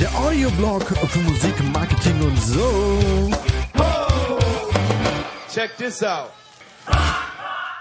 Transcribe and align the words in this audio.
Der 0.00 0.14
Audioblog 0.18 0.82
für 1.08 1.18
Musik, 1.18 1.52
Marketing 1.74 2.22
und 2.22 2.42
so. 2.42 3.30
Check 5.52 5.76
this 5.76 6.02
out. 6.02 6.30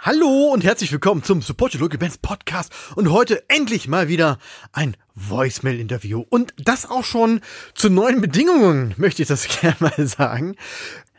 Hallo 0.02 0.52
und 0.54 0.66
herzlich 0.66 0.92
willkommen 0.92 1.24
zum 1.24 1.42
Support 1.42 1.76
Your 1.76 1.82
Local 1.82 1.98
Bands 1.98 2.18
Podcast 2.18 2.74
und 2.96 3.10
heute 3.10 3.50
endlich 3.50 3.88
mal 3.88 4.10
wieder 4.10 4.38
ein 4.74 4.98
Voicemail-Interview 5.16 6.26
und 6.30 6.54
das 6.58 6.90
auch 6.90 7.06
schon 7.06 7.40
zu 7.74 7.90
neuen 7.90 8.20
Bedingungen, 8.20 8.94
möchte 8.98 9.22
ich 9.22 9.30
das 9.30 9.48
gerne 9.62 9.78
mal 9.80 10.08
sagen. 10.08 10.58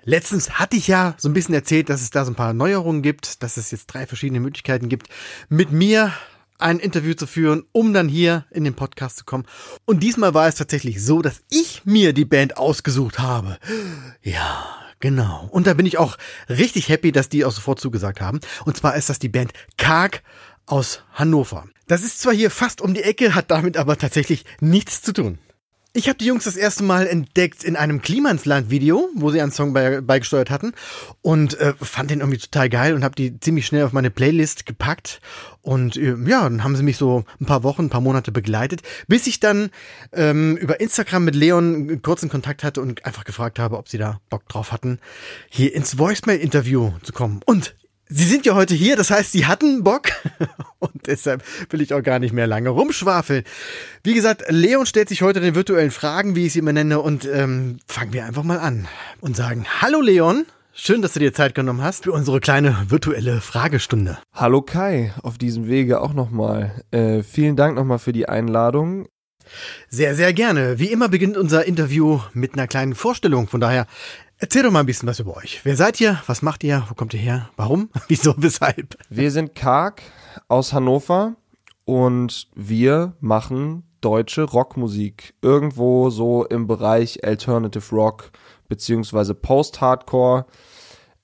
Letztens 0.09 0.53
hatte 0.53 0.77
ich 0.77 0.87
ja 0.87 1.17
so 1.19 1.29
ein 1.29 1.33
bisschen 1.33 1.55
erzählt, 1.55 1.89
dass 1.89 2.01
es 2.01 2.11
da 2.11 2.25
so 2.25 2.31
ein 2.31 2.37
paar 2.37 2.55
Neuerungen 2.55 3.03
gibt, 3.03 3.43
dass 3.43 3.57
es 3.57 3.73
jetzt 3.73 3.89
drei 3.89 4.07
verschiedene 4.07 4.39
Möglichkeiten 4.39 4.89
gibt, 4.89 5.09
mit 5.49 5.73
mir 5.73 6.13
ein 6.59 6.79
Interview 6.79 7.15
zu 7.15 7.27
führen, 7.27 7.65
um 7.73 7.93
dann 7.93 8.09
hier 8.09 8.47
in 8.53 8.63
den 8.63 8.75
Podcast 8.75 9.19
zu 9.19 9.25
kommen. 9.25 9.47
Und 9.85 10.05
diesmal 10.05 10.33
war 10.33 10.47
es 10.47 10.55
tatsächlich 10.55 11.05
so, 11.05 11.23
dass 11.23 11.43
ich 11.51 11.85
mir 11.85 12.13
die 12.13 12.25
Band 12.25 12.57
ausgesucht 12.57 13.19
habe. 13.19 13.59
Ja, 14.23 14.65
genau. 15.01 15.49
Und 15.51 15.67
da 15.67 15.75
bin 15.75 15.87
ich 15.87 15.99
auch 15.99 16.17
richtig 16.49 16.89
happy, 16.89 17.11
dass 17.11 17.29
die 17.29 17.45
auch 17.45 17.51
sofort 17.51 17.81
zugesagt 17.81 18.21
haben. 18.21 18.39
Und 18.65 18.77
zwar 18.77 18.95
ist 18.95 19.11
das 19.11 19.19
die 19.19 19.29
Band 19.29 19.53
Karg 19.77 20.23
aus 20.67 21.03
Hannover. 21.15 21.67
Das 21.89 22.03
ist 22.03 22.21
zwar 22.21 22.33
hier 22.33 22.53
fast 22.53 22.81
um 22.81 22.95
die 22.95 23.03
Ecke, 23.03 23.35
hat 23.35 23.51
damit 23.51 23.77
aber 23.77 23.99
tatsächlich 23.99 24.45
nichts 24.61 25.03
zu 25.03 25.13
tun. 25.13 25.39
Ich 25.97 26.11
habe 26.11 26.19
die 26.19 26.27
Jungs 26.27 26.45
das 26.45 26.57
erste 26.57 26.83
Mal 26.83 27.07
entdeckt 27.07 27.65
in 27.65 27.75
einem 27.75 28.03
Klimansland-Video, 28.03 29.09
wo 29.15 29.31
sie 29.31 29.41
einen 29.41 29.51
Song 29.51 29.73
bei, 29.73 30.03
beigesteuert 30.03 30.51
hatten 30.51 30.75
und 31.23 31.59
äh, 31.59 31.73
fand 31.81 32.11
den 32.11 32.21
irgendwie 32.21 32.37
total 32.37 32.69
geil 32.69 32.93
und 32.93 33.03
habe 33.03 33.15
die 33.15 33.41
ziemlich 33.41 33.65
schnell 33.65 33.83
auf 33.83 33.95
meine 33.95 34.11
Playlist 34.11 34.67
gepackt. 34.67 35.23
Und 35.63 35.97
äh, 35.97 36.15
ja, 36.27 36.43
dann 36.43 36.63
haben 36.65 36.77
sie 36.77 36.83
mich 36.83 36.99
so 36.99 37.25
ein 37.41 37.47
paar 37.47 37.63
Wochen, 37.63 37.87
ein 37.87 37.89
paar 37.89 38.03
Monate 38.03 38.31
begleitet, 38.31 38.83
bis 39.09 39.27
ich 39.27 39.41
dann 39.41 39.71
ähm, 40.13 40.59
über 40.59 40.81
Instagram 40.81 41.25
mit 41.25 41.35
Leon 41.35 42.03
kurzen 42.03 42.29
Kontakt 42.29 42.63
hatte 42.63 42.83
und 42.83 43.07
einfach 43.07 43.25
gefragt 43.25 43.59
habe, 43.59 43.79
ob 43.79 43.89
sie 43.89 43.97
da 43.97 44.21
Bock 44.29 44.47
drauf 44.51 44.73
hatten, 44.73 44.99
hier 45.49 45.75
ins 45.75 45.97
Voicemail-Interview 45.97 46.93
zu 47.05 47.15
kommen. 47.15 47.41
Und 47.47 47.75
Sie 48.09 48.25
sind 48.25 48.47
ja 48.47 48.55
heute 48.55 48.75
hier, 48.75 48.95
das 48.95 49.11
heißt, 49.11 49.33
Sie 49.33 49.47
hatten 49.47 49.83
Bock 49.83 50.11
und 50.79 51.07
deshalb 51.07 51.43
will 51.71 51.81
ich 51.81 51.93
auch 51.93 52.03
gar 52.03 52.21
nicht 52.21 52.33
mehr 52.33 52.47
lange 52.47 52.69
rumschwafeln. 52.69 53.43
Wie 54.05 54.15
gesagt, 54.15 54.45
Leon 54.49 54.87
stellt 54.87 55.09
sich 55.09 55.23
heute 55.23 55.41
den 55.41 55.57
virtuellen 55.57 55.91
Fragen, 55.91 56.37
wie 56.37 56.47
ich 56.47 56.53
sie 56.53 56.61
immer 56.61 56.73
nenne, 56.73 57.01
und 57.01 57.25
ähm, 57.25 57.79
fangen 57.89 58.13
wir 58.13 58.25
einfach 58.25 58.45
mal 58.45 58.61
an 58.61 58.87
und 59.21 59.37
sagen, 59.37 59.67
hallo 59.81 60.01
Leon, 60.01 60.47
schön, 60.73 61.03
dass 61.03 61.15
du 61.15 61.19
dir 61.19 61.35
Zeit 61.35 61.57
genommen 61.57 61.83
hast 61.83 62.05
für 62.05 62.13
unsere 62.13 62.39
kleine 62.39 62.77
virtuelle 62.89 63.41
Fragestunde. 63.41 64.19
Hallo 64.33 64.63
Kai, 64.63 65.13
auf 65.25 65.37
diesem 65.37 65.67
Wege 65.67 66.01
auch 66.01 66.15
nochmal. 66.15 66.85
Äh, 66.93 67.25
vielen 67.25 67.57
Dank 67.57 67.75
nochmal 67.75 67.99
für 67.99 68.13
die 68.13 68.29
Einladung. 68.29 69.09
Sehr, 69.89 70.15
sehr 70.15 70.33
gerne. 70.33 70.79
Wie 70.79 70.91
immer 70.91 71.09
beginnt 71.09 71.37
unser 71.37 71.65
Interview 71.65 72.21
mit 72.33 72.55
einer 72.55 72.67
kleinen 72.67 72.95
Vorstellung. 72.95 73.49
Von 73.49 73.61
daher 73.61 73.87
Erzähl 74.39 74.63
doch 74.63 74.71
mal 74.71 74.81
ein 74.81 74.87
bisschen 74.87 75.09
was 75.09 75.19
über 75.19 75.35
euch. 75.39 75.61
Wer 75.65 75.77
seid 75.77 75.99
ihr? 75.99 76.21
Was 76.27 76.43
macht 76.43 76.63
ihr? 76.63 76.85
Wo 76.91 76.95
kommt 76.95 77.15
ihr 77.15 77.21
her? 77.21 77.49
Warum? 77.57 77.89
Wieso? 78.09 78.35
Weshalb? 78.37 78.99
Wir 79.09 79.31
sind 79.31 79.55
Karg 79.55 80.03
aus 80.49 80.75
Hannover 80.75 81.37
und 81.87 82.49
wir 82.55 83.15
machen 83.21 83.85
deutsche 84.03 84.43
Rockmusik. 84.43 85.33
Irgendwo 85.41 86.11
so 86.11 86.45
im 86.45 86.67
Bereich 86.67 87.25
Alternative 87.25 87.95
Rock 87.95 88.31
beziehungsweise 88.69 89.35
Post-Hardcore. 89.35 90.45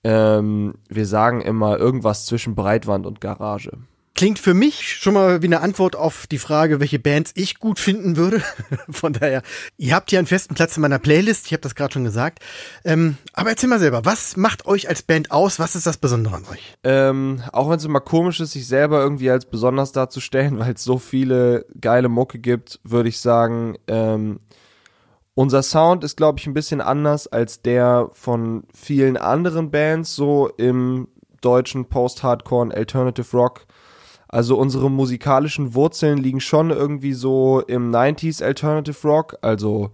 Ähm, 0.04 0.74
wir 0.88 1.06
sagen 1.06 1.42
immer 1.42 1.78
irgendwas 1.78 2.24
zwischen 2.24 2.54
Breitwand 2.54 3.04
und 3.04 3.20
Garage. 3.20 3.72
Klingt 4.22 4.38
für 4.38 4.54
mich 4.54 4.86
schon 4.86 5.14
mal 5.14 5.42
wie 5.42 5.46
eine 5.46 5.62
Antwort 5.62 5.96
auf 5.96 6.28
die 6.28 6.38
Frage, 6.38 6.78
welche 6.78 7.00
Bands 7.00 7.32
ich 7.34 7.58
gut 7.58 7.80
finden 7.80 8.16
würde. 8.16 8.40
Von 8.88 9.14
daher, 9.14 9.42
ihr 9.78 9.96
habt 9.96 10.10
hier 10.10 10.20
einen 10.20 10.28
festen 10.28 10.54
Platz 10.54 10.76
in 10.76 10.82
meiner 10.82 11.00
Playlist, 11.00 11.46
ich 11.46 11.52
habe 11.52 11.62
das 11.62 11.74
gerade 11.74 11.94
schon 11.94 12.04
gesagt. 12.04 12.38
Ähm, 12.84 13.16
aber 13.32 13.50
erzähl 13.50 13.68
mal 13.68 13.80
selber, 13.80 14.04
was 14.04 14.36
macht 14.36 14.64
euch 14.66 14.88
als 14.88 15.02
Band 15.02 15.32
aus? 15.32 15.58
Was 15.58 15.74
ist 15.74 15.88
das 15.88 15.96
Besondere 15.96 16.36
an 16.36 16.44
euch? 16.52 16.76
Ähm, 16.84 17.42
auch 17.52 17.68
wenn 17.68 17.78
es 17.78 17.84
immer 17.84 17.98
komisch 17.98 18.38
ist, 18.38 18.52
sich 18.52 18.68
selber 18.68 19.00
irgendwie 19.00 19.28
als 19.28 19.44
besonders 19.44 19.90
darzustellen, 19.90 20.56
weil 20.60 20.74
es 20.74 20.84
so 20.84 20.98
viele 20.98 21.66
geile 21.80 22.08
Mucke 22.08 22.38
gibt, 22.38 22.78
würde 22.84 23.08
ich 23.08 23.18
sagen, 23.18 23.76
ähm, 23.88 24.38
unser 25.34 25.64
Sound 25.64 26.04
ist, 26.04 26.16
glaube 26.16 26.38
ich, 26.38 26.46
ein 26.46 26.54
bisschen 26.54 26.80
anders 26.80 27.26
als 27.26 27.60
der 27.60 28.08
von 28.12 28.68
vielen 28.72 29.16
anderen 29.16 29.72
Bands, 29.72 30.14
so 30.14 30.48
im 30.58 31.08
deutschen 31.40 31.86
Post-Hardcore 31.86 32.72
Alternative 32.72 33.36
Rock 33.36 33.66
also 34.32 34.56
unsere 34.56 34.90
musikalischen 34.90 35.74
Wurzeln 35.74 36.16
liegen 36.16 36.40
schon 36.40 36.70
irgendwie 36.70 37.12
so 37.12 37.60
im 37.60 37.92
90s 37.92 38.42
Alternative 38.42 39.06
Rock, 39.06 39.36
also 39.42 39.90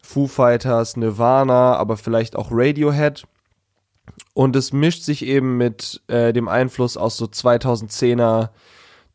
Foo 0.00 0.28
Fighters, 0.28 0.96
Nirvana, 0.96 1.74
aber 1.74 1.96
vielleicht 1.96 2.36
auch 2.36 2.48
Radiohead. 2.52 3.24
Und 4.32 4.54
es 4.54 4.72
mischt 4.72 5.02
sich 5.02 5.26
eben 5.26 5.56
mit 5.56 6.00
äh, 6.06 6.32
dem 6.32 6.48
Einfluss 6.48 6.96
aus 6.96 7.16
so 7.16 7.24
2010er 7.26 8.50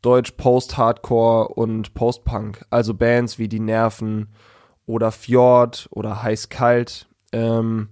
Deutsch 0.01 0.31
Post-Hardcore 0.31 1.47
und 1.47 1.93
Post-Punk. 1.93 2.65
Also 2.69 2.93
Bands 2.93 3.39
wie 3.39 3.47
Die 3.47 3.61
Nerven 3.61 4.27
oder 4.85 5.13
Fjord 5.13 5.87
oder 5.91 6.21
Heiß 6.21 6.49
Kalt. 6.49 7.07
Ähm, 7.31 7.87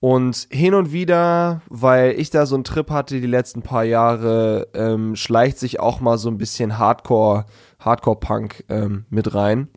und 0.00 0.46
hin 0.50 0.74
und 0.74 0.92
wieder, 0.92 1.62
weil 1.68 2.18
ich 2.18 2.30
da 2.30 2.46
so 2.46 2.54
einen 2.54 2.64
Trip 2.64 2.88
hatte 2.90 3.20
die 3.20 3.26
letzten 3.26 3.62
paar 3.62 3.84
Jahre, 3.84 4.68
ähm, 4.74 5.16
schleicht 5.16 5.58
sich 5.58 5.80
auch 5.80 6.00
mal 6.00 6.18
so 6.18 6.28
ein 6.28 6.38
bisschen 6.38 6.78
Hardcore, 6.78 7.46
Hardcore-Punk 7.80 8.64
ähm, 8.68 9.06
mit 9.10 9.34
rein. 9.34 9.68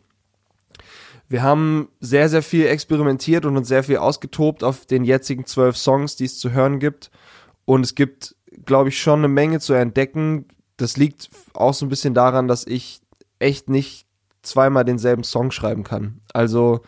Wir 1.28 1.42
haben 1.42 1.88
sehr, 1.98 2.28
sehr 2.28 2.42
viel 2.42 2.66
experimentiert 2.66 3.46
und 3.46 3.56
uns 3.56 3.66
sehr 3.66 3.82
viel 3.82 3.96
ausgetobt 3.96 4.62
auf 4.62 4.86
den 4.86 5.02
jetzigen 5.02 5.46
zwölf 5.46 5.76
Songs, 5.76 6.14
die 6.14 6.26
es 6.26 6.38
zu 6.38 6.52
hören 6.52 6.78
gibt. 6.78 7.10
Und 7.64 7.80
es 7.80 7.94
gibt, 7.94 8.36
glaube 8.66 8.90
ich, 8.90 9.00
schon 9.00 9.20
eine 9.20 9.28
Menge 9.28 9.58
zu 9.58 9.72
entdecken. 9.72 10.44
Das 10.76 10.96
liegt 10.96 11.30
auch 11.54 11.74
so 11.74 11.86
ein 11.86 11.88
bisschen 11.88 12.12
daran, 12.12 12.48
dass 12.48 12.66
ich 12.66 13.00
echt 13.38 13.70
nicht 13.70 14.06
zweimal 14.42 14.84
denselben 14.84 15.24
Song 15.24 15.50
schreiben 15.50 15.84
kann. 15.84 16.20
Also 16.34 16.82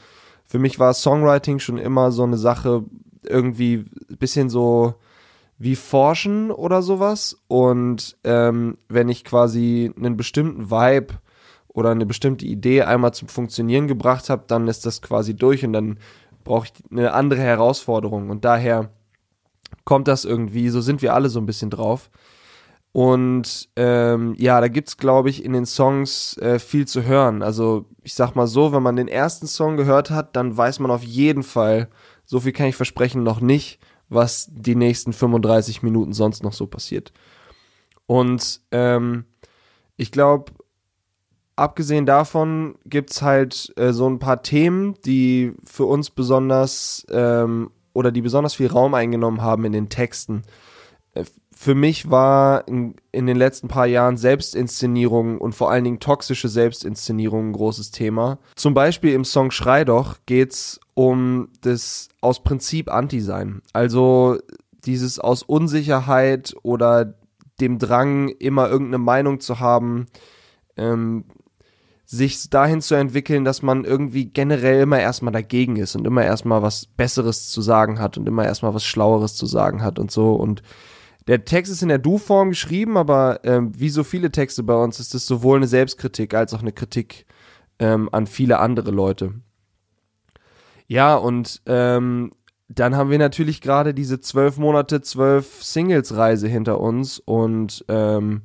für 0.45 0.59
mich 0.59 0.78
war 0.78 0.93
Songwriting 0.93 1.59
schon 1.59 1.78
immer 1.78 2.12
so 2.12 2.22
eine 2.22 2.37
Sache, 2.37 2.84
irgendwie 3.28 3.84
ein 4.10 4.16
bisschen 4.18 4.50
so 4.50 4.94
wie 5.58 5.76
Forschen 5.76 6.50
oder 6.50 6.82
sowas. 6.82 7.38
Und 7.48 8.16
ähm, 8.24 8.78
wenn 8.88 9.08
ich 9.08 9.24
quasi 9.24 9.92
einen 9.96 10.16
bestimmten 10.16 10.70
Vibe 10.70 11.14
oder 11.68 11.90
eine 11.90 12.06
bestimmte 12.06 12.46
Idee 12.46 12.82
einmal 12.82 13.14
zum 13.14 13.28
Funktionieren 13.28 13.88
gebracht 13.88 14.30
habe, 14.30 14.44
dann 14.46 14.68
ist 14.68 14.86
das 14.86 15.02
quasi 15.02 15.34
durch 15.34 15.64
und 15.64 15.72
dann 15.72 15.98
brauche 16.44 16.66
ich 16.66 16.72
eine 16.90 17.12
andere 17.12 17.40
Herausforderung. 17.40 18.30
Und 18.30 18.44
daher 18.44 18.90
kommt 19.84 20.08
das 20.08 20.24
irgendwie, 20.24 20.68
so 20.68 20.80
sind 20.80 21.02
wir 21.02 21.14
alle 21.14 21.28
so 21.28 21.41
ein 21.41 21.46
bisschen 21.46 21.70
drauf. 21.70 22.10
Und 22.92 23.70
ähm, 23.74 24.34
ja, 24.38 24.60
da 24.60 24.68
gibt's 24.68 24.96
glaube 24.96 25.28
ich, 25.28 25.44
in 25.44 25.52
den 25.52 25.66
Songs 25.66 26.36
äh, 26.38 26.60
viel 26.60 26.86
zu 26.86 27.02
hören. 27.02 27.42
Also 27.42 27.86
ich 28.04 28.14
sag 28.14 28.36
mal 28.36 28.46
so, 28.46 28.72
wenn 28.72 28.84
man 28.84 28.94
den 28.94 29.08
ersten 29.08 29.48
Song 29.48 29.76
gehört 29.76 30.10
hat, 30.10 30.36
dann 30.36 30.56
weiß 30.56 30.78
man 30.78 30.92
auf 30.92 31.02
jeden 31.02 31.42
Fall, 31.42 31.88
so 32.24 32.40
viel 32.40 32.52
kann 32.52 32.66
ich 32.66 32.76
versprechen, 32.76 33.22
noch 33.22 33.40
nicht, 33.40 33.78
was 34.08 34.48
die 34.50 34.74
nächsten 34.74 35.12
35 35.12 35.82
Minuten 35.82 36.12
sonst 36.12 36.42
noch 36.42 36.52
so 36.52 36.66
passiert. 36.66 37.12
Und 38.06 38.60
ähm, 38.70 39.24
ich 39.96 40.12
glaube, 40.12 40.52
abgesehen 41.56 42.06
davon 42.06 42.76
gibt's 42.84 43.22
halt 43.22 43.72
äh, 43.76 43.92
so 43.92 44.08
ein 44.08 44.18
paar 44.18 44.42
Themen, 44.42 44.94
die 45.04 45.52
für 45.64 45.84
uns 45.84 46.10
besonders 46.10 47.06
ähm, 47.10 47.70
oder 47.92 48.10
die 48.10 48.22
besonders 48.22 48.54
viel 48.54 48.66
Raum 48.66 48.94
eingenommen 48.94 49.42
haben 49.42 49.64
in 49.64 49.72
den 49.72 49.88
Texten. 49.88 50.42
Äh, 51.14 51.24
für 51.65 51.75
mich 51.75 52.11
war 52.11 52.69
in, 52.69 52.95
den 53.11 53.39
letzten 53.39 53.69
paar 53.69 53.87
Jahren 53.87 54.19
Selbstinszenierung 54.19 55.39
und 55.39 55.55
vor 55.55 55.71
allen 55.71 55.84
Dingen 55.84 55.99
toxische 55.99 56.51
Selbstinszenierung 56.51 57.49
ein 57.49 57.53
großes 57.55 57.91
Thema. 57.91 58.39
Zum 58.55 58.75
Beispiel 58.75 59.15
im 59.15 59.25
Song 59.25 59.51
Schrei 59.51 59.87
doch 59.87 60.19
geht's 60.27 60.78
um 60.93 61.49
das 61.63 62.11
aus 62.21 62.43
Prinzip 62.43 62.93
Anti-Sein. 62.93 63.63
Also 63.72 64.37
dieses 64.84 65.19
aus 65.19 65.43
Unsicherheit 65.43 66.55
oder 66.63 67.15
dem 67.63 67.78
Drang, 67.78 68.28
immer 68.28 68.69
irgendeine 68.69 69.03
Meinung 69.03 69.41
zu 69.41 69.59
haben, 69.59 70.09
ähm, 70.77 71.25
sich 72.05 72.51
dahin 72.51 72.83
zu 72.83 72.95
entwickeln, 72.95 73.47
dass 73.47 73.63
man 73.63 73.84
irgendwie 73.84 74.27
generell 74.27 74.83
immer 74.83 75.01
erstmal 75.01 75.33
dagegen 75.33 75.77
ist 75.77 75.97
und 75.97 76.07
immer 76.07 76.25
erstmal 76.25 76.61
was 76.61 76.84
Besseres 76.84 77.49
zu 77.49 77.63
sagen 77.63 78.01
hat 78.01 78.19
und 78.19 78.28
immer 78.28 78.45
erstmal 78.45 78.75
was 78.75 78.84
Schlaueres 78.84 79.34
zu 79.34 79.47
sagen 79.47 79.81
hat 79.83 79.99
und 79.99 80.11
so. 80.11 80.34
Und 80.34 80.63
der 81.26 81.44
Text 81.44 81.72
ist 81.72 81.82
in 81.82 81.88
der 81.88 81.98
Du-Form 81.98 82.50
geschrieben, 82.50 82.97
aber 82.97 83.41
ähm, 83.44 83.72
wie 83.76 83.88
so 83.88 84.04
viele 84.04 84.30
Texte 84.30 84.62
bei 84.62 84.74
uns 84.74 85.00
ist 85.00 85.15
es 85.15 85.26
sowohl 85.26 85.56
eine 85.56 85.66
Selbstkritik 85.66 86.34
als 86.34 86.53
auch 86.53 86.60
eine 86.60 86.72
Kritik 86.72 87.26
ähm, 87.78 88.09
an 88.12 88.26
viele 88.26 88.59
andere 88.59 88.91
Leute. 88.91 89.34
Ja, 90.86 91.16
und 91.16 91.62
ähm, 91.66 92.32
dann 92.68 92.97
haben 92.97 93.10
wir 93.10 93.18
natürlich 93.18 93.60
gerade 93.60 93.94
diese 93.94 94.21
zwölf 94.21 94.59
Monate, 94.59 95.00
zwölf 95.00 95.62
Singles-Reise 95.62 96.48
hinter 96.48 96.80
uns 96.80 97.18
und 97.18 97.84
ähm, 97.88 98.42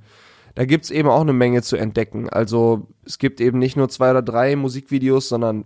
da 0.55 0.65
gibt's 0.65 0.89
eben 0.89 1.09
auch 1.09 1.21
eine 1.21 1.33
Menge 1.33 1.61
zu 1.61 1.77
entdecken. 1.77 2.29
Also 2.29 2.87
es 3.05 3.17
gibt 3.17 3.39
eben 3.39 3.59
nicht 3.59 3.77
nur 3.77 3.89
zwei 3.89 4.11
oder 4.11 4.21
drei 4.21 4.55
Musikvideos, 4.55 5.29
sondern 5.29 5.65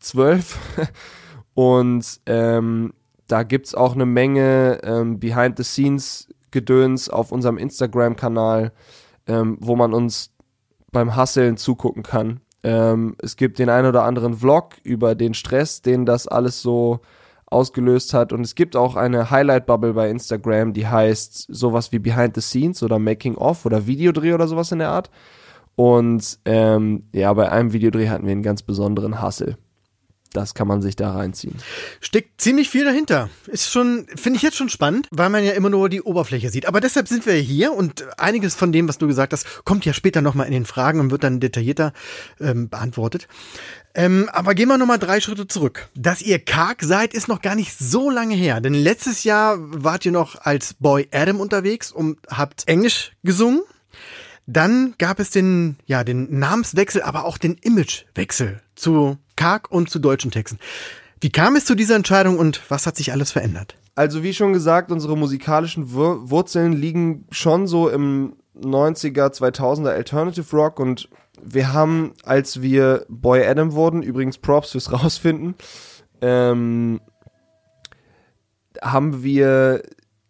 zwölf. 0.00 0.58
und 1.54 2.20
ähm, 2.26 2.92
da 3.26 3.42
gibt's 3.42 3.74
auch 3.74 3.94
eine 3.94 4.06
Menge 4.06 4.80
ähm, 4.82 5.18
Behind-the-Scenes-Gedöns 6.54 7.08
auf 7.08 7.32
unserem 7.32 7.58
Instagram-Kanal, 7.58 8.72
ähm, 9.26 9.58
wo 9.60 9.76
man 9.76 9.92
uns 9.92 10.30
beim 10.92 11.16
Hasseln 11.16 11.56
zugucken 11.56 12.02
kann. 12.02 12.40
Ähm, 12.62 13.16
es 13.20 13.36
gibt 13.36 13.58
den 13.58 13.68
ein 13.68 13.86
oder 13.86 14.04
anderen 14.04 14.34
Vlog 14.34 14.76
über 14.84 15.14
den 15.14 15.34
Stress, 15.34 15.82
den 15.82 16.06
das 16.06 16.28
alles 16.28 16.62
so 16.62 17.00
ausgelöst 17.46 18.14
hat. 18.14 18.32
Und 18.32 18.42
es 18.42 18.54
gibt 18.54 18.76
auch 18.76 18.96
eine 18.96 19.30
Highlight-Bubble 19.30 19.92
bei 19.92 20.08
Instagram, 20.08 20.72
die 20.72 20.86
heißt 20.86 21.46
sowas 21.48 21.92
wie 21.92 21.98
Behind 21.98 22.34
the 22.34 22.40
Scenes 22.40 22.82
oder 22.82 22.98
Making 22.98 23.36
of 23.36 23.66
oder 23.66 23.86
Videodreh 23.86 24.32
oder 24.32 24.48
sowas 24.48 24.72
in 24.72 24.78
der 24.78 24.90
Art. 24.90 25.10
Und 25.76 26.38
ähm, 26.44 27.02
ja, 27.12 27.32
bei 27.32 27.50
einem 27.50 27.72
Videodreh 27.72 28.08
hatten 28.08 28.26
wir 28.26 28.32
einen 28.32 28.42
ganz 28.42 28.62
besonderen 28.62 29.20
Hassel 29.20 29.56
das 30.36 30.54
kann 30.54 30.68
man 30.68 30.82
sich 30.82 30.96
da 30.96 31.12
reinziehen. 31.12 31.54
Steckt 32.00 32.40
ziemlich 32.40 32.68
viel 32.68 32.84
dahinter. 32.84 33.30
Ist 33.46 33.70
schon, 33.70 34.06
finde 34.14 34.36
ich 34.36 34.42
jetzt 34.42 34.56
schon 34.56 34.68
spannend, 34.68 35.08
weil 35.10 35.30
man 35.30 35.44
ja 35.44 35.52
immer 35.52 35.70
nur 35.70 35.88
die 35.88 36.02
Oberfläche 36.02 36.50
sieht. 36.50 36.66
Aber 36.66 36.80
deshalb 36.80 37.08
sind 37.08 37.24
wir 37.26 37.34
hier 37.34 37.72
und 37.72 38.04
einiges 38.18 38.54
von 38.54 38.72
dem, 38.72 38.88
was 38.88 38.98
du 38.98 39.06
gesagt 39.06 39.32
hast, 39.32 39.64
kommt 39.64 39.84
ja 39.84 39.92
später 39.92 40.20
nochmal 40.20 40.46
in 40.46 40.52
den 40.52 40.66
Fragen 40.66 41.00
und 41.00 41.10
wird 41.10 41.24
dann 41.24 41.40
detaillierter 41.40 41.92
ähm, 42.40 42.68
beantwortet. 42.68 43.28
Ähm, 43.94 44.28
aber 44.32 44.54
gehen 44.54 44.68
wir 44.68 44.76
nochmal 44.76 44.98
drei 44.98 45.20
Schritte 45.20 45.46
zurück. 45.46 45.88
Dass 45.94 46.20
ihr 46.20 46.40
karg 46.40 46.82
seid, 46.82 47.14
ist 47.14 47.28
noch 47.28 47.40
gar 47.40 47.54
nicht 47.54 47.78
so 47.78 48.10
lange 48.10 48.34
her. 48.34 48.60
Denn 48.60 48.74
letztes 48.74 49.22
Jahr 49.22 49.56
wart 49.58 50.04
ihr 50.04 50.12
noch 50.12 50.40
als 50.40 50.74
Boy 50.74 51.08
Adam 51.12 51.40
unterwegs 51.40 51.92
und 51.92 52.18
habt 52.28 52.66
Englisch 52.66 53.12
gesungen. 53.22 53.62
Dann 54.46 54.94
gab 54.98 55.20
es 55.20 55.30
den, 55.30 55.76
ja, 55.86 56.04
den 56.04 56.38
Namenswechsel, 56.38 57.02
aber 57.02 57.24
auch 57.24 57.38
den 57.38 57.54
Imagewechsel 57.54 58.60
zu 58.74 59.16
Karg 59.36 59.70
und 59.70 59.90
zu 59.90 59.98
deutschen 59.98 60.30
Texten. 60.30 60.58
Wie 61.20 61.30
kam 61.30 61.56
es 61.56 61.64
zu 61.64 61.74
dieser 61.74 61.96
Entscheidung 61.96 62.38
und 62.38 62.62
was 62.68 62.86
hat 62.86 62.96
sich 62.96 63.12
alles 63.12 63.32
verändert? 63.32 63.76
Also 63.94 64.22
wie 64.22 64.34
schon 64.34 64.52
gesagt, 64.52 64.90
unsere 64.90 65.16
musikalischen 65.16 65.92
Wur 65.92 66.30
Wurzeln 66.30 66.72
liegen 66.72 67.26
schon 67.30 67.66
so 67.66 67.88
im 67.88 68.36
90er, 68.60 69.32
2000er 69.32 69.90
Alternative 69.90 70.56
Rock 70.56 70.80
und 70.80 71.08
wir 71.42 71.72
haben, 71.72 72.12
als 72.24 72.62
wir 72.62 73.06
Boy 73.08 73.46
Adam 73.46 73.72
wurden, 73.72 74.02
übrigens 74.02 74.38
Props 74.38 74.72
fürs 74.72 74.92
Rausfinden, 74.92 75.54
ähm, 76.20 77.00
haben 78.82 79.22
wir 79.22 79.82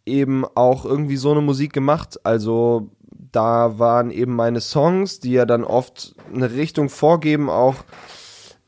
eben 0.06 0.44
auch 0.54 0.84
irgendwie 0.84 1.16
so 1.16 1.30
eine 1.30 1.40
Musik 1.40 1.72
gemacht. 1.72 2.20
Also 2.24 2.90
da 3.32 3.78
waren 3.78 4.10
eben 4.10 4.34
meine 4.34 4.60
Songs, 4.60 5.20
die 5.20 5.32
ja 5.32 5.46
dann 5.46 5.64
oft 5.64 6.14
eine 6.32 6.52
Richtung 6.52 6.88
vorgeben, 6.88 7.48
auch 7.48 7.76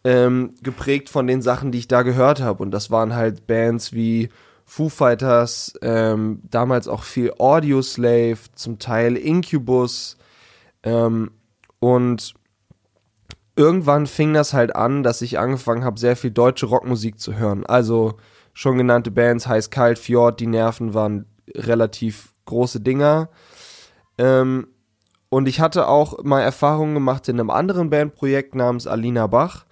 ähm, 0.07 0.55
geprägt 0.63 1.09
von 1.11 1.27
den 1.27 1.43
Sachen, 1.43 1.73
die 1.73 1.79
ich 1.79 1.89
da 1.89 2.03
gehört 2.03 2.41
habe. 2.41 2.63
Und 2.63 2.71
das 2.71 2.93
waren 2.93 3.17
halt 3.17 3.49
Bands 3.49 3.93
wie 3.93 4.29
Foo 4.65 4.89
Fighters, 4.89 5.75
ähm, 5.83 6.43
damals 6.49 6.87
auch 6.87 7.03
viel 7.03 7.33
Audio 7.39 7.83
Slave, 7.83 8.39
zum 8.55 8.79
Teil 8.79 9.17
Incubus. 9.17 10.17
Ähm, 10.85 11.33
und 11.81 12.35
irgendwann 13.57 14.07
fing 14.07 14.33
das 14.33 14.55
halt 14.55 14.77
an, 14.77 15.03
dass 15.03 15.23
ich 15.23 15.41
angefangen 15.41 15.83
habe, 15.83 15.99
sehr 15.99 16.15
viel 16.15 16.31
deutsche 16.31 16.67
Rockmusik 16.67 17.19
zu 17.19 17.35
hören. 17.35 17.67
Also 17.67 18.15
schon 18.53 18.79
genannte 18.79 19.11
Bands, 19.11 19.49
heißt 19.49 19.73
Kalt, 19.73 19.99
Fjord, 19.99 20.39
Die 20.39 20.47
Nerven 20.47 20.95
waren 20.95 21.27
relativ 21.53 22.33
große 22.45 22.79
Dinger. 22.79 23.29
Ähm, 24.19 24.69
und 25.31 25.49
ich 25.49 25.59
hatte 25.59 25.89
auch 25.89 26.23
mal 26.23 26.43
Erfahrungen 26.43 26.95
gemacht 26.95 27.29
in 27.29 27.41
einem 27.41 27.51
anderen 27.51 27.91
Bandprojekt 27.91 28.55
namens 28.55 28.87
Alina 28.87 29.27
Bach, 29.27 29.66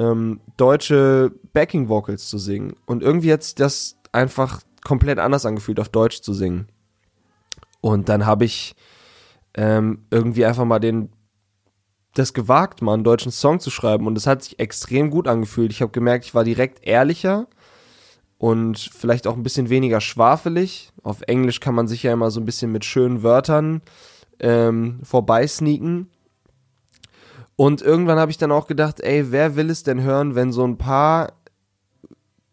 ähm, 0.00 0.40
deutsche 0.56 1.32
Backing 1.52 1.88
Vocals 1.88 2.28
zu 2.28 2.38
singen. 2.38 2.74
Und 2.86 3.02
irgendwie 3.02 3.32
hat 3.32 3.42
sich 3.42 3.54
das 3.54 3.96
einfach 4.12 4.62
komplett 4.82 5.18
anders 5.18 5.44
angefühlt, 5.44 5.78
auf 5.78 5.90
Deutsch 5.90 6.22
zu 6.22 6.32
singen. 6.32 6.68
Und 7.82 8.08
dann 8.08 8.24
habe 8.24 8.46
ich 8.46 8.74
ähm, 9.54 10.06
irgendwie 10.10 10.46
einfach 10.46 10.64
mal 10.64 10.80
den 10.80 11.10
das 12.14 12.34
gewagt, 12.34 12.82
mal 12.82 12.94
einen 12.94 13.04
deutschen 13.04 13.30
Song 13.30 13.60
zu 13.60 13.70
schreiben. 13.70 14.06
Und 14.06 14.16
es 14.18 14.26
hat 14.26 14.42
sich 14.42 14.58
extrem 14.58 15.10
gut 15.10 15.28
angefühlt. 15.28 15.70
Ich 15.70 15.80
habe 15.82 15.92
gemerkt, 15.92 16.24
ich 16.24 16.34
war 16.34 16.44
direkt 16.44 16.84
ehrlicher 16.84 17.46
und 18.38 18.78
vielleicht 18.78 19.26
auch 19.26 19.36
ein 19.36 19.44
bisschen 19.44 19.68
weniger 19.68 20.00
schwafelig. 20.00 20.92
Auf 21.02 21.20
Englisch 21.22 21.60
kann 21.60 21.74
man 21.74 21.86
sich 21.86 22.02
ja 22.02 22.12
immer 22.12 22.30
so 22.30 22.40
ein 22.40 22.46
bisschen 22.46 22.72
mit 22.72 22.84
schönen 22.84 23.22
Wörtern 23.22 23.82
ähm, 24.40 25.00
vorbeisneaken. 25.04 26.08
Und 27.60 27.82
irgendwann 27.82 28.18
habe 28.18 28.30
ich 28.30 28.38
dann 28.38 28.52
auch 28.52 28.66
gedacht, 28.66 29.00
ey, 29.00 29.32
wer 29.32 29.54
will 29.54 29.68
es 29.68 29.82
denn 29.82 30.00
hören, 30.00 30.34
wenn 30.34 30.50
so 30.50 30.66
ein 30.66 30.78
paar 30.78 31.34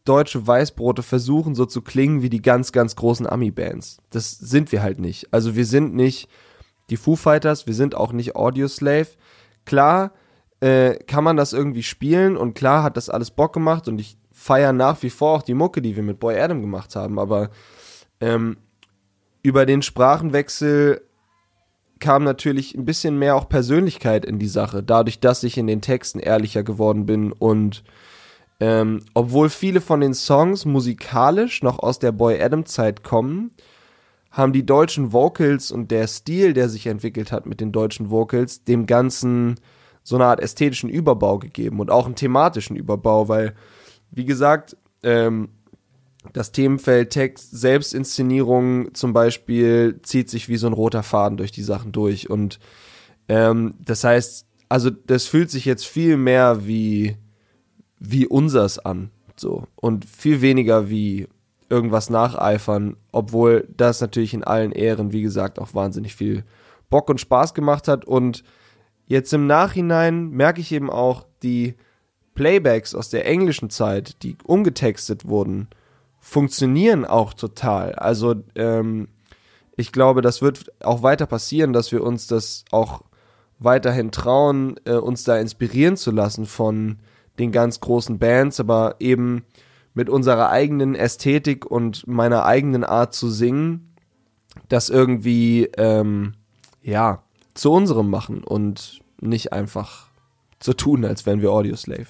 deutsche 0.04 0.45
Weißbrote 0.45 1.01
versuchen, 1.01 1.56
so 1.56 1.65
zu 1.65 1.81
klingen 1.81 2.21
wie 2.24 2.30
die 2.30 2.42
ganz, 2.42 2.74
ganz 2.74 2.98
großen 2.98 3.25
Ami-Bands. 3.25 4.00
Das 4.09 4.31
sind 4.31 4.74
wir 4.74 4.83
halt 4.83 5.00
nicht. 5.00 5.33
Also 5.33 5.56
wir 5.56 5.65
sind 5.65 5.95
nicht 5.95 6.27
die 6.89 6.98
Foo 6.98 7.15
Fighters, 7.15 7.68
wir 7.68 7.74
sind 7.74 7.95
auch 7.95 8.12
nicht 8.12 8.36
Audio 8.36 8.68
Slave. 8.68 9.07
Klar 9.63 10.12
äh, 10.59 10.95
kann 10.95 11.24
man 11.24 11.38
das 11.38 11.54
irgendwie 11.54 11.83
spielen 11.83 12.36
und 12.36 12.54
klar 12.54 12.83
hat 12.83 12.98
das 12.98 13.09
alles 13.09 13.31
Bock 13.31 13.54
gemacht 13.54 13.88
und 13.88 14.01
ich 14.01 14.18
feiere 14.33 14.74
nach 14.74 15.01
wie 15.04 15.09
vor 15.09 15.38
auch 15.38 15.42
die 15.42 15.54
Mucke, 15.54 15.81
die 15.81 15.95
wir 15.95 16.04
mit 16.04 16.19
Boy 16.19 16.38
Adam 16.38 16.59
gemacht 16.59 16.98
haben, 16.98 17.18
aber 17.18 17.50
ähm, 18.19 18.57
über 19.42 19.65
den 19.65 19.83
Sprachenwechsel 19.83 21.06
kam 21.99 22.23
natürlich 22.23 22.75
ein 22.75 22.85
bisschen 22.85 23.17
mehr 23.17 23.35
auch 23.35 23.49
Persönlichkeit 23.49 24.25
in 24.25 24.39
die 24.39 24.47
Sache, 24.47 24.83
dadurch, 24.83 25.19
dass 25.19 25.44
ich 25.44 25.57
in 25.57 25.67
den 25.67 25.81
Texten 25.81 26.19
ehrlicher 26.19 26.63
geworden 26.63 27.05
bin 27.05 27.31
und 27.31 27.83
ähm, 28.59 29.01
obwohl 29.13 29.49
viele 29.49 29.81
von 29.81 30.01
den 30.01 30.13
Songs 30.13 30.65
musikalisch 30.65 31.61
noch 31.61 31.79
aus 31.79 31.99
der 31.99 32.11
Boy 32.11 32.41
Adam 32.41 32.65
Zeit 32.65 33.03
kommen, 33.03 33.51
haben 34.31 34.53
die 34.53 34.65
deutschen 34.65 35.13
Vocals 35.13 35.71
und 35.71 35.91
der 35.91 36.07
Stil, 36.07 36.53
der 36.53 36.69
sich 36.69 36.88
entwickelt 36.88 37.31
hat 37.31 37.45
mit 37.45 37.61
den 37.61 37.71
deutschen 37.71 38.09
Vocals, 38.09 38.63
dem 38.63 38.85
Ganzen 38.85 39.55
so 40.03 40.15
eine 40.15 40.25
Art 40.25 40.39
ästhetischen 40.39 40.89
Überbau 40.89 41.38
gegeben 41.38 41.79
und 41.79 41.91
auch 41.91 42.05
einen 42.05 42.15
thematischen 42.15 42.75
Überbau, 42.75 43.27
weil 43.27 43.53
wie 44.09 44.25
gesagt, 44.25 44.77
ähm, 45.03 45.49
das 46.33 46.51
Themenfeld 46.51 47.12
Text, 47.12 47.51
Selbstinszenierung 47.51 48.94
zum 48.94 49.13
Beispiel 49.13 50.00
zieht 50.03 50.29
sich 50.29 50.50
wie 50.50 50.57
so 50.57 50.68
ein 50.68 50.74
roter 50.74 51.03
Faden 51.03 51.37
durch 51.37 51.52
die 51.52 51.63
Sachen 51.63 51.92
durch. 51.92 52.30
Und 52.30 52.59
ähm, 53.28 53.75
das 53.83 54.04
heißt, 54.04 54.45
also 54.69 54.90
das 54.90 55.28
fühlt 55.28 55.49
sich 55.49 55.66
jetzt 55.66 55.85
viel 55.85 56.18
mehr 56.18 56.68
wie, 56.68 57.18
wie 57.99 58.28
unsers 58.28 58.80
an. 58.80 59.11
So. 59.35 59.68
Und 59.75 60.06
viel 60.06 60.42
weniger 60.42 60.90
wie 60.90 61.28
irgendwas 61.69 62.09
nacheifern, 62.09 62.95
obwohl 63.11 63.68
das 63.75 64.02
natürlich 64.02 64.33
in 64.33 64.44
allen 64.44 64.71
Ehren, 64.71 65.11
wie 65.11 65.21
gesagt, 65.21 65.59
auch 65.59 65.73
wahnsinnig 65.73 66.16
viel 66.16 66.44
Bock 66.90 67.09
und 67.09 67.19
Spaß 67.19 67.54
gemacht 67.54 67.87
hat. 67.87 68.06
Und 68.06 68.44
jetzt 69.06 69.33
im 69.33 69.47
Nachhinein 69.47 70.30
merke 70.30 70.61
ich 70.61 70.71
eben 70.71 70.90
auch, 70.90 71.25
die 71.44 71.75
Playbacks 72.35 72.95
aus 72.95 73.09
der 73.09 73.25
englischen 73.25 73.69
Zeit, 73.69 74.23
die 74.23 74.37
umgetextet 74.45 75.28
wurden, 75.28 75.68
funktionieren 76.28 77.06
auch 77.06 77.34
total. 77.34 77.96
Also 77.96 78.36
ähm, 78.56 79.07
ich 79.78 79.94
glaube, 79.94 80.22
das 80.22 80.42
wird 80.42 80.74
auch 80.84 81.02
weiter 81.02 81.26
passieren, 81.26 81.72
dass 81.72 81.94
wir 81.94 82.04
uns 82.04 82.28
das 82.28 82.66
auch 82.69 83.04
weiterhin 83.60 84.12
trauen, 84.12 84.78
äh, 84.84 84.96
uns 84.96 85.24
da 85.24 85.38
inspirieren 85.38 85.96
zu 85.96 86.12
lassen 86.12 86.46
von 86.46 86.98
den 87.40 87.54
ganz 87.54 87.80
großen 87.80 88.19
Bands, 88.19 88.60
aber 88.60 88.98
eben 89.00 89.46
mit 89.94 90.10
unserer 90.10 90.50
eigenen 90.50 90.96
Ästhetik 90.96 91.66
und 91.66 92.06
meiner 92.07 92.44
eigenen 92.44 92.84
Art 92.84 93.14
zu 93.14 93.30
singen, 93.30 93.96
das 94.68 94.90
irgendwie 94.90 95.69
ähm, 95.78 96.34
ja 96.81 97.24
zu 97.54 97.72
unserem 97.72 98.10
machen 98.10 98.44
und 98.44 99.00
nicht 99.22 99.54
einfach 99.54 100.06
so 100.61 100.73
tun, 100.73 101.06
als 101.06 101.26
wären 101.26 101.42
wir 101.42 101.52
Audioslave. 101.52 102.07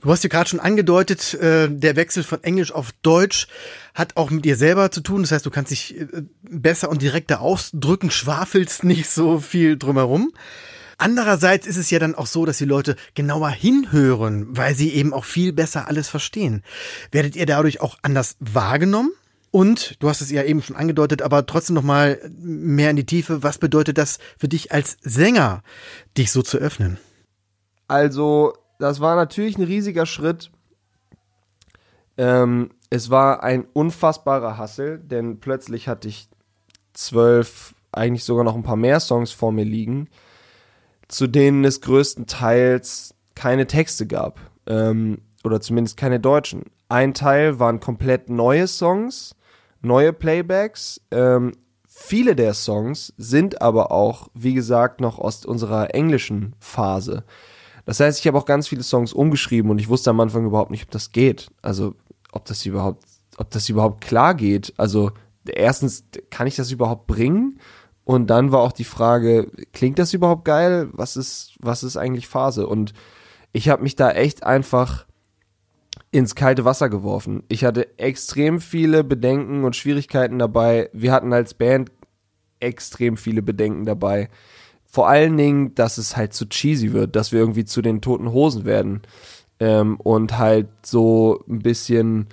Du 0.00 0.10
hast 0.10 0.22
ja 0.22 0.28
gerade 0.28 0.48
schon 0.48 0.60
angedeutet, 0.60 1.34
äh, 1.34 1.68
der 1.70 1.96
Wechsel 1.96 2.22
von 2.22 2.42
Englisch 2.44 2.72
auf 2.72 2.92
Deutsch 3.02 3.48
hat 3.94 4.16
auch 4.16 4.30
mit 4.30 4.44
dir 4.44 4.56
selber 4.56 4.90
zu 4.90 5.00
tun. 5.00 5.22
Das 5.22 5.32
heißt, 5.32 5.46
du 5.46 5.50
kannst 5.50 5.70
dich 5.70 5.98
äh, 5.98 6.06
besser 6.42 6.90
und 6.90 7.02
direkter 7.02 7.40
ausdrücken, 7.40 8.10
schwafelst 8.10 8.84
nicht 8.84 9.08
so 9.08 9.40
viel 9.40 9.76
drumherum. 9.76 10.32
Andererseits 10.98 11.66
ist 11.66 11.76
es 11.76 11.90
ja 11.90 12.00
dann 12.00 12.16
auch 12.16 12.26
so, 12.26 12.44
dass 12.44 12.58
die 12.58 12.64
Leute 12.64 12.96
genauer 13.14 13.50
hinhören, 13.50 14.46
weil 14.50 14.74
sie 14.74 14.92
eben 14.92 15.14
auch 15.14 15.24
viel 15.24 15.52
besser 15.52 15.86
alles 15.86 16.08
verstehen. 16.08 16.64
Werdet 17.12 17.36
ihr 17.36 17.46
dadurch 17.46 17.80
auch 17.80 17.96
anders 18.02 18.36
wahrgenommen? 18.40 19.12
Und 19.50 19.96
du 20.00 20.08
hast 20.08 20.20
es 20.20 20.30
ja 20.30 20.42
eben 20.42 20.60
schon 20.60 20.76
angedeutet, 20.76 21.22
aber 21.22 21.46
trotzdem 21.46 21.74
noch 21.74 21.82
mal 21.82 22.20
mehr 22.38 22.90
in 22.90 22.96
die 22.96 23.06
Tiefe. 23.06 23.42
Was 23.42 23.58
bedeutet 23.58 23.96
das 23.96 24.18
für 24.36 24.48
dich 24.48 24.72
als 24.72 24.98
Sänger, 25.00 25.62
dich 26.18 26.32
so 26.32 26.42
zu 26.42 26.58
öffnen? 26.58 26.98
Also, 27.88 28.52
das 28.78 29.00
war 29.00 29.16
natürlich 29.16 29.58
ein 29.58 29.64
riesiger 29.64 30.06
Schritt. 30.06 30.50
Ähm, 32.16 32.70
es 32.90 33.10
war 33.10 33.42
ein 33.42 33.66
unfassbarer 33.72 34.56
Hassel, 34.56 34.98
denn 34.98 35.40
plötzlich 35.40 35.88
hatte 35.88 36.08
ich 36.08 36.28
zwölf, 36.92 37.74
eigentlich 37.92 38.24
sogar 38.24 38.44
noch 38.44 38.54
ein 38.54 38.62
paar 38.62 38.76
mehr 38.76 39.00
Songs 39.00 39.32
vor 39.32 39.52
mir 39.52 39.64
liegen, 39.64 40.08
zu 41.08 41.26
denen 41.26 41.64
es 41.64 41.80
größtenteils 41.80 43.14
keine 43.34 43.66
Texte 43.66 44.06
gab. 44.06 44.40
Ähm, 44.66 45.22
oder 45.44 45.60
zumindest 45.60 45.96
keine 45.96 46.20
deutschen. 46.20 46.64
Ein 46.88 47.14
Teil 47.14 47.58
waren 47.58 47.80
komplett 47.80 48.28
neue 48.28 48.66
Songs, 48.66 49.34
neue 49.80 50.12
Playbacks. 50.12 51.00
Ähm, 51.10 51.52
viele 51.86 52.34
der 52.34 52.54
Songs 52.54 53.12
sind 53.16 53.62
aber 53.62 53.92
auch, 53.92 54.28
wie 54.34 54.54
gesagt, 54.54 55.00
noch 55.00 55.18
aus 55.18 55.44
unserer 55.44 55.94
englischen 55.94 56.54
Phase. 56.58 57.24
Das 57.88 58.00
heißt, 58.00 58.20
ich 58.20 58.26
habe 58.26 58.36
auch 58.36 58.44
ganz 58.44 58.68
viele 58.68 58.82
Songs 58.82 59.14
umgeschrieben 59.14 59.70
und 59.70 59.78
ich 59.78 59.88
wusste 59.88 60.10
am 60.10 60.20
Anfang 60.20 60.44
überhaupt 60.44 60.70
nicht, 60.70 60.82
ob 60.82 60.90
das 60.90 61.10
geht. 61.10 61.48
Also, 61.62 61.94
ob 62.32 62.44
das 62.44 62.66
überhaupt, 62.66 63.02
ob 63.38 63.48
das 63.48 63.66
überhaupt 63.70 64.02
klar 64.02 64.34
geht. 64.34 64.74
Also, 64.76 65.12
erstens, 65.46 66.04
kann 66.28 66.46
ich 66.46 66.54
das 66.54 66.70
überhaupt 66.70 67.06
bringen? 67.06 67.58
Und 68.04 68.26
dann 68.26 68.52
war 68.52 68.60
auch 68.60 68.72
die 68.72 68.84
Frage, 68.84 69.50
klingt 69.72 69.98
das 69.98 70.12
überhaupt 70.12 70.44
geil? 70.44 70.90
Was 70.92 71.16
ist, 71.16 71.54
was 71.60 71.82
ist 71.82 71.96
eigentlich 71.96 72.28
Phase? 72.28 72.66
Und 72.66 72.92
ich 73.52 73.70
habe 73.70 73.82
mich 73.82 73.96
da 73.96 74.10
echt 74.10 74.42
einfach 74.42 75.06
ins 76.10 76.34
kalte 76.34 76.66
Wasser 76.66 76.90
geworfen. 76.90 77.42
Ich 77.48 77.64
hatte 77.64 77.98
extrem 77.98 78.60
viele 78.60 79.02
Bedenken 79.02 79.64
und 79.64 79.76
Schwierigkeiten 79.76 80.38
dabei. 80.38 80.90
Wir 80.92 81.10
hatten 81.10 81.32
als 81.32 81.54
Band 81.54 81.90
extrem 82.60 83.16
viele 83.16 83.40
Bedenken 83.40 83.86
dabei. 83.86 84.28
Vor 84.90 85.08
allen 85.08 85.36
Dingen, 85.36 85.74
dass 85.74 85.98
es 85.98 86.16
halt 86.16 86.32
zu 86.32 86.48
cheesy 86.48 86.92
wird, 86.92 87.14
dass 87.14 87.30
wir 87.30 87.40
irgendwie 87.40 87.66
zu 87.66 87.82
den 87.82 88.00
toten 88.00 88.32
Hosen 88.32 88.64
werden. 88.64 89.02
Ähm, 89.60 90.00
und 90.00 90.38
halt 90.38 90.68
so 90.84 91.44
ein 91.48 91.58
bisschen, 91.58 92.28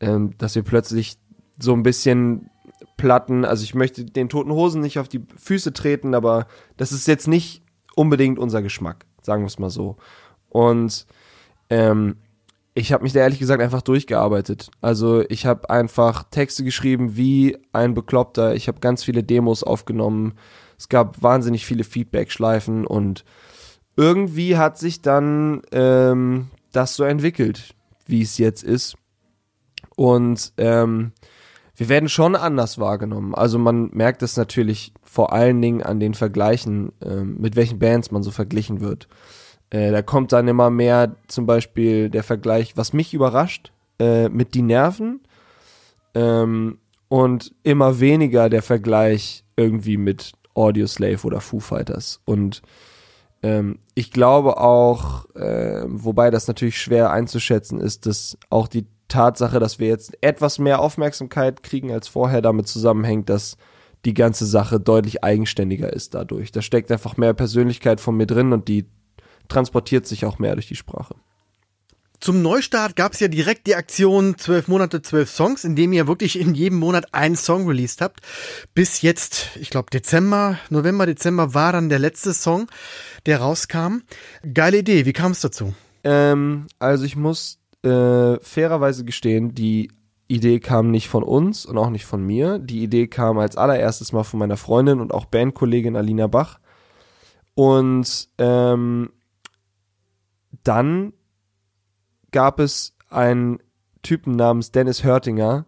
ähm, 0.00 0.34
dass 0.38 0.54
wir 0.54 0.62
plötzlich 0.62 1.16
so 1.58 1.72
ein 1.74 1.82
bisschen 1.82 2.50
Platten, 2.96 3.44
also 3.44 3.62
ich 3.62 3.74
möchte 3.74 4.04
den 4.04 4.28
toten 4.28 4.52
Hosen 4.52 4.80
nicht 4.80 4.98
auf 4.98 5.08
die 5.08 5.24
Füße 5.36 5.72
treten, 5.72 6.14
aber 6.14 6.46
das 6.76 6.92
ist 6.92 7.06
jetzt 7.06 7.28
nicht 7.28 7.62
unbedingt 7.94 8.38
unser 8.38 8.62
Geschmack, 8.62 9.06
sagen 9.22 9.42
wir 9.42 9.48
es 9.48 9.58
mal 9.58 9.70
so. 9.70 9.96
Und 10.48 11.06
ähm, 11.70 12.16
ich 12.74 12.92
habe 12.92 13.02
mich 13.02 13.12
da 13.12 13.20
ehrlich 13.20 13.38
gesagt 13.38 13.62
einfach 13.62 13.82
durchgearbeitet. 13.82 14.70
Also 14.80 15.22
ich 15.28 15.46
habe 15.46 15.68
einfach 15.68 16.24
Texte 16.30 16.64
geschrieben 16.64 17.16
wie 17.16 17.58
ein 17.72 17.94
Bekloppter. 17.94 18.54
Ich 18.54 18.68
habe 18.68 18.80
ganz 18.80 19.04
viele 19.04 19.22
Demos 19.22 19.62
aufgenommen. 19.62 20.34
Es 20.82 20.88
gab 20.88 21.22
wahnsinnig 21.22 21.64
viele 21.64 21.84
Feedback-Schleifen 21.84 22.88
und 22.88 23.24
irgendwie 23.96 24.56
hat 24.56 24.78
sich 24.78 25.00
dann 25.00 25.62
ähm, 25.70 26.48
das 26.72 26.96
so 26.96 27.04
entwickelt, 27.04 27.76
wie 28.04 28.20
es 28.20 28.36
jetzt 28.36 28.64
ist. 28.64 28.96
Und 29.94 30.52
ähm, 30.56 31.12
wir 31.76 31.88
werden 31.88 32.08
schon 32.08 32.34
anders 32.34 32.80
wahrgenommen. 32.80 33.32
Also 33.32 33.60
man 33.60 33.90
merkt 33.92 34.24
es 34.24 34.36
natürlich 34.36 34.92
vor 35.04 35.32
allen 35.32 35.62
Dingen 35.62 35.84
an 35.84 36.00
den 36.00 36.14
Vergleichen, 36.14 36.90
ähm, 37.00 37.36
mit 37.38 37.54
welchen 37.54 37.78
Bands 37.78 38.10
man 38.10 38.24
so 38.24 38.32
verglichen 38.32 38.80
wird. 38.80 39.06
Äh, 39.70 39.92
da 39.92 40.02
kommt 40.02 40.32
dann 40.32 40.48
immer 40.48 40.70
mehr 40.70 41.14
zum 41.28 41.46
Beispiel 41.46 42.10
der 42.10 42.24
Vergleich, 42.24 42.76
was 42.76 42.92
mich 42.92 43.14
überrascht, 43.14 43.70
äh, 44.00 44.28
mit 44.30 44.54
die 44.54 44.62
Nerven 44.62 45.20
ähm, 46.16 46.78
und 47.06 47.54
immer 47.62 48.00
weniger 48.00 48.48
der 48.48 48.62
Vergleich 48.62 49.44
irgendwie 49.54 49.96
mit 49.96 50.32
Audio 50.54 50.86
Slave 50.86 51.24
oder 51.24 51.40
Foo 51.40 51.60
Fighters. 51.60 52.20
Und 52.24 52.62
ähm, 53.42 53.78
ich 53.94 54.10
glaube 54.10 54.58
auch, 54.58 55.26
äh, 55.34 55.84
wobei 55.86 56.30
das 56.30 56.48
natürlich 56.48 56.80
schwer 56.80 57.10
einzuschätzen 57.10 57.80
ist, 57.80 58.06
dass 58.06 58.38
auch 58.50 58.68
die 58.68 58.86
Tatsache, 59.08 59.58
dass 59.58 59.78
wir 59.78 59.88
jetzt 59.88 60.16
etwas 60.22 60.58
mehr 60.58 60.80
Aufmerksamkeit 60.80 61.62
kriegen 61.62 61.92
als 61.92 62.08
vorher, 62.08 62.40
damit 62.40 62.66
zusammenhängt, 62.66 63.28
dass 63.28 63.56
die 64.04 64.14
ganze 64.14 64.46
Sache 64.46 64.80
deutlich 64.80 65.22
eigenständiger 65.22 65.92
ist 65.92 66.14
dadurch. 66.14 66.50
Da 66.50 66.62
steckt 66.62 66.90
einfach 66.90 67.16
mehr 67.16 67.34
Persönlichkeit 67.34 68.00
von 68.00 68.16
mir 68.16 68.26
drin 68.26 68.52
und 68.52 68.68
die 68.68 68.86
transportiert 69.48 70.06
sich 70.06 70.24
auch 70.24 70.38
mehr 70.38 70.54
durch 70.54 70.66
die 70.66 70.76
Sprache. 70.76 71.14
Zum 72.22 72.40
Neustart 72.40 72.94
gab 72.94 73.14
es 73.14 73.18
ja 73.18 73.26
direkt 73.26 73.66
die 73.66 73.74
Aktion 73.74 74.38
12 74.38 74.68
Monate, 74.68 75.02
12 75.02 75.28
Songs, 75.28 75.64
in 75.64 75.74
dem 75.74 75.92
ihr 75.92 76.06
wirklich 76.06 76.38
in 76.38 76.54
jedem 76.54 76.78
Monat 76.78 77.12
einen 77.12 77.34
Song 77.34 77.66
released 77.66 78.00
habt. 78.00 78.20
Bis 78.74 79.02
jetzt, 79.02 79.48
ich 79.56 79.70
glaube 79.70 79.90
Dezember, 79.90 80.56
November, 80.70 81.04
Dezember 81.04 81.52
war 81.52 81.72
dann 81.72 81.88
der 81.88 81.98
letzte 81.98 82.32
Song, 82.32 82.68
der 83.26 83.40
rauskam. 83.40 84.02
Geile 84.54 84.78
Idee, 84.78 85.04
wie 85.04 85.12
kam 85.12 85.32
es 85.32 85.40
dazu? 85.40 85.74
Ähm, 86.04 86.68
also 86.78 87.04
ich 87.04 87.16
muss 87.16 87.58
äh, 87.82 88.38
fairerweise 88.38 89.04
gestehen, 89.04 89.56
die 89.56 89.90
Idee 90.28 90.60
kam 90.60 90.92
nicht 90.92 91.08
von 91.08 91.24
uns 91.24 91.66
und 91.66 91.76
auch 91.76 91.90
nicht 91.90 92.04
von 92.04 92.24
mir. 92.24 92.60
Die 92.60 92.84
Idee 92.84 93.08
kam 93.08 93.38
als 93.38 93.56
allererstes 93.56 94.12
mal 94.12 94.22
von 94.22 94.38
meiner 94.38 94.56
Freundin 94.56 95.00
und 95.00 95.12
auch 95.12 95.24
Bandkollegin 95.24 95.96
Alina 95.96 96.28
Bach. 96.28 96.60
Und 97.54 98.28
ähm, 98.38 99.10
dann 100.62 101.14
gab 102.32 102.58
es 102.60 102.96
einen 103.08 103.58
Typen 104.02 104.34
namens 104.34 104.72
Dennis 104.72 105.04
Hörtinger, 105.04 105.66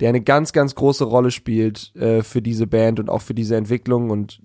der 0.00 0.08
eine 0.08 0.22
ganz, 0.22 0.52
ganz 0.52 0.74
große 0.74 1.04
Rolle 1.04 1.30
spielt 1.30 1.94
äh, 1.96 2.22
für 2.22 2.42
diese 2.42 2.66
Band 2.66 2.98
und 2.98 3.10
auch 3.10 3.22
für 3.22 3.34
diese 3.34 3.56
Entwicklung 3.56 4.10
und 4.10 4.40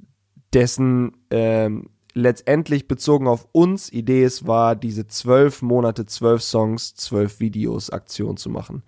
dessen 0.54 1.18
ähm, 1.32 1.90
letztendlich 2.14 2.88
bezogen 2.88 3.28
auf 3.28 3.48
uns 3.52 3.92
Idee 3.92 4.24
es 4.24 4.46
war, 4.48 4.76
diese 4.76 5.08
zwölf 5.08 5.62
Monate, 5.62 6.06
zwölf 6.06 6.42
Songs, 6.42 6.96
zwölf 6.96 7.40
Videos 7.40 7.90
Aktion 7.90 8.38
zu 8.38 8.50
machen. 8.50 8.84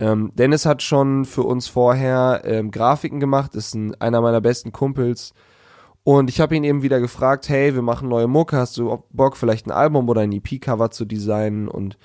Ähm, 0.00 0.32
Dennis 0.34 0.64
hat 0.64 0.82
schon 0.82 1.24
für 1.24 1.42
uns 1.42 1.68
vorher 1.68 2.42
ähm, 2.44 2.70
Grafiken 2.70 3.20
gemacht, 3.20 3.54
ist 3.54 3.74
ein, 3.74 4.00
einer 4.00 4.20
meiner 4.20 4.40
besten 4.40 4.72
Kumpels 4.72 5.34
und 6.08 6.30
ich 6.30 6.40
habe 6.40 6.56
ihn 6.56 6.64
eben 6.64 6.82
wieder 6.82 7.00
gefragt, 7.00 7.50
hey, 7.50 7.74
wir 7.74 7.82
machen 7.82 8.08
neue 8.08 8.28
Mucke, 8.28 8.56
hast 8.56 8.78
du 8.78 9.04
Bock, 9.10 9.36
vielleicht 9.36 9.66
ein 9.66 9.72
Album 9.72 10.08
oder 10.08 10.22
ein 10.22 10.32
EP-Cover 10.32 10.90
zu 10.90 11.04
designen? 11.04 11.68
Und 11.68 11.98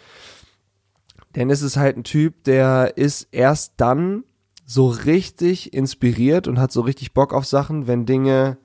Dennis 1.38 1.62
ist 1.62 1.78
halt 1.78 1.96
ein 1.96 2.04
Typ, 2.04 2.44
der 2.44 2.98
ist 2.98 3.30
erst 3.32 3.76
dann 3.78 4.26
so 4.66 4.90
richtig 4.90 5.74
inspiriert 5.74 6.50
und 6.50 6.60
hat 6.60 6.74
so 6.74 6.82
richtig 6.82 7.14
Bock 7.14 7.34
auf 7.34 7.46
Sachen, 7.46 7.88
wenn 7.88 8.06
Dinge 8.06 8.58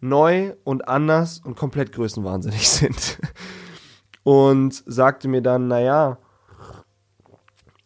neu 0.00 0.54
und 0.64 0.88
anders 0.88 1.42
und 1.44 1.54
komplett 1.54 1.92
größenwahnsinnig 1.92 2.66
sind. 2.70 3.18
Und 4.22 4.82
sagte 4.86 5.28
mir 5.28 5.42
dann, 5.42 5.68
naja, 5.68 6.16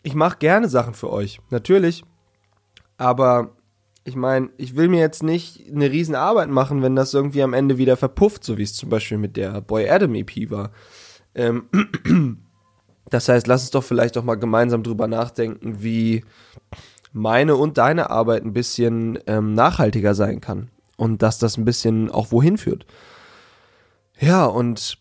ich 0.04 0.14
mache 0.14 0.38
gerne 0.38 0.68
Sachen 0.68 0.94
für 0.94 1.10
euch, 1.10 1.40
natürlich, 1.50 2.04
aber 2.96 3.56
ich 4.04 4.16
meine, 4.16 4.50
ich 4.56 4.74
will 4.76 4.88
mir 4.88 5.00
jetzt 5.00 5.22
nicht 5.22 5.70
eine 5.70 5.90
riesen 5.90 6.14
Arbeit 6.14 6.48
machen, 6.48 6.82
wenn 6.82 6.96
das 6.96 7.14
irgendwie 7.14 7.42
am 7.42 7.54
Ende 7.54 7.78
wieder 7.78 7.96
verpufft, 7.96 8.42
so 8.42 8.58
wie 8.58 8.62
es 8.64 8.74
zum 8.74 8.88
Beispiel 8.88 9.18
mit 9.18 9.36
der 9.36 9.60
Boy 9.60 9.88
Adam 9.88 10.14
EP 10.14 10.50
war. 10.50 10.72
Ähm, 11.34 11.68
das 13.10 13.28
heißt, 13.28 13.46
lass 13.46 13.62
uns 13.62 13.70
doch 13.70 13.84
vielleicht 13.84 14.18
auch 14.18 14.24
mal 14.24 14.34
gemeinsam 14.34 14.82
drüber 14.82 15.06
nachdenken, 15.06 15.82
wie 15.82 16.24
meine 17.12 17.56
und 17.56 17.78
deine 17.78 18.10
Arbeit 18.10 18.44
ein 18.44 18.52
bisschen 18.52 19.18
ähm, 19.26 19.54
nachhaltiger 19.54 20.14
sein 20.14 20.40
kann 20.40 20.70
und 20.96 21.22
dass 21.22 21.38
das 21.38 21.56
ein 21.56 21.64
bisschen 21.64 22.10
auch 22.10 22.32
wohin 22.32 22.58
führt. 22.58 22.86
Ja, 24.18 24.46
und 24.46 24.98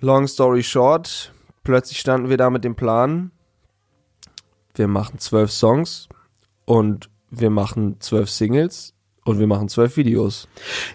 long 0.00 0.26
story 0.26 0.62
short, 0.62 1.32
plötzlich 1.64 2.00
standen 2.00 2.28
wir 2.28 2.36
da 2.36 2.50
mit 2.50 2.64
dem 2.64 2.74
Plan, 2.74 3.30
wir 4.74 4.88
machen 4.88 5.18
zwölf 5.18 5.50
Songs 5.50 6.08
und 6.64 7.10
wir 7.32 7.50
machen 7.50 7.96
zwölf 7.98 8.30
Singles 8.30 8.92
und 9.24 9.38
wir 9.38 9.46
machen 9.46 9.68
zwölf 9.68 9.96
Videos. 9.96 10.48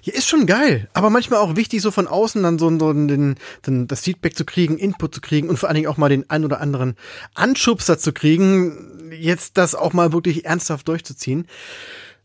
Ja, 0.04 0.14
ist 0.14 0.28
schon 0.28 0.46
geil, 0.46 0.90
aber 0.94 1.10
manchmal 1.10 1.40
auch 1.40 1.56
wichtig, 1.56 1.82
so 1.82 1.92
von 1.92 2.08
außen 2.08 2.44
dann 2.44 2.60
so, 2.60 2.70
so 2.78 2.94
den, 2.94 3.36
den, 3.66 3.88
das 3.88 4.02
Feedback 4.02 4.38
zu 4.38 4.46
kriegen, 4.46 4.78
Input 4.78 5.16
zu 5.16 5.22
kriegen 5.22 5.50
und 5.50 5.58
vor 5.58 5.68
allen 5.68 5.76
Dingen 5.76 5.88
auch 5.88 5.98
mal 5.98 6.10
den 6.10 6.30
ein 6.30 6.46
oder 6.46 6.62
anderen 6.62 6.96
Anschubser 7.34 7.98
zu 7.98 8.14
kriegen, 8.14 9.12
jetzt 9.18 9.58
das 9.58 9.76
auch 9.76 9.94
mal 9.94 10.14
wirklich 10.14 10.46
ernsthaft 10.46 10.88
durchzuziehen. 10.88 11.48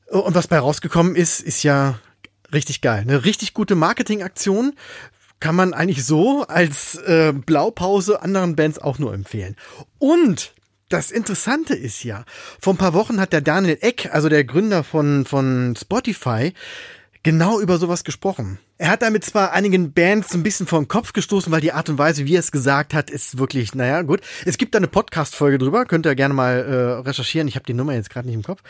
Und 0.08 0.34
was 0.34 0.46
bei 0.46 0.58
rausgekommen 0.58 1.16
ist, 1.16 1.40
ist 1.40 1.62
ja 1.62 1.98
richtig 2.52 2.82
geil. 2.82 3.00
Eine 3.00 3.24
richtig 3.24 3.54
gute 3.54 3.76
Marketingaktion 3.76 4.74
kann 5.40 5.56
man 5.56 5.72
eigentlich 5.72 6.04
so 6.04 6.42
als 6.42 6.96
äh, 6.96 7.32
Blaupause 7.32 8.22
anderen 8.22 8.56
Bands 8.56 8.78
auch 8.78 8.98
nur 8.98 9.14
empfehlen. 9.14 9.56
Und 9.98 10.52
das 10.92 11.10
Interessante 11.10 11.74
ist 11.74 12.04
ja, 12.04 12.24
vor 12.60 12.74
ein 12.74 12.78
paar 12.78 12.94
Wochen 12.94 13.20
hat 13.20 13.32
der 13.32 13.40
Daniel 13.40 13.78
Eck, 13.80 14.10
also 14.12 14.28
der 14.28 14.44
Gründer 14.44 14.84
von, 14.84 15.24
von 15.24 15.74
Spotify, 15.80 16.52
genau 17.22 17.60
über 17.60 17.78
sowas 17.78 18.04
gesprochen. 18.04 18.58
Er 18.78 18.90
hat 18.90 19.02
damit 19.02 19.24
zwar 19.24 19.52
einigen 19.52 19.92
Bands 19.92 20.34
ein 20.34 20.42
bisschen 20.42 20.66
vor 20.66 20.80
den 20.80 20.88
Kopf 20.88 21.12
gestoßen, 21.12 21.52
weil 21.52 21.60
die 21.60 21.72
Art 21.72 21.88
und 21.88 21.98
Weise, 21.98 22.26
wie 22.26 22.34
er 22.34 22.40
es 22.40 22.50
gesagt 22.50 22.94
hat, 22.94 23.10
ist 23.10 23.38
wirklich, 23.38 23.74
naja, 23.74 24.02
gut. 24.02 24.20
Es 24.44 24.58
gibt 24.58 24.74
da 24.74 24.78
eine 24.78 24.88
Podcast-Folge 24.88 25.58
drüber, 25.58 25.86
könnt 25.86 26.04
ihr 26.04 26.14
gerne 26.14 26.34
mal 26.34 26.58
äh, 26.58 27.08
recherchieren. 27.08 27.46
Ich 27.46 27.54
habe 27.54 27.64
die 27.64 27.74
Nummer 27.74 27.94
jetzt 27.94 28.10
gerade 28.10 28.26
nicht 28.26 28.34
im 28.34 28.42
Kopf. 28.42 28.62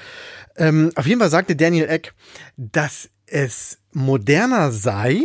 Ähm, 0.57 0.93
auf 0.97 1.07
jeden 1.07 1.21
Fall 1.21 1.31
sagte 1.31 1.57
Daniel 1.57 1.88
Eck, 1.88 2.12
dass 2.57 3.09
es 3.26 3.79
moderner 3.93 4.71
sei, 4.71 5.23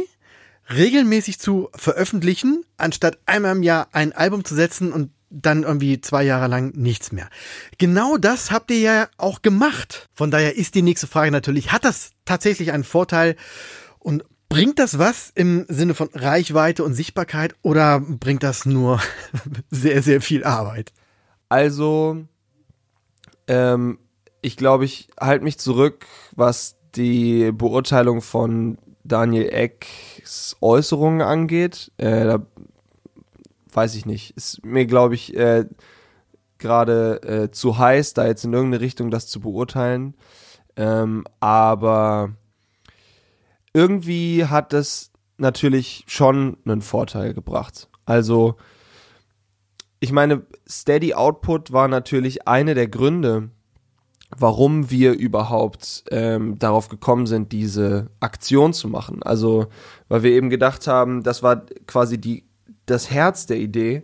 regelmäßig 0.74 1.40
zu 1.40 1.70
veröffentlichen, 1.76 2.64
anstatt 2.78 3.20
einmal 3.26 3.56
im 3.56 3.64
Jahr 3.64 3.90
ein 3.92 4.14
Album 4.14 4.46
zu 4.46 4.56
setzen 4.56 4.94
und 4.94 5.12
dann 5.30 5.64
irgendwie 5.64 6.00
zwei 6.02 6.24
Jahre 6.24 6.48
lang 6.48 6.74
nichts 6.76 7.12
mehr. 7.12 7.30
Genau 7.78 8.18
das 8.18 8.52
habt 8.52 8.72
ihr 8.72 8.80
ja 8.80 9.10
auch 9.18 9.42
gemacht. 9.42 10.08
Von 10.14 10.32
daher 10.32 10.56
ist 10.56 10.76
die 10.76 10.82
nächste 10.82 11.08
Frage 11.08 11.32
natürlich, 11.32 11.72
hat 11.72 11.86
das 11.86 12.12
tatsächlich 12.26 12.72
einen 12.72 12.84
Vorteil 12.84 13.36
und 14.00 14.24
bringt 14.50 14.80
das 14.80 14.98
was 14.98 15.32
im 15.36 15.66
Sinne 15.68 15.94
von 15.94 16.10
Reichweite 16.14 16.84
und 16.84 16.94
Sichtbarkeit 16.94 17.56
oder 17.62 18.00
bringt 18.00 18.44
das 18.44 18.66
nur 18.66 19.02
sehr, 19.70 20.02
sehr 20.02 20.22
viel 20.22 20.44
Arbeit? 20.44 20.94
Also, 21.50 22.26
ähm, 23.48 24.00
ich 24.42 24.58
glaube, 24.58 24.86
ich 24.86 25.10
halte 25.20 25.44
mich 25.44 25.58
zurück, 25.58 26.06
was 26.36 26.78
die 26.96 27.52
Beurteilung 27.52 28.22
von 28.22 28.78
Daniel 29.04 29.50
Ecks 29.50 30.56
Äußerungen 30.62 31.22
angeht. 31.22 31.92
Äh, 31.98 32.26
da 32.26 32.46
weiß 33.72 33.96
ich 33.96 34.06
nicht. 34.06 34.36
Ist 34.38 34.66
mir, 34.66 34.86
glaube 34.86 35.16
ich, 35.16 35.36
äh, 35.36 35.66
gerade 36.58 37.22
äh, 37.24 37.52
zu 37.52 37.78
heiß, 37.78 38.14
da 38.14 38.26
jetzt 38.26 38.44
in 38.44 38.54
irgendeine 38.54 38.82
Richtung 38.82 39.12
das 39.12 39.28
zu 39.28 39.40
beurteilen. 39.40 40.16
Ähm, 40.76 41.26
aber 41.40 42.34
irgendwie 43.74 44.46
hat 44.46 44.74
das 44.74 45.12
natürlich 45.38 46.04
schon 46.08 46.58
einen 46.66 46.82
Vorteil 46.82 47.34
gebracht. 47.34 47.90
Also, 48.06 48.56
ich 50.00 50.12
meine, 50.12 50.46
Steady 50.68 51.14
Output 51.14 51.72
war 51.72 51.88
natürlich 51.88 52.48
eine 52.48 52.74
der 52.74 52.88
Gründe, 52.88 53.50
warum 54.36 54.90
wir 54.90 55.14
überhaupt 55.14 56.04
ähm, 56.12 56.60
darauf 56.60 56.90
gekommen 56.90 57.28
sind, 57.28 57.52
diese 57.52 58.10
Aktion 58.20 58.74
zu 58.74 58.88
machen. 58.88 59.24
Also, 59.24 59.68
weil 60.10 60.24
wir 60.24 60.32
eben 60.32 60.50
gedacht 60.50 60.88
haben, 60.88 61.24
das 61.24 61.44
war 61.44 61.66
quasi 61.86 62.20
die 62.20 62.47
das 62.88 63.12
Herz 63.12 63.46
der 63.46 63.58
Idee. 63.58 64.04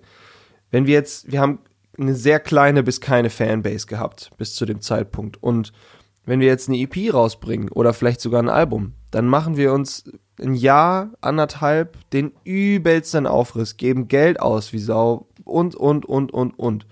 Wenn 0.71 0.85
wir 0.85 0.93
jetzt, 0.93 1.31
wir 1.31 1.41
haben 1.41 1.59
eine 1.97 2.15
sehr 2.15 2.39
kleine 2.39 2.83
bis 2.83 3.01
keine 3.01 3.29
Fanbase 3.29 3.87
gehabt 3.87 4.31
bis 4.37 4.55
zu 4.55 4.65
dem 4.65 4.81
Zeitpunkt. 4.81 5.41
Und 5.41 5.73
wenn 6.25 6.39
wir 6.39 6.47
jetzt 6.47 6.69
eine 6.69 6.77
EP 6.77 7.13
rausbringen 7.13 7.69
oder 7.69 7.93
vielleicht 7.93 8.21
sogar 8.21 8.41
ein 8.41 8.49
Album, 8.49 8.93
dann 9.11 9.27
machen 9.27 9.57
wir 9.57 9.73
uns 9.73 10.03
ein 10.39 10.55
Jahr, 10.55 11.11
anderthalb 11.21 12.09
den 12.11 12.31
übelsten 12.43 13.27
Aufriss, 13.27 13.77
geben 13.77 14.07
Geld 14.07 14.39
aus 14.39 14.73
wie 14.73 14.79
Sau 14.79 15.27
und, 15.43 15.75
und, 15.75 16.05
und, 16.05 16.33
und, 16.33 16.57
und. 16.57 16.87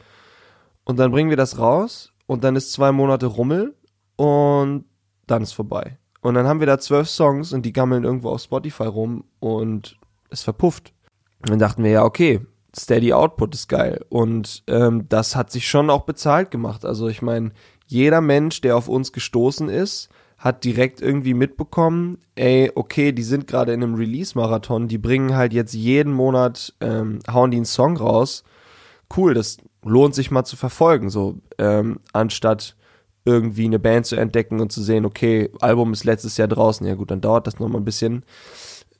Und 0.83 0.99
dann 0.99 1.11
bringen 1.11 1.29
wir 1.29 1.37
das 1.37 1.57
raus 1.57 2.11
und 2.27 2.43
dann 2.43 2.55
ist 2.55 2.71
zwei 2.71 2.91
Monate 2.91 3.25
Rummel 3.25 3.75
und 4.15 4.85
dann 5.27 5.41
ist 5.41 5.53
vorbei. 5.53 5.97
Und 6.21 6.35
dann 6.35 6.47
haben 6.47 6.59
wir 6.59 6.67
da 6.67 6.77
zwölf 6.77 7.09
Songs 7.09 7.51
und 7.53 7.65
die 7.65 7.73
gammeln 7.73 8.03
irgendwo 8.03 8.29
auf 8.29 8.41
Spotify 8.41 8.83
rum 8.83 9.23
und 9.39 9.97
es 10.29 10.43
verpufft. 10.43 10.93
Dann 11.43 11.59
dachten 11.59 11.83
wir 11.83 11.91
ja, 11.91 12.03
okay, 12.03 12.41
Steady 12.75 13.13
Output 13.13 13.55
ist 13.55 13.67
geil. 13.67 14.05
Und 14.09 14.63
ähm, 14.67 15.07
das 15.09 15.35
hat 15.35 15.51
sich 15.51 15.67
schon 15.67 15.89
auch 15.89 16.03
bezahlt 16.03 16.51
gemacht. 16.51 16.85
Also 16.85 17.07
ich 17.07 17.21
meine, 17.21 17.51
jeder 17.85 18.21
Mensch, 18.21 18.61
der 18.61 18.77
auf 18.77 18.87
uns 18.87 19.11
gestoßen 19.11 19.69
ist, 19.69 20.09
hat 20.37 20.63
direkt 20.63 21.01
irgendwie 21.01 21.35
mitbekommen, 21.35 22.17
ey, 22.35 22.71
okay, 22.73 23.11
die 23.11 23.23
sind 23.23 23.45
gerade 23.45 23.73
in 23.73 23.83
einem 23.83 23.93
Release-Marathon, 23.93 24.87
die 24.87 24.97
bringen 24.97 25.35
halt 25.35 25.53
jetzt 25.53 25.73
jeden 25.73 26.11
Monat, 26.11 26.73
ähm, 26.81 27.19
hauen 27.31 27.51
die 27.51 27.57
einen 27.57 27.65
Song 27.65 27.95
raus. 27.95 28.43
Cool, 29.15 29.35
das 29.35 29.57
lohnt 29.83 30.15
sich 30.15 30.31
mal 30.31 30.43
zu 30.43 30.55
verfolgen, 30.55 31.11
so, 31.11 31.37
ähm, 31.59 31.99
anstatt 32.11 32.75
irgendwie 33.23 33.65
eine 33.65 33.77
Band 33.77 34.07
zu 34.07 34.15
entdecken 34.15 34.61
und 34.61 34.71
zu 34.71 34.81
sehen, 34.81 35.05
okay, 35.05 35.51
Album 35.59 35.93
ist 35.93 36.05
letztes 36.05 36.37
Jahr 36.37 36.47
draußen, 36.47 36.87
ja 36.87 36.95
gut, 36.95 37.11
dann 37.11 37.21
dauert 37.21 37.45
das 37.45 37.59
noch 37.59 37.67
mal 37.67 37.77
ein 37.77 37.85
bisschen. 37.85 38.23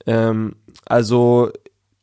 Ähm, 0.05 0.55
also 0.85 1.49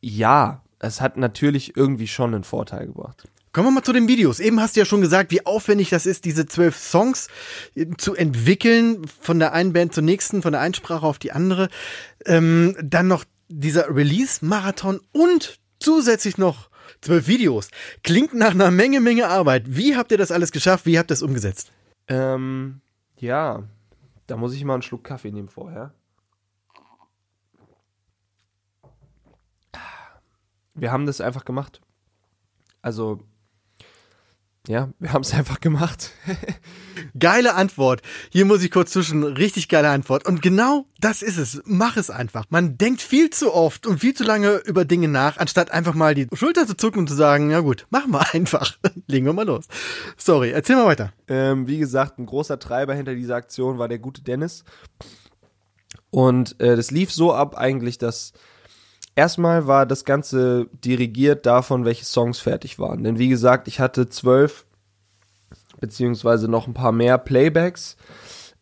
ja, 0.01 0.63
es 0.79 1.01
hat 1.01 1.17
natürlich 1.17 1.77
irgendwie 1.77 2.07
schon 2.07 2.35
einen 2.35 2.45
Vorteil 2.45 2.87
gebracht. 2.87 3.25
Kommen 3.53 3.69
wir 3.69 3.73
mal 3.73 3.83
zu 3.83 3.93
den 3.93 4.09
Videos. 4.09 4.41
Eben 4.41 4.61
hast 4.61 4.77
du 4.77 4.81
ja 4.81 4.87
schon 4.87 5.01
gesagt, 5.01 5.31
wie 5.33 5.45
aufwendig 5.47 5.91
das 5.91 6.07
ist, 6.07 6.25
diese 6.25 6.47
zwölf 6.47 6.77
Songs 6.77 7.29
äh, 7.75 7.87
zu 7.97 8.15
entwickeln, 8.15 9.07
von 9.21 9.39
der 9.39 9.53
einen 9.53 9.73
Band 9.73 9.95
zur 9.95 10.05
nächsten, 10.05 10.43
von 10.43 10.53
der 10.53 10.61
einen 10.61 10.75
Sprache 10.75 11.07
auf 11.07 11.19
die 11.19 11.33
andere. 11.33 11.69
Ähm, 12.27 12.77
dann 12.83 13.09
noch 13.09 13.25
dieser 13.49 13.95
Release-Marathon 13.95 15.01
und 15.13 15.59
zusätzlich 15.81 16.39
noch 16.39 16.69
zwölf 17.01 17.27
Videos. 17.27 17.71
Klingt 18.03 18.35
nach 18.35 18.51
einer 18.51 18.71
Menge, 18.71 19.01
Menge 19.01 19.29
Arbeit. 19.29 19.65
Wie 19.67 19.97
habt 19.97 20.13
ihr 20.13 20.19
das 20.19 20.31
alles 20.31 20.53
geschafft? 20.53 20.87
Wie 20.87 20.99
habt 20.99 21.11
ihr 21.11 21.15
das 21.15 21.23
umgesetzt? 21.23 21.73
Ähm, 22.09 22.81
ja, 23.17 23.65
da 24.27 24.37
muss 24.37 24.55
ich 24.55 24.65
mal 24.65 24.75
einen 24.75 24.83
Schluck 24.83 25.05
Kaffee 25.05 25.33
nehmen 25.33 25.49
vorher. 25.49 25.93
Wir 30.81 30.93
haben 30.93 31.07
das 31.07 31.21
einfach 31.21 31.45
gemacht. 31.45 31.81
Also, 32.83 33.21
ja, 34.69 34.91
wir 34.99 35.15
haben 35.15 35.23
es 35.23 35.33
einfach 35.33 35.61
gemacht. 35.61 36.11
geile 37.19 37.55
Antwort. 37.55 38.03
Hier 38.31 38.45
muss 38.45 38.63
ich 38.63 38.71
kurz 38.71 38.91
zwischen. 38.93 39.25
Richtig 39.25 39.69
geile 39.69 39.89
Antwort. 39.89 40.27
Und 40.27 40.43
genau 40.43 40.85
das 41.01 41.23
ist 41.23 41.39
es. 41.39 41.63
Mach 41.65 41.97
es 41.97 42.11
einfach. 42.11 42.45
Man 42.51 42.77
denkt 42.77 43.01
viel 43.01 43.31
zu 43.31 43.55
oft 43.55 43.87
und 43.87 44.01
viel 44.01 44.13
zu 44.13 44.25
lange 44.25 44.57
über 44.67 44.85
Dinge 44.85 45.09
nach, 45.09 45.39
anstatt 45.39 45.71
einfach 45.71 45.95
mal 45.95 46.15
die 46.15 46.29
Schulter 46.35 46.67
zu 46.67 46.77
zucken 46.77 47.01
und 47.01 47.09
zu 47.09 47.15
sagen, 47.15 47.51
ja 47.51 47.61
gut, 47.61 47.87
machen 47.89 48.11
wir 48.11 48.27
einfach. 48.35 48.77
Legen 49.07 49.25
wir 49.25 49.33
mal 49.33 49.47
los. 49.47 49.65
Sorry, 50.19 50.51
erzähl 50.51 50.77
mal 50.77 50.87
weiter. 50.87 51.15
Ähm, 51.29 51.67
wie 51.67 51.79
gesagt, 51.79 52.19
ein 52.19 52.27
großer 52.27 52.59
Treiber 52.59 52.95
hinter 52.95 53.15
dieser 53.15 53.37
Aktion 53.37 53.79
war 53.79 53.89
der 53.89 53.99
gute 53.99 54.23
Dennis. 54.23 54.65
Und 56.11 56.61
äh, 56.61 56.77
das 56.77 56.91
lief 56.91 57.11
so 57.11 57.33
ab 57.33 57.57
eigentlich, 57.57 57.97
dass 57.97 58.35
erstmal 59.19 59.67
war 59.67 59.85
das 59.85 60.05
Ganze 60.05 60.69
dirigiert 60.73 61.45
davon, 61.45 61.85
welche 61.85 62.05
Songs 62.05 62.39
fertig 62.39 62.79
waren. 62.79 63.03
Denn 63.03 63.19
wie 63.19 63.29
gesagt, 63.29 63.67
ich 63.67 63.81
hatte 63.81 64.09
zwölf, 64.09 64.65
beziehungsweise 65.81 66.49
noch 66.49 66.69
ein 66.69 66.75
paar 66.75 66.93
mehr 66.93 67.19
Playbacks, 67.19 67.97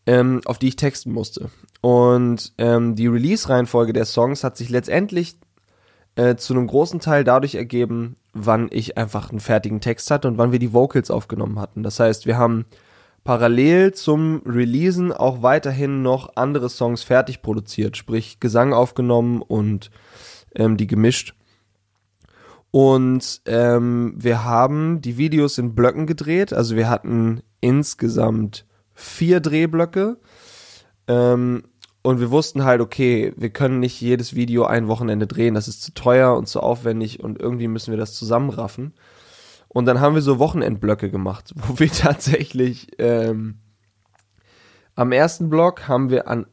ähm, 0.07 0.41
auf 0.47 0.59
die 0.59 0.69
ich 0.69 0.77
texten 0.77 1.13
musste. 1.13 1.51
Und 1.83 2.55
ähm, 2.57 2.95
die 2.95 3.07
Release-Reihenfolge 3.07 3.93
der 3.93 4.07
Songs 4.07 4.45
hat 4.45 4.57
sich 4.57 4.71
letztendlich 4.71 5.37
äh, 6.15 6.37
zu 6.37 6.55
einem 6.55 6.67
großen 6.67 7.01
Teil 7.01 7.23
dadurch 7.23 7.55
ergeben, 7.55 8.17
wann 8.33 8.69
ich 8.71 8.97
einfach 8.97 9.29
einen 9.29 9.41
fertigen 9.41 9.83
Text 9.83 10.11
hatte 10.11 10.27
und 10.27 10.39
wann 10.39 10.53
wir 10.53 10.59
die 10.59 10.73
Vocals 10.73 11.11
aufgenommen 11.11 11.61
hatten. 11.61 11.83
Das 11.83 12.01
heißt, 12.01 12.25
wir 12.25 12.39
haben 12.39 12.65
parallel 13.25 13.93
zum 13.93 14.41
Releasen 14.47 15.13
auch 15.13 15.43
weiterhin 15.43 16.01
noch 16.01 16.37
andere 16.37 16.71
Songs 16.71 17.03
fertig 17.03 17.43
produziert, 17.43 17.99
sprich 17.99 18.41
Gesang 18.41 18.73
aufgenommen 18.73 19.43
und 19.43 19.91
ähm, 20.57 20.77
die 20.77 20.87
gemischt. 20.87 21.35
Und 22.71 23.41
ähm, 23.47 24.15
wir 24.17 24.45
haben 24.45 25.01
die 25.01 25.17
Videos 25.17 25.57
in 25.59 25.75
Blöcken 25.75 26.07
gedreht. 26.07 26.53
Also 26.53 26.77
wir 26.77 26.91
hatten 26.91 27.43
insgesamt 27.61 28.67
vier 28.93 29.41
Drehblöcke. 29.41 30.19
Ähm, 31.09 31.63
und 32.03 32.21
wir 32.21 32.31
wussten 32.31 32.65
halt, 32.65 32.81
okay, 32.81 33.33
wir 33.37 33.51
können 33.51 33.81
nicht 33.81 34.01
jedes 34.01 34.35
Video 34.35 34.65
ein 34.65 34.89
Wochenende 34.89 35.27
drehen. 35.27 35.55
Das 35.55 35.69
ist 35.69 35.83
zu 35.83 35.95
teuer 35.95 36.37
und 36.37 36.49
zu 36.49 36.61
aufwendig 36.61 37.21
und 37.21 37.41
irgendwie 37.41 37.69
müssen 37.69 37.93
wir 37.93 37.99
das 37.99 38.15
zusammenraffen. 38.15 38.95
Und 39.69 39.87
dann 39.87 40.01
haben 40.01 40.15
wir 40.15 40.23
so 40.23 40.39
Wochenendblöcke 40.39 41.11
gemacht, 41.11 41.53
wo 41.57 41.79
wir 41.79 41.91
tatsächlich 41.93 42.89
ähm, 42.99 43.59
am 44.95 45.13
ersten 45.13 45.51
Block 45.51 45.89
haben 45.89 46.11
wir 46.11 46.29
an 46.29 46.47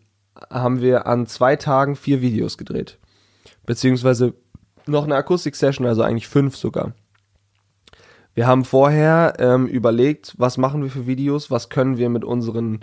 haben 0.49 0.81
wir 0.81 1.05
an 1.05 1.27
zwei 1.27 1.55
Tagen 1.55 1.95
vier 1.95 2.19
Videos 2.21 2.57
gedreht 2.57 2.97
beziehungsweise 3.65 4.33
noch 4.85 5.05
eine 5.05 5.15
Akustik-Session, 5.15 5.87
also 5.87 6.01
eigentlich 6.01 6.27
fünf 6.27 6.55
sogar. 6.55 6.93
Wir 8.35 8.47
haben 8.47 8.65
vorher 8.65 9.35
ähm, 9.37 9.67
überlegt, 9.67 10.33
was 10.37 10.57
machen 10.57 10.81
wir 10.81 10.89
für 10.89 11.05
Videos, 11.05 11.51
was 11.51 11.69
können 11.69 11.97
wir 11.97 12.09
mit 12.09 12.25
unseren 12.25 12.79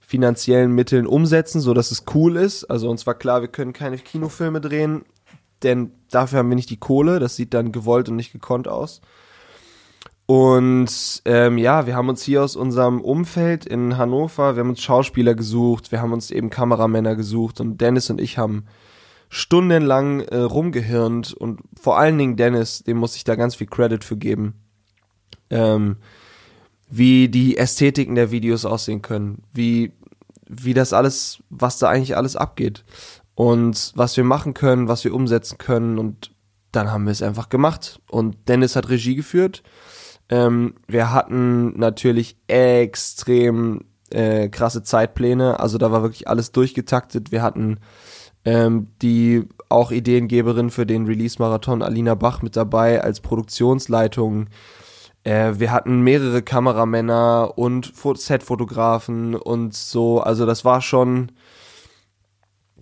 finanziellen 0.00 0.74
Mitteln 0.74 1.06
umsetzen, 1.06 1.60
so 1.60 1.74
dass 1.74 1.90
es 1.90 2.04
cool 2.14 2.36
ist. 2.36 2.64
Also 2.64 2.90
uns 2.90 3.06
war 3.06 3.14
klar, 3.14 3.40
wir 3.40 3.48
können 3.48 3.72
keine 3.72 3.98
Kinofilme 3.98 4.60
drehen, 4.60 5.04
denn 5.62 5.92
dafür 6.10 6.40
haben 6.40 6.48
wir 6.48 6.56
nicht 6.56 6.70
die 6.70 6.80
Kohle. 6.80 7.20
Das 7.20 7.36
sieht 7.36 7.54
dann 7.54 7.72
gewollt 7.72 8.08
und 8.08 8.16
nicht 8.16 8.32
gekonnt 8.32 8.66
aus. 8.68 9.00
Und 10.26 11.22
ähm, 11.24 11.56
ja, 11.58 11.86
wir 11.86 11.94
haben 11.94 12.08
uns 12.08 12.22
hier 12.22 12.42
aus 12.42 12.54
unserem 12.54 13.00
Umfeld 13.00 13.64
in 13.64 13.96
Hannover, 13.96 14.56
wir 14.56 14.60
haben 14.60 14.68
uns 14.68 14.82
Schauspieler 14.82 15.34
gesucht, 15.34 15.90
wir 15.90 16.02
haben 16.02 16.12
uns 16.12 16.30
eben 16.30 16.50
Kameramänner 16.50 17.16
gesucht 17.16 17.60
und 17.60 17.80
Dennis 17.80 18.10
und 18.10 18.20
ich 18.20 18.36
haben 18.36 18.66
stundenlang 19.28 20.20
äh, 20.20 20.36
rumgehirnt 20.38 21.34
und 21.34 21.60
vor 21.80 21.98
allen 21.98 22.18
Dingen 22.18 22.36
Dennis, 22.36 22.82
dem 22.82 22.96
muss 22.96 23.16
ich 23.16 23.24
da 23.24 23.34
ganz 23.34 23.54
viel 23.54 23.66
Credit 23.66 24.02
für 24.02 24.16
geben, 24.16 24.54
ähm, 25.50 25.96
wie 26.90 27.28
die 27.28 27.58
Ästhetiken 27.58 28.14
der 28.14 28.30
Videos 28.30 28.64
aussehen 28.64 29.02
können, 29.02 29.42
wie, 29.52 29.92
wie 30.48 30.74
das 30.74 30.92
alles, 30.92 31.42
was 31.50 31.78
da 31.78 31.88
eigentlich 31.88 32.16
alles 32.16 32.36
abgeht 32.36 32.84
und 33.34 33.92
was 33.94 34.16
wir 34.16 34.24
machen 34.24 34.54
können, 34.54 34.88
was 34.88 35.04
wir 35.04 35.14
umsetzen 35.14 35.58
können 35.58 35.98
und 35.98 36.32
dann 36.72 36.90
haben 36.90 37.04
wir 37.04 37.12
es 37.12 37.22
einfach 37.22 37.48
gemacht 37.48 38.00
und 38.10 38.48
Dennis 38.48 38.76
hat 38.76 38.88
Regie 38.88 39.14
geführt. 39.14 39.62
Ähm, 40.30 40.74
wir 40.86 41.12
hatten 41.12 41.78
natürlich 41.78 42.36
extrem 42.46 43.84
äh, 44.10 44.48
krasse 44.48 44.82
Zeitpläne, 44.82 45.60
also 45.60 45.76
da 45.78 45.92
war 45.92 46.02
wirklich 46.02 46.28
alles 46.28 46.52
durchgetaktet. 46.52 47.32
Wir 47.32 47.42
hatten 47.42 47.78
ähm, 48.48 48.86
die 49.02 49.46
auch 49.68 49.90
Ideengeberin 49.90 50.70
für 50.70 50.86
den 50.86 51.04
Release-Marathon 51.04 51.82
Alina 51.82 52.14
Bach 52.14 52.40
mit 52.40 52.56
dabei 52.56 53.02
als 53.02 53.20
Produktionsleitung. 53.20 54.46
Äh, 55.22 55.52
wir 55.58 55.70
hatten 55.70 56.00
mehrere 56.00 56.40
Kameramänner 56.40 57.52
und 57.56 57.92
Setfotografen 58.14 59.34
und 59.34 59.74
so. 59.74 60.20
Also 60.20 60.46
das 60.46 60.64
war 60.64 60.80
schon, 60.80 61.30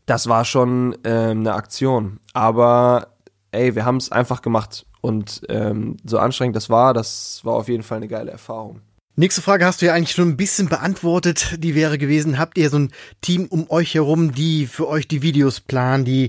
das 0.07 0.29
war 0.29 0.45
schon 0.45 0.97
ähm, 1.03 1.41
eine 1.41 1.55
Aktion. 1.55 2.21
Aber 2.33 3.09
ey, 3.51 3.75
wir 3.75 3.85
haben 3.85 3.97
es 3.97 4.13
einfach 4.13 4.43
gemacht. 4.43 4.87
Und 5.01 5.43
ähm, 5.49 5.97
so 6.05 6.19
anstrengend 6.19 6.55
das 6.55 6.71
war, 6.71 6.95
das 6.95 7.41
war 7.43 7.55
auf 7.55 7.69
jeden 7.69 7.83
Fall 7.83 7.97
eine 7.97 8.09
geile 8.09 8.31
Erfahrung. 8.31 8.83
Nächste 9.19 9.41
Frage 9.41 9.65
hast 9.65 9.81
du 9.81 9.87
ja 9.87 9.95
eigentlich 9.95 10.13
schon 10.13 10.29
ein 10.29 10.37
bisschen 10.37 10.69
beantwortet. 10.69 11.57
Die 11.65 11.75
wäre 11.75 11.97
gewesen, 11.97 12.39
habt 12.39 12.59
ihr 12.59 12.69
so 12.69 12.81
ein 12.81 12.93
Team 13.23 13.47
um 13.47 13.71
euch 13.71 13.95
herum, 13.95 14.33
die 14.33 14.67
für 14.67 14.87
euch 14.87 15.09
die 15.09 15.23
Videos 15.23 15.61
planen, 15.61 16.05
die, 16.05 16.29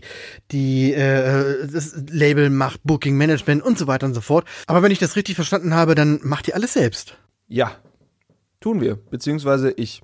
die 0.52 0.94
äh, 0.94 1.68
das 1.68 2.02
Label 2.10 2.50
macht, 2.50 2.80
Booking, 2.86 3.18
Management 3.18 3.62
und 3.62 3.78
so 3.78 3.88
weiter 3.88 4.06
und 4.06 4.14
so 4.14 4.22
fort. 4.22 4.48
Aber 4.68 4.84
wenn 4.84 4.92
ich 4.94 5.00
das 5.00 5.18
richtig 5.18 5.36
verstanden 5.36 5.74
habe, 5.74 5.96
dann 5.96 6.22
macht 6.24 6.48
ihr 6.48 6.56
alles 6.56 6.72
selbst. 6.72 7.18
Ja, 7.50 7.72
tun 8.62 8.80
wir, 8.80 8.96
beziehungsweise 8.96 9.72
ich. 9.72 10.02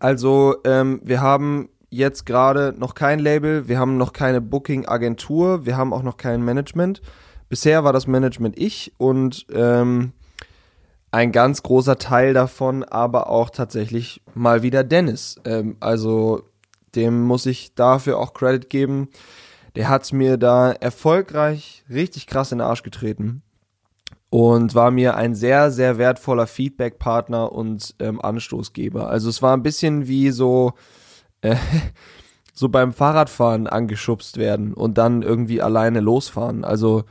Also 0.00 0.56
ähm, 0.64 1.00
wir 1.04 1.20
haben 1.20 1.68
jetzt 1.90 2.26
gerade 2.26 2.74
noch 2.76 2.96
kein 2.96 3.20
Label, 3.20 3.68
wir 3.68 3.78
haben 3.78 3.98
noch 3.98 4.12
keine 4.12 4.40
Booking-Agentur, 4.40 5.64
wir 5.64 5.76
haben 5.76 5.92
auch 5.92 6.02
noch 6.02 6.16
kein 6.16 6.44
Management. 6.44 7.02
Bisher 7.48 7.84
war 7.84 7.92
das 7.92 8.08
Management 8.08 8.58
ich 8.58 8.94
und 8.98 9.46
ähm, 9.52 10.12
ein 11.10 11.32
ganz 11.32 11.62
großer 11.62 11.98
Teil 11.98 12.34
davon 12.34 12.84
aber 12.84 13.30
auch 13.30 13.50
tatsächlich 13.50 14.22
mal 14.34 14.62
wieder 14.62 14.84
Dennis. 14.84 15.36
Ähm, 15.44 15.76
also 15.80 16.42
dem 16.94 17.22
muss 17.22 17.46
ich 17.46 17.74
dafür 17.74 18.18
auch 18.18 18.34
Credit 18.34 18.68
geben. 18.68 19.08
Der 19.76 19.88
hat 19.88 20.12
mir 20.12 20.36
da 20.36 20.72
erfolgreich 20.72 21.84
richtig 21.88 22.26
krass 22.26 22.52
in 22.52 22.58
den 22.58 22.66
Arsch 22.66 22.82
getreten 22.82 23.42
und 24.30 24.74
war 24.74 24.90
mir 24.90 25.16
ein 25.16 25.34
sehr, 25.34 25.70
sehr 25.70 25.98
wertvoller 25.98 26.46
Feedback-Partner 26.46 27.52
und 27.52 27.94
ähm, 27.98 28.20
Anstoßgeber. 28.20 29.08
Also 29.08 29.28
es 29.28 29.40
war 29.40 29.56
ein 29.56 29.62
bisschen 29.62 30.08
wie 30.08 30.30
so, 30.30 30.72
äh, 31.40 31.56
so 32.52 32.68
beim 32.68 32.92
Fahrradfahren 32.92 33.66
angeschubst 33.66 34.36
werden 34.36 34.74
und 34.74 34.98
dann 34.98 35.22
irgendwie 35.22 35.62
alleine 35.62 36.00
losfahren. 36.00 36.64
Also 36.64 37.04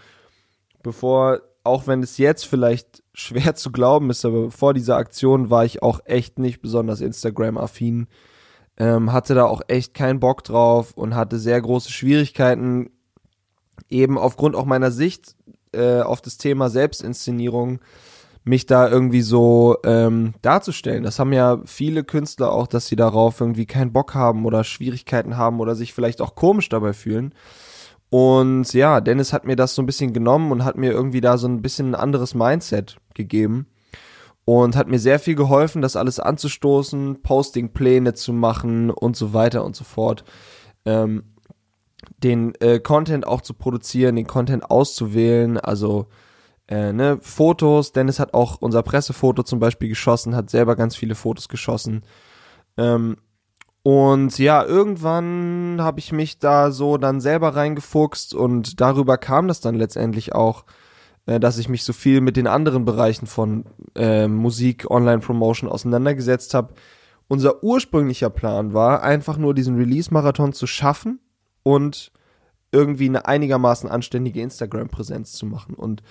bevor 0.84 1.42
auch 1.64 1.88
wenn 1.88 2.02
es 2.02 2.18
jetzt 2.18 2.46
vielleicht 2.46 3.04
schwer 3.18 3.56
zu 3.56 3.72
glauben 3.72 4.12
ist, 4.12 4.24
aber 4.26 4.52
vor 4.52 4.76
dieser 4.76 4.96
Aktion 4.96 5.50
war 5.50 5.66
ich 5.66 5.82
auch 5.82 6.02
echt 6.06 6.38
nicht 6.38 6.62
besonders 6.62 7.02
Instagram-affin. 7.02 8.08
Ähm, 8.80 9.12
hatte 9.12 9.34
da 9.34 9.46
auch 9.46 9.62
echt 9.68 9.96
keinen 9.96 10.20
Bock 10.20 10.44
drauf 10.44 10.92
und 10.94 11.16
hatte 11.16 11.40
sehr 11.40 11.60
große 11.60 11.92
Schwierigkeiten, 11.92 12.92
eben 13.90 14.20
aufgrund 14.20 14.56
auch 14.56 14.66
meiner 14.66 14.92
Sicht 14.92 15.36
äh, 15.74 16.02
auf 16.02 16.22
das 16.22 16.38
Thema 16.38 16.70
Selbstinszenierung, 16.70 17.80
mich 18.44 18.68
da 18.68 18.88
irgendwie 18.88 19.24
so 19.24 19.78
ähm, 19.84 20.36
darzustellen. 20.44 21.04
Das 21.04 21.18
haben 21.18 21.34
ja 21.34 21.60
viele 21.66 22.04
Künstler 22.04 22.52
auch, 22.52 22.68
dass 22.68 22.86
sie 22.86 22.96
darauf 22.96 23.42
irgendwie 23.42 23.66
keinen 23.66 23.92
Bock 23.92 24.14
haben 24.14 24.46
oder 24.46 24.64
Schwierigkeiten 24.64 25.38
haben 25.38 25.60
oder 25.60 25.74
sich 25.74 25.92
vielleicht 25.92 26.22
auch 26.22 26.36
komisch 26.36 26.70
dabei 26.70 26.94
fühlen. 26.94 27.34
Und 28.10 28.74
ja, 28.74 29.02
Dennis 29.02 29.34
hat 29.34 29.46
mir 29.46 29.56
das 29.56 29.76
so 29.76 29.82
ein 29.82 29.86
bisschen 29.86 30.14
genommen 30.14 30.52
und 30.52 30.64
hat 30.64 30.78
mir 30.78 30.92
irgendwie 30.92 31.22
da 31.22 31.38
so 31.38 31.48
ein 31.48 31.62
bisschen 31.62 31.92
ein 31.92 31.96
anderes 31.96 32.36
Mindset 32.36 32.98
gegeben 33.14 33.68
und 34.46 34.78
hat 34.78 34.88
mir 34.88 35.00
sehr 35.00 35.20
viel 35.20 35.36
geholfen, 35.36 35.82
das 35.82 35.98
alles 35.98 36.22
anzustoßen, 36.22 37.22
Postingpläne 37.22 38.14
zu 38.14 38.32
machen 38.32 38.90
und 38.90 39.18
so 39.18 39.34
weiter 39.34 39.66
und 39.66 39.76
so 39.76 39.84
fort. 39.84 40.24
Ähm, 40.86 41.24
den 42.20 42.56
äh, 42.62 42.80
Content 42.80 43.28
auch 43.28 43.42
zu 43.42 43.54
produzieren, 43.54 44.16
den 44.16 44.26
Content 44.28 44.72
auszuwählen, 44.72 45.58
also 45.58 46.08
äh, 46.70 46.94
ne, 46.94 47.20
Fotos. 47.22 47.92
Dennis 47.92 48.20
hat 48.20 48.34
auch 48.34 48.62
unser 48.62 48.84
Pressefoto 48.84 49.44
zum 49.44 49.60
Beispiel 49.60 49.90
geschossen, 49.90 50.34
hat 50.34 50.50
selber 50.50 50.78
ganz 50.78 50.96
viele 50.96 51.16
Fotos 51.16 51.50
geschossen. 51.50 52.04
Ähm, 52.78 53.18
und 53.88 54.38
ja, 54.38 54.66
irgendwann 54.66 55.78
habe 55.80 56.00
ich 56.00 56.12
mich 56.12 56.40
da 56.40 56.72
so 56.72 56.98
dann 56.98 57.22
selber 57.22 57.56
reingefuchst 57.56 58.36
und 58.36 58.82
darüber 58.82 59.18
kam 59.18 59.48
das 59.48 59.62
dann 59.62 59.76
letztendlich 59.76 60.36
auch, 60.36 60.66
äh, 61.26 61.40
dass 61.40 61.58
ich 61.58 61.70
mich 61.70 61.86
so 61.86 61.94
viel 61.94 62.20
mit 62.20 62.36
den 62.36 62.48
anderen 62.48 62.84
Bereichen 62.84 63.28
von 63.28 63.64
äh, 63.96 64.28
Musik, 64.28 64.92
Online-Promotion 64.92 65.70
auseinandergesetzt 65.70 66.54
habe. 66.54 66.74
Unser 67.30 67.64
ursprünglicher 67.64 68.30
Plan 68.30 68.74
war, 68.74 69.04
einfach 69.04 69.38
nur 69.38 69.54
diesen 69.54 69.78
Release-Marathon 69.78 70.52
zu 70.52 70.68
schaffen 70.68 71.22
und 71.64 72.12
irgendwie 72.74 73.08
eine 73.08 73.26
einigermaßen 73.26 73.90
anständige 73.90 74.42
Instagram-Präsenz 74.42 75.32
zu 75.32 75.46
machen. 75.46 75.76
Und 75.76 76.04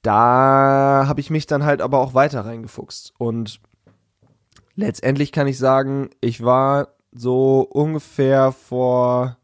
da 0.00 1.04
habe 1.06 1.20
ich 1.20 1.28
mich 1.28 1.44
dann 1.46 1.66
halt 1.66 1.82
aber 1.82 1.98
auch 1.98 2.14
weiter 2.14 2.46
reingefuchst. 2.46 3.12
Und 3.18 3.60
letztendlich 4.74 5.32
kann 5.32 5.46
ich 5.46 5.58
sagen, 5.58 6.10
ich 6.20 6.42
war 6.42 6.88
so 7.12 7.60
ungefähr 7.60 8.52
vor 8.52 9.36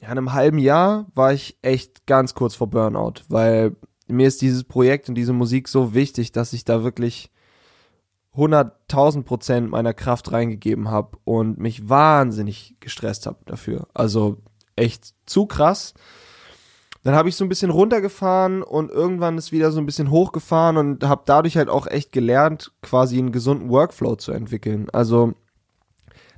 einem 0.00 0.32
halben 0.32 0.58
Jahr 0.58 1.06
war 1.14 1.32
ich 1.32 1.58
echt 1.62 2.06
ganz 2.06 2.34
kurz 2.34 2.54
vor 2.54 2.68
Burnout, 2.68 3.22
weil 3.28 3.76
mir 4.08 4.26
ist 4.26 4.42
dieses 4.42 4.64
Projekt 4.64 5.08
und 5.08 5.14
diese 5.14 5.32
Musik 5.32 5.68
so 5.68 5.94
wichtig, 5.94 6.32
dass 6.32 6.52
ich 6.52 6.64
da 6.64 6.82
wirklich 6.82 7.30
100.000 8.34 9.22
Prozent 9.22 9.70
meiner 9.70 9.94
Kraft 9.94 10.32
reingegeben 10.32 10.90
habe 10.90 11.18
und 11.24 11.58
mich 11.58 11.88
wahnsinnig 11.88 12.76
gestresst 12.80 13.26
habe 13.26 13.38
dafür. 13.46 13.86
Also 13.94 14.38
echt 14.74 15.14
zu 15.26 15.46
krass. 15.46 15.94
Dann 17.04 17.14
habe 17.14 17.28
ich 17.28 17.36
so 17.36 17.44
ein 17.44 17.48
bisschen 17.48 17.70
runtergefahren 17.70 18.62
und 18.62 18.90
irgendwann 18.90 19.36
ist 19.36 19.50
wieder 19.50 19.72
so 19.72 19.80
ein 19.80 19.86
bisschen 19.86 20.10
hochgefahren 20.10 20.76
und 20.76 21.04
habe 21.04 21.22
dadurch 21.26 21.56
halt 21.56 21.68
auch 21.68 21.88
echt 21.88 22.12
gelernt, 22.12 22.72
quasi 22.80 23.18
einen 23.18 23.32
gesunden 23.32 23.70
Workflow 23.70 24.14
zu 24.16 24.30
entwickeln. 24.30 24.88
Also 24.92 25.34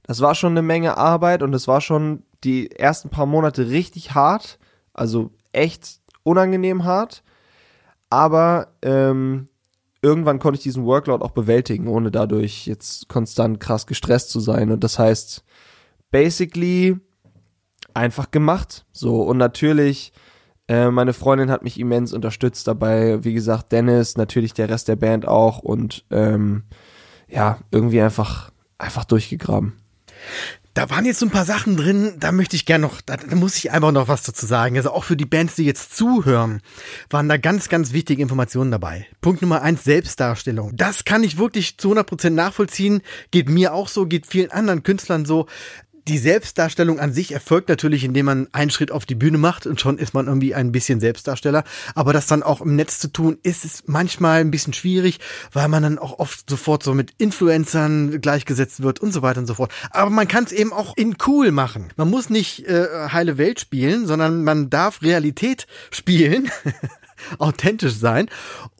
das 0.05 0.21
war 0.21 0.35
schon 0.35 0.53
eine 0.53 0.63
Menge 0.63 0.97
Arbeit 0.97 1.43
und 1.43 1.53
es 1.55 1.69
war 1.69 1.81
schon 1.81 2.23
die 2.45 2.71
ersten 2.71 3.11
paar 3.11 3.27
Monate 3.27 3.69
richtig 3.69 4.15
hart, 4.15 4.59
also 4.95 5.31
echt 5.53 6.01
unangenehm 6.23 6.85
hart. 6.85 7.23
Aber 8.09 8.69
ähm, 8.83 9.49
irgendwann 10.03 10.39
konnte 10.39 10.59
ich 10.59 10.63
diesen 10.63 10.85
Workload 10.85 11.25
auch 11.25 11.33
bewältigen, 11.33 11.89
ohne 11.89 12.11
dadurch 12.11 12.67
jetzt 12.67 13.09
konstant 13.09 13.61
krass 13.61 13.87
gestresst 13.87 14.31
zu 14.31 14.41
sein. 14.41 14.71
Und 14.71 14.85
das 14.85 14.99
heißt, 14.99 15.45
basically 16.11 16.97
einfach 17.95 18.31
gemacht. 18.31 18.87
So, 18.93 19.23
und 19.23 19.39
natürlich 19.39 20.13
äh, 20.69 20.91
meine 20.91 21.13
Freundin 21.13 21.51
hat 21.51 21.63
mich 21.63 21.79
immens 21.79 22.13
unterstützt 22.13 22.67
dabei. 22.67 23.23
Wie 23.23 23.35
gesagt, 23.35 23.73
Dennis, 23.73 24.17
natürlich 24.17 24.55
der 24.55 24.69
Rest 24.69 24.89
der 24.89 24.97
Band 24.97 25.29
auch 25.29 25.59
und 25.59 26.05
ähm, 26.11 26.65
ja, 27.29 27.59
irgendwie 27.71 28.01
einfach, 28.01 28.51
einfach 28.79 29.05
durchgegraben. 29.05 29.75
Da 30.73 30.91
waren 30.91 31.05
jetzt 31.05 31.21
so 31.21 31.27
ein 31.27 31.31
paar 31.31 31.45
Sachen 31.45 31.77
drin, 31.77 32.15
da 32.19 32.33
möchte 32.33 32.57
ich 32.57 32.67
gerne 32.67 32.83
noch, 32.83 33.01
da, 33.01 33.17
da, 33.17 33.37
muss 33.37 33.57
ich 33.57 33.71
einfach 33.71 33.93
noch 33.93 34.09
was 34.09 34.25
dazu 34.25 34.45
sagen. 34.45 34.77
Also 34.77 34.91
auch 34.91 35.05
für 35.05 35.17
die 35.17 35.25
Bands, 35.25 35.55
die 35.55 35.65
jetzt 35.65 35.97
zuhören, 35.97 36.63
waren 37.11 37.29
da 37.29 37.37
ganz, 37.37 37.69
ganz 37.69 37.93
wichtige 37.93 38.21
Informationen 38.21 38.73
dabei. 38.73 39.07
Punkt 39.21 39.41
Nummer 39.41 39.63
eins, 39.63 39.85
Selbstdarstellung. 39.85 40.73
Das 40.75 41.05
kann 41.05 41.23
ich 41.23 41.39
wirklich 41.39 41.79
zu 41.79 41.89
100 41.89 42.07
Prozent 42.09 42.37
nachvollziehen. 42.37 43.03
Geht 43.31 43.49
mir 43.49 43.73
auch 43.73 43.87
so, 43.87 44.07
geht 44.07 44.27
vielen 44.27 44.51
anderen 44.51 44.83
Künstlern 44.83 45.25
so 45.25 45.47
die 46.09 46.19
Selbstdarstellung 46.19 47.01
an 47.01 47.13
sich 47.13 47.33
erfolgt 47.33 47.69
natürlich, 47.69 48.05
indem 48.05 48.27
man 48.27 48.49
einen 48.53 48.71
Schritt 48.71 48.91
auf 48.91 49.07
die 49.07 49.15
Bühne 49.15 49.39
macht 49.39 49.67
und 49.67 49.81
schon 49.81 49.99
ist 49.99 50.13
man 50.13 50.27
irgendwie 50.27 50.55
ein 50.55 50.73
bisschen 50.73 51.01
Selbstdarsteller. 51.01 51.65
Aber 51.95 52.13
das 52.13 52.27
dann 52.27 52.43
auch 52.43 52.61
im 52.61 52.77
Netz 52.77 52.99
zu 52.99 53.09
tun, 53.09 53.39
ist 53.43 53.65
es 53.65 53.85
manchmal 53.87 54.41
ein 54.41 54.51
bisschen 54.51 54.75
schwierig, 54.75 55.19
weil 55.53 55.69
man 55.69 55.83
dann 55.83 55.99
auch 55.99 56.19
oft 56.19 56.49
sofort 56.49 56.83
so 56.83 56.95
mit 56.95 57.13
Influencern 57.19 58.21
gleichgesetzt 58.21 58.83
wird 58.83 59.01
und 59.01 59.13
so 59.13 59.23
weiter 59.23 59.41
und 59.41 59.47
so 59.47 59.55
fort. 59.55 59.73
Aber 59.91 60.11
man 60.11 60.29
kann 60.29 60.45
es 60.45 60.53
eben 60.53 60.73
auch 60.73 60.97
in 60.97 61.17
cool 61.27 61.53
machen. 61.53 61.89
Man 61.97 62.11
muss 62.11 62.29
nicht 62.29 62.67
äh, 62.67 63.09
heile 63.11 63.39
Welt 63.39 63.61
spielen, 63.61 64.07
sondern 64.07 64.45
man 64.45 64.71
darf 64.71 65.03
Realität 65.03 65.67
spielen. 65.91 66.51
authentisch 67.39 67.95
sein 67.95 68.29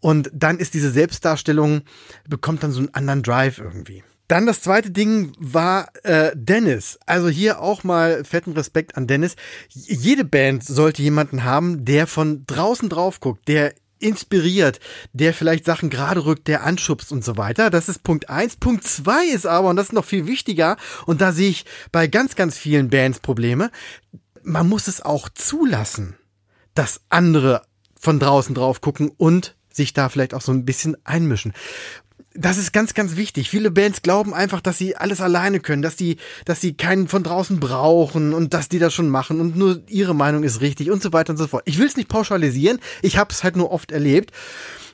und 0.01 0.31
dann 0.35 0.59
ist 0.59 0.75
diese 0.75 0.91
Selbstdarstellung 0.91 1.83
bekommt 2.29 2.63
dann 2.63 2.73
so 2.73 2.81
einen 2.81 2.93
anderen 2.93 3.23
Drive 3.23 3.59
irgendwie. 3.59 4.03
Dann 4.29 4.47
das 4.47 4.63
zweite 4.63 4.91
Ding 4.91 5.33
war 5.39 5.89
äh, 6.03 6.33
Dennis. 6.35 6.99
Also 7.07 7.29
hier 7.29 7.61
auch 7.61 7.85
mal 7.85 8.25
fetten 8.25 8.53
Respekt 8.53 8.97
an 8.97 9.07
Dennis. 9.07 9.37
Jede 9.69 10.25
Band 10.25 10.65
sollte 10.65 11.03
jemanden 11.03 11.45
haben, 11.45 11.85
der 11.85 12.07
von 12.07 12.45
draußen 12.47 12.89
drauf 12.89 13.21
guckt, 13.21 13.49
der 13.49 13.75
inspiriert, 13.99 14.81
der 15.13 15.33
vielleicht 15.33 15.65
Sachen 15.65 15.89
gerade 15.89 16.25
rückt, 16.25 16.49
der 16.49 16.65
anschubst 16.65 17.13
und 17.13 17.25
so 17.25 17.37
weiter. 17.37 17.71
Das 17.71 17.89
ist 17.89 18.03
Punkt 18.03 18.29
eins. 18.29 18.57
Punkt 18.57 18.85
zwei 18.85 19.27
ist 19.27 19.47
aber, 19.47 19.69
und 19.69 19.77
das 19.77 19.87
ist 19.89 19.93
noch 19.93 20.05
viel 20.05 20.27
wichtiger, 20.27 20.77
und 21.07 21.21
da 21.21 21.33
sehe 21.33 21.51
ich 21.51 21.65
bei 21.91 22.07
ganz, 22.07 22.37
ganz 22.37 22.57
vielen 22.57 22.91
Bands 22.91 23.21
Probleme, 23.21 23.71
man 24.43 24.69
muss 24.69 24.89
es 24.89 25.01
auch 25.01 25.29
zulassen, 25.31 26.17
dass 26.75 27.01
andere 27.09 27.63
von 27.99 28.19
draußen 28.19 28.55
drauf 28.55 28.83
gucken 28.83 29.11
und 29.17 29.57
sich 29.73 29.95
da 29.95 30.09
vielleicht 30.09 30.35
auch 30.35 30.43
so 30.43 30.53
ein 30.53 30.67
bisschen 30.67 30.97
einmischen 31.05 31.55
das 32.35 32.59
ist 32.59 32.73
ganz, 32.73 32.95
ganz 32.95 33.17
wichtig. 33.17 33.49
Viele 33.49 33.71
Bands 33.71 34.03
glauben 34.03 34.35
einfach, 34.35 34.61
dass 34.61 34.77
sie 34.77 34.97
alles 34.97 35.21
alleine 35.21 35.61
können, 35.61 35.83
dass 35.83 35.97
die, 35.97 36.17
dass 36.45 36.61
sie 36.61 36.75
keinen 36.75 37.09
von 37.09 37.23
draußen 37.23 37.61
brauchen 37.61 38.35
und 38.35 38.53
dass 38.53 38.69
die 38.69 38.81
das 38.81 38.93
schon 38.93 39.09
machen 39.09 39.41
und 39.41 39.57
nur 39.57 39.83
ihre 39.89 40.15
Meinung 40.15 40.43
ist 40.43 40.61
richtig 40.61 40.91
und 40.91 41.03
so 41.03 41.13
weiter 41.13 41.31
und 41.31 41.37
so 41.37 41.47
fort. 41.47 41.63
Ich 41.67 41.79
will 41.79 41.87
es 41.87 41.97
nicht 41.97 42.09
pauschalisieren, 42.09 42.81
ich 43.03 43.17
habe 43.17 43.33
es 43.33 43.45
halt 43.45 43.57
nur 43.57 43.71
oft 43.71 43.93
erlebt. 43.93 44.33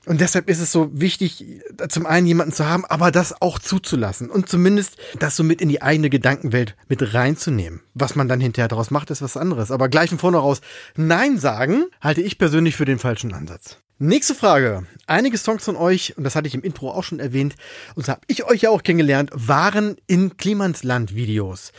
Und 0.06 0.22
deshalb 0.22 0.48
ist 0.48 0.60
es 0.60 0.72
so 0.72 0.88
wichtig, 0.92 1.44
zum 1.90 2.06
einen 2.06 2.26
jemanden 2.26 2.54
zu 2.54 2.66
haben, 2.66 2.86
aber 2.86 3.10
das 3.10 3.42
auch 3.42 3.58
zuzulassen 3.58 4.30
und 4.30 4.48
zumindest 4.48 4.96
das 5.18 5.36
so 5.36 5.44
mit 5.44 5.60
in 5.60 5.68
die 5.68 5.82
eigene 5.82 6.08
Gedankenwelt 6.08 6.74
mit 6.88 7.12
reinzunehmen. 7.12 7.82
Was 7.92 8.16
man 8.16 8.26
dann 8.26 8.40
hinterher 8.40 8.68
daraus 8.68 8.90
macht, 8.90 9.10
ist 9.10 9.20
was 9.20 9.36
anderes. 9.36 9.70
Aber 9.70 9.90
gleich 9.90 10.08
von 10.08 10.18
vornherein 10.18 10.56
Nein 10.96 11.38
sagen, 11.38 11.84
halte 12.00 12.22
ich 12.22 12.38
persönlich 12.38 12.76
für 12.76 12.86
den 12.86 12.98
falschen 12.98 13.34
Ansatz. 13.34 13.76
Nächste 14.02 14.34
Frage. 14.34 14.86
Einige 15.06 15.36
Songs 15.36 15.62
von 15.62 15.76
euch, 15.76 16.16
und 16.16 16.24
das 16.24 16.34
hatte 16.34 16.48
ich 16.48 16.54
im 16.54 16.62
Intro 16.62 16.90
auch 16.90 17.04
schon 17.04 17.20
erwähnt, 17.20 17.54
und 17.94 18.06
so 18.06 18.12
habe 18.12 18.22
ich 18.28 18.44
euch 18.44 18.62
ja 18.62 18.70
auch 18.70 18.82
kennengelernt, 18.82 19.30
waren 19.34 19.96
in 20.06 20.38
Klimansland-Videos. 20.38 21.72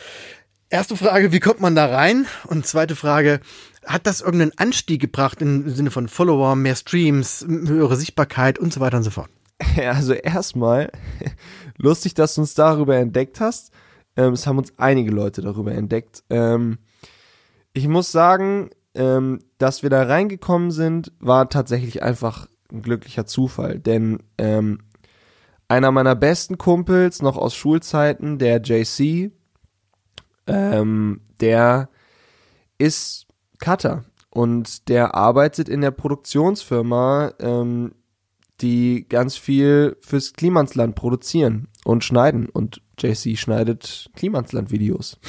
Erste 0.70 0.96
Frage, 0.96 1.32
wie 1.32 1.40
kommt 1.40 1.62
man 1.62 1.74
da 1.74 1.88
rein? 1.88 2.28
Und 2.46 2.68
zweite 2.68 2.96
Frage, 2.96 3.40
hat 3.88 4.06
das 4.06 4.22
irgendeinen 4.22 4.56
Anstieg 4.56 5.02
gebracht 5.02 5.42
im 5.42 5.68
Sinne 5.68 5.90
von 5.90 6.08
Follower, 6.08 6.56
mehr 6.56 6.76
Streams, 6.76 7.44
höhere 7.48 7.96
Sichtbarkeit 7.96 8.60
und 8.60 8.72
so 8.72 8.82
weiter 8.82 8.98
und 8.98 9.04
so 9.04 9.10
fort? 9.10 9.32
Also 9.78 10.14
erstmal, 10.14 10.92
lustig, 11.78 12.14
dass 12.14 12.36
du 12.36 12.42
uns 12.42 12.54
darüber 12.54 12.98
entdeckt 12.98 13.40
hast. 13.40 13.72
Ähm, 14.16 14.34
es 14.34 14.46
haben 14.46 14.60
uns 14.60 14.74
einige 14.78 15.10
Leute 15.10 15.42
darüber 15.42 15.72
entdeckt. 15.72 16.24
Ähm, 16.30 16.78
ich 17.74 17.88
muss 17.88 18.12
sagen, 18.12 18.70
ähm, 18.95 19.39
dass 19.58 19.84
wir 19.84 19.89
da 19.89 20.04
reingekommen 20.04 20.71
sind, 20.71 21.12
war 21.19 21.49
tatsächlich 21.49 22.04
einfach 22.04 22.47
ein 22.71 22.82
glücklicher 22.82 23.25
Zufall. 23.25 23.80
Denn 23.80 24.19
ähm, 24.38 24.80
einer 25.67 25.91
meiner 25.91 26.15
besten 26.15 26.58
Kumpels 26.58 27.21
noch 27.21 27.38
aus 27.38 27.56
Schulzeiten, 27.56 28.38
der 28.38 28.62
JC, 28.62 29.32
ähm, 30.47 31.21
der 31.39 31.89
ist 32.77 33.27
Cutter 33.60 34.04
und 34.30 34.89
der 34.89 35.15
arbeitet 35.15 35.69
in 35.69 35.82
der 35.82 35.91
Produktionsfirma, 35.91 37.34
ähm, 37.39 37.93
die 38.62 39.08
ganz 39.08 39.38
viel 39.38 39.97
fürs 40.01 40.34
Klimansland 40.34 40.95
produzieren 40.95 41.67
und 41.84 42.04
schneiden. 42.04 42.47
Und 42.47 42.82
JC 42.99 43.38
schneidet 43.38 44.10
Klimansland-Videos. 44.15 45.19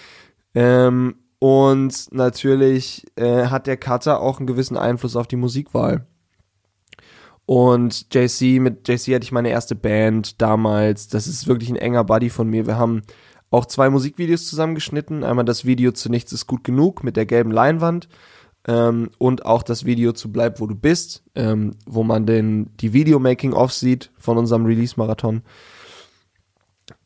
ähm, 0.54 1.16
und 1.38 2.12
natürlich 2.12 3.06
äh, 3.16 3.46
hat 3.46 3.66
der 3.66 3.76
Cutter 3.76 4.20
auch 4.20 4.38
einen 4.38 4.46
gewissen 4.46 4.76
Einfluss 4.76 5.16
auf 5.16 5.28
die 5.28 5.36
Musikwahl. 5.36 6.06
Und 7.46 8.12
JC, 8.12 8.60
mit 8.60 8.86
JC 8.86 9.14
hatte 9.14 9.24
ich 9.24 9.32
meine 9.32 9.48
erste 9.48 9.74
Band 9.74 10.42
damals. 10.42 11.08
Das 11.08 11.26
ist 11.26 11.46
wirklich 11.46 11.70
ein 11.70 11.76
enger 11.76 12.04
Buddy 12.04 12.28
von 12.28 12.48
mir. 12.48 12.66
Wir 12.66 12.76
haben 12.76 13.02
auch 13.50 13.64
zwei 13.64 13.88
Musikvideos 13.88 14.46
zusammengeschnitten. 14.46 15.24
Einmal 15.24 15.46
das 15.46 15.64
Video 15.64 15.92
zu 15.92 16.10
Nichts 16.10 16.32
ist 16.32 16.46
gut 16.46 16.64
genug 16.64 17.02
mit 17.04 17.16
der 17.16 17.24
gelben 17.24 17.50
Leinwand 17.50 18.08
ähm, 18.66 19.10
und 19.16 19.46
auch 19.46 19.62
das 19.62 19.86
Video 19.86 20.12
zu 20.12 20.30
Bleib 20.30 20.60
wo 20.60 20.66
du 20.66 20.74
bist, 20.74 21.22
ähm, 21.34 21.76
wo 21.86 22.02
man 22.02 22.26
den, 22.26 22.76
die 22.76 22.92
Video-Making-Off 22.92 23.72
sieht 23.72 24.10
von 24.18 24.36
unserem 24.36 24.66
Release-Marathon. 24.66 25.42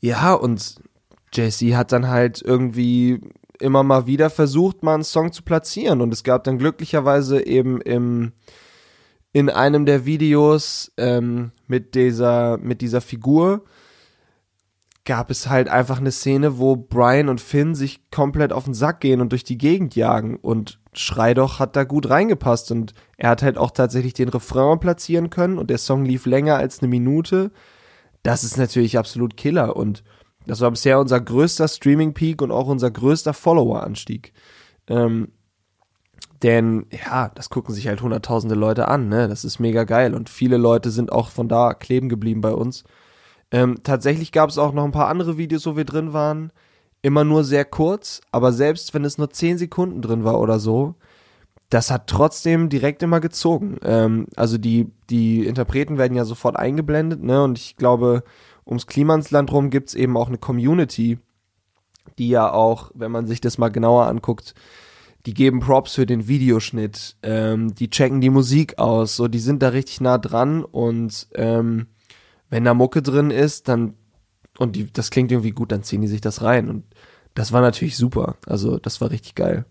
Ja, 0.01 0.35
und 0.35 0.77
JC 1.33 1.75
hat 1.75 1.93
dann 1.93 2.09
halt 2.09 2.43
irgendwie 2.43 3.21
immer 3.63 3.83
mal 3.83 4.07
wieder 4.07 4.31
versucht, 4.31 4.83
mal 4.83 4.95
einen 4.95 5.05
Song 5.05 5.33
zu 5.33 5.43
platzieren. 5.43 6.01
Und 6.01 6.13
es 6.13 6.25
gab 6.25 6.45
dann 6.45 6.59
glücklicherweise 6.59 7.47
eben 7.47 7.81
im, 7.81 8.33
in 9.33 9.49
einem 9.49 9.87
der 9.87 10.05
Videos 10.05 10.93
ähm, 10.97 11.53
mit 11.67 11.95
dieser, 11.95 12.59
mit 12.59 12.81
dieser 12.81 13.01
Figur 13.01 13.65
gab 15.05 15.31
es 15.31 15.49
halt 15.49 15.69
einfach 15.69 15.99
eine 15.99 16.13
Szene, 16.13 16.59
wo 16.59 16.77
Brian 16.77 17.29
und 17.29 17.41
Finn 17.41 17.75
sich 17.75 18.09
komplett 18.11 18.53
auf 18.53 18.65
den 18.65 18.75
Sack 18.75 19.01
gehen 19.01 19.21
und 19.21 19.33
durch 19.33 19.43
die 19.45 19.59
Gegend 19.59 19.97
jagen. 19.97 20.37
Und 20.37 20.79
Schrei 20.93 21.35
doch 21.35 21.59
hat 21.59 21.75
da 21.75 21.85
gut 21.85 22.09
reingepasst. 22.09 22.71
Und 22.71 22.95
er 23.17 23.31
hat 23.31 23.43
halt 23.43 23.59
auch 23.59 23.73
tatsächlich 23.73 24.15
den 24.15 24.29
Refrain 24.29 24.79
platzieren 24.79 25.31
können 25.31 25.59
und 25.59 25.71
der 25.71 25.79
Song 25.79 26.05
lief 26.05 26.27
länger 26.27 26.57
als 26.57 26.81
eine 26.81 26.89
Minute. 26.89 27.51
Das 28.23 28.45
ist 28.45 28.59
natürlich 28.59 28.99
absolut 28.99 29.37
Killer. 29.37 29.77
Und 29.77 30.05
das 30.47 30.61
war 30.61 30.71
bisher 30.71 30.99
unser 31.01 31.21
größter 31.21 31.69
Streaming-Peak 31.69 32.43
und 32.43 32.51
auch 32.51 32.67
unser 32.67 32.91
größter 32.91 33.35
Follower-Anstieg. 33.35 34.33
Ähm, 34.89 35.29
denn 36.43 36.87
ja, 36.91 37.31
das 37.35 37.51
gucken 37.51 37.75
sich 37.75 37.87
halt 37.87 38.03
hunderttausende 38.03 38.57
Leute 38.57 38.89
an, 38.89 39.09
ne? 39.09 39.29
Das 39.29 39.45
ist 39.45 39.61
mega 39.61 39.85
geil. 39.85 40.15
Und 40.15 40.29
viele 40.29 40.57
Leute 40.57 40.91
sind 40.91 41.13
auch 41.13 41.31
von 41.31 41.49
da 41.49 41.73
kleben 41.75 42.09
geblieben 42.09 42.41
bei 42.41 42.53
uns. 42.53 42.85
Ähm, 43.53 43.79
tatsächlich 43.83 44.33
gab 44.33 44.51
es 44.51 44.59
auch 44.59 44.73
noch 44.73 44.85
ein 44.85 44.93
paar 44.93 45.09
andere 45.09 45.39
Videos, 45.39 45.67
wo 45.67 45.77
wir 45.77 45.85
drin 45.85 46.13
waren. 46.13 46.53
Immer 47.03 47.25
nur 47.25 47.45
sehr 47.45 47.65
kurz, 47.65 48.21
aber 48.31 48.53
selbst 48.53 48.95
wenn 48.95 49.05
es 49.05 49.19
nur 49.19 49.31
zehn 49.31 49.59
Sekunden 49.59 50.03
drin 50.03 50.25
war 50.25 50.41
oder 50.41 50.59
so, 50.59 50.95
das 51.69 51.91
hat 51.91 52.07
trotzdem 52.07 52.69
direkt 52.69 53.03
immer 53.03 53.21
gezogen. 53.21 53.79
Ähm, 53.83 54.27
also 54.37 54.59
die, 54.59 54.89
die 55.11 55.47
Interpreten 55.47 55.99
werden 55.99 56.17
ja 56.17 56.25
sofort 56.25 56.57
eingeblendet, 56.57 57.23
ne? 57.23 57.43
Und 57.43 57.59
ich 57.59 57.77
glaube, 57.77 58.25
ums 58.67 58.87
Klimansland 58.87 59.53
rum 59.53 59.71
gibt's 59.71 59.95
eben 59.95 60.17
auch 60.17 60.29
eine 60.29 60.39
Community, 60.39 61.19
die 62.19 62.29
ja 62.29 62.53
auch, 62.53 62.91
wenn 62.95 63.13
man 63.13 63.27
sich 63.27 63.41
das 63.41 63.59
mal 63.59 63.71
genauer 63.71 64.07
anguckt, 64.07 64.55
die 65.27 65.35
geben 65.35 65.61
Props 65.61 65.95
für 65.95 66.07
den 66.07 66.27
Videoschnitt, 66.27 67.17
ähm, 67.23 67.75
die 67.75 67.91
checken 67.91 68.21
die 68.21 68.31
Musik 68.31 68.79
aus, 68.79 69.17
so 69.17 69.29
die 69.29 69.39
sind 69.39 69.63
da 69.63 69.69
richtig 69.69 70.01
nah 70.01 70.19
dran 70.19 70.65
und 70.65 71.29
ähm, 71.35 71.87
wenn 72.51 72.65
da 72.65 72.75
Mucke 72.75 73.03
drin 73.03 73.31
ist, 73.31 73.69
dann 73.69 73.95
und 74.59 74.77
die, 74.77 74.93
das 74.93 75.11
klingt 75.11 75.33
irgendwie 75.33 75.53
gut, 75.53 75.73
dann 75.73 75.83
ziehen 75.83 76.03
die 76.03 76.09
sich 76.09 76.21
das 76.21 76.43
rein 76.43 76.69
und 76.69 76.85
das 77.35 77.53
war 77.53 77.63
natürlich 77.63 77.97
super. 77.97 78.37
Also 78.47 78.79
das 78.79 79.01
war 79.01 79.11
richtig 79.11 79.35
geil. 79.35 79.65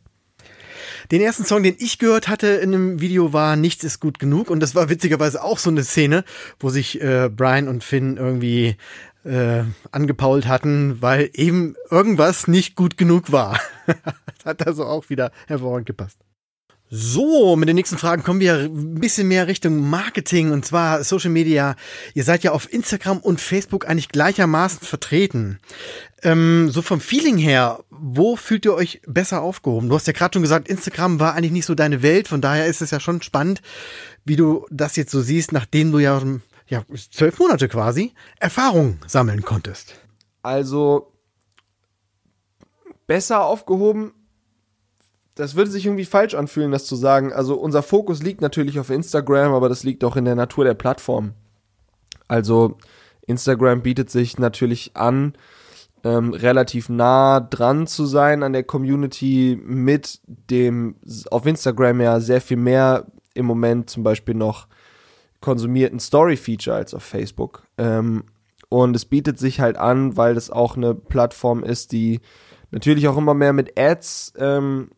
Den 1.09 1.21
ersten 1.21 1.45
Song, 1.45 1.63
den 1.63 1.75
ich 1.79 1.97
gehört 1.97 2.27
hatte 2.27 2.47
in 2.47 2.71
dem 2.71 3.01
Video, 3.01 3.33
war 3.33 3.55
Nichts 3.55 3.83
ist 3.83 3.99
gut 3.99 4.19
genug. 4.19 4.49
Und 4.49 4.59
das 4.59 4.75
war 4.75 4.89
witzigerweise 4.89 5.43
auch 5.43 5.57
so 5.57 5.69
eine 5.69 5.83
Szene, 5.83 6.23
wo 6.59 6.69
sich 6.69 7.01
äh, 7.01 7.29
Brian 7.29 7.67
und 7.67 7.83
Finn 7.83 8.17
irgendwie 8.17 8.75
äh, 9.23 9.63
angepault 9.91 10.47
hatten, 10.47 11.01
weil 11.01 11.29
eben 11.33 11.75
irgendwas 11.89 12.47
nicht 12.47 12.75
gut 12.75 12.97
genug 12.97 13.31
war. 13.31 13.59
das 13.87 14.45
hat 14.45 14.67
also 14.67 14.85
auch 14.85 15.09
wieder 15.09 15.31
hervorragend 15.47 15.87
gepasst. 15.87 16.17
So, 16.93 17.55
mit 17.55 17.69
den 17.69 17.77
nächsten 17.77 17.97
Fragen 17.97 18.21
kommen 18.21 18.41
wir 18.41 18.55
ein 18.55 18.95
bisschen 18.95 19.25
mehr 19.25 19.47
Richtung 19.47 19.89
Marketing 19.89 20.51
und 20.51 20.65
zwar 20.65 21.05
Social 21.05 21.29
Media. 21.29 21.77
Ihr 22.15 22.25
seid 22.25 22.43
ja 22.43 22.51
auf 22.51 22.71
Instagram 22.71 23.19
und 23.19 23.39
Facebook 23.39 23.87
eigentlich 23.87 24.09
gleichermaßen 24.09 24.81
vertreten. 24.81 25.61
Ähm, 26.21 26.69
so 26.69 26.81
vom 26.81 26.99
Feeling 26.99 27.37
her, 27.37 27.85
wo 27.89 28.35
fühlt 28.35 28.65
ihr 28.65 28.73
euch 28.73 29.01
besser 29.07 29.41
aufgehoben? 29.41 29.87
Du 29.87 29.95
hast 29.95 30.05
ja 30.05 30.11
gerade 30.11 30.33
schon 30.33 30.41
gesagt, 30.41 30.67
Instagram 30.67 31.21
war 31.21 31.33
eigentlich 31.33 31.53
nicht 31.53 31.65
so 31.65 31.75
deine 31.75 32.03
Welt, 32.03 32.27
von 32.27 32.41
daher 32.41 32.65
ist 32.65 32.81
es 32.81 32.91
ja 32.91 32.99
schon 32.99 33.21
spannend, 33.21 33.61
wie 34.25 34.35
du 34.35 34.67
das 34.69 34.97
jetzt 34.97 35.11
so 35.11 35.21
siehst, 35.21 35.53
nachdem 35.53 35.93
du 35.93 35.99
ja, 35.99 36.21
ja 36.67 36.83
zwölf 37.09 37.39
Monate 37.39 37.69
quasi 37.69 38.11
Erfahrung 38.37 38.97
sammeln 39.07 39.43
konntest. 39.43 39.95
Also 40.41 41.13
besser 43.07 43.45
aufgehoben 43.45 44.11
das 45.35 45.55
würde 45.55 45.71
sich 45.71 45.85
irgendwie 45.85 46.05
falsch 46.05 46.33
anfühlen, 46.33 46.71
das 46.71 46.85
zu 46.85 46.95
sagen. 46.95 47.31
Also 47.33 47.55
unser 47.55 47.83
Fokus 47.83 48.21
liegt 48.21 48.41
natürlich 48.41 48.79
auf 48.79 48.89
Instagram, 48.89 49.53
aber 49.53 49.69
das 49.69 49.83
liegt 49.83 50.03
auch 50.03 50.15
in 50.15 50.25
der 50.25 50.35
Natur 50.35 50.65
der 50.65 50.73
Plattform. 50.73 51.33
Also 52.27 52.77
Instagram 53.25 53.81
bietet 53.81 54.09
sich 54.09 54.37
natürlich 54.37 54.91
an, 54.95 55.33
ähm, 56.03 56.33
relativ 56.33 56.89
nah 56.89 57.39
dran 57.39 57.87
zu 57.87 58.05
sein 58.05 58.43
an 58.43 58.53
der 58.53 58.63
Community 58.63 59.59
mit 59.63 60.19
dem 60.25 60.95
auf 61.29 61.45
Instagram 61.45 62.01
ja 62.01 62.19
sehr 62.19 62.41
viel 62.41 62.57
mehr 62.57 63.05
im 63.33 63.45
Moment 63.45 63.89
zum 63.89 64.03
Beispiel 64.03 64.33
noch 64.33 64.67
konsumierten 65.41 65.99
Story-Feature 65.99 66.75
als 66.75 66.93
auf 66.93 67.03
Facebook. 67.03 67.63
Ähm, 67.77 68.23
und 68.69 68.95
es 68.95 69.05
bietet 69.05 69.37
sich 69.37 69.59
halt 69.59 69.77
an, 69.77 70.17
weil 70.17 70.35
das 70.35 70.49
auch 70.49 70.77
eine 70.77 70.95
Plattform 70.95 71.63
ist, 71.63 71.91
die 71.91 72.21
natürlich 72.71 73.07
auch 73.07 73.17
immer 73.17 73.33
mehr 73.33 73.53
mit 73.53 73.77
Ads 73.77 74.33
ähm, 74.37 74.89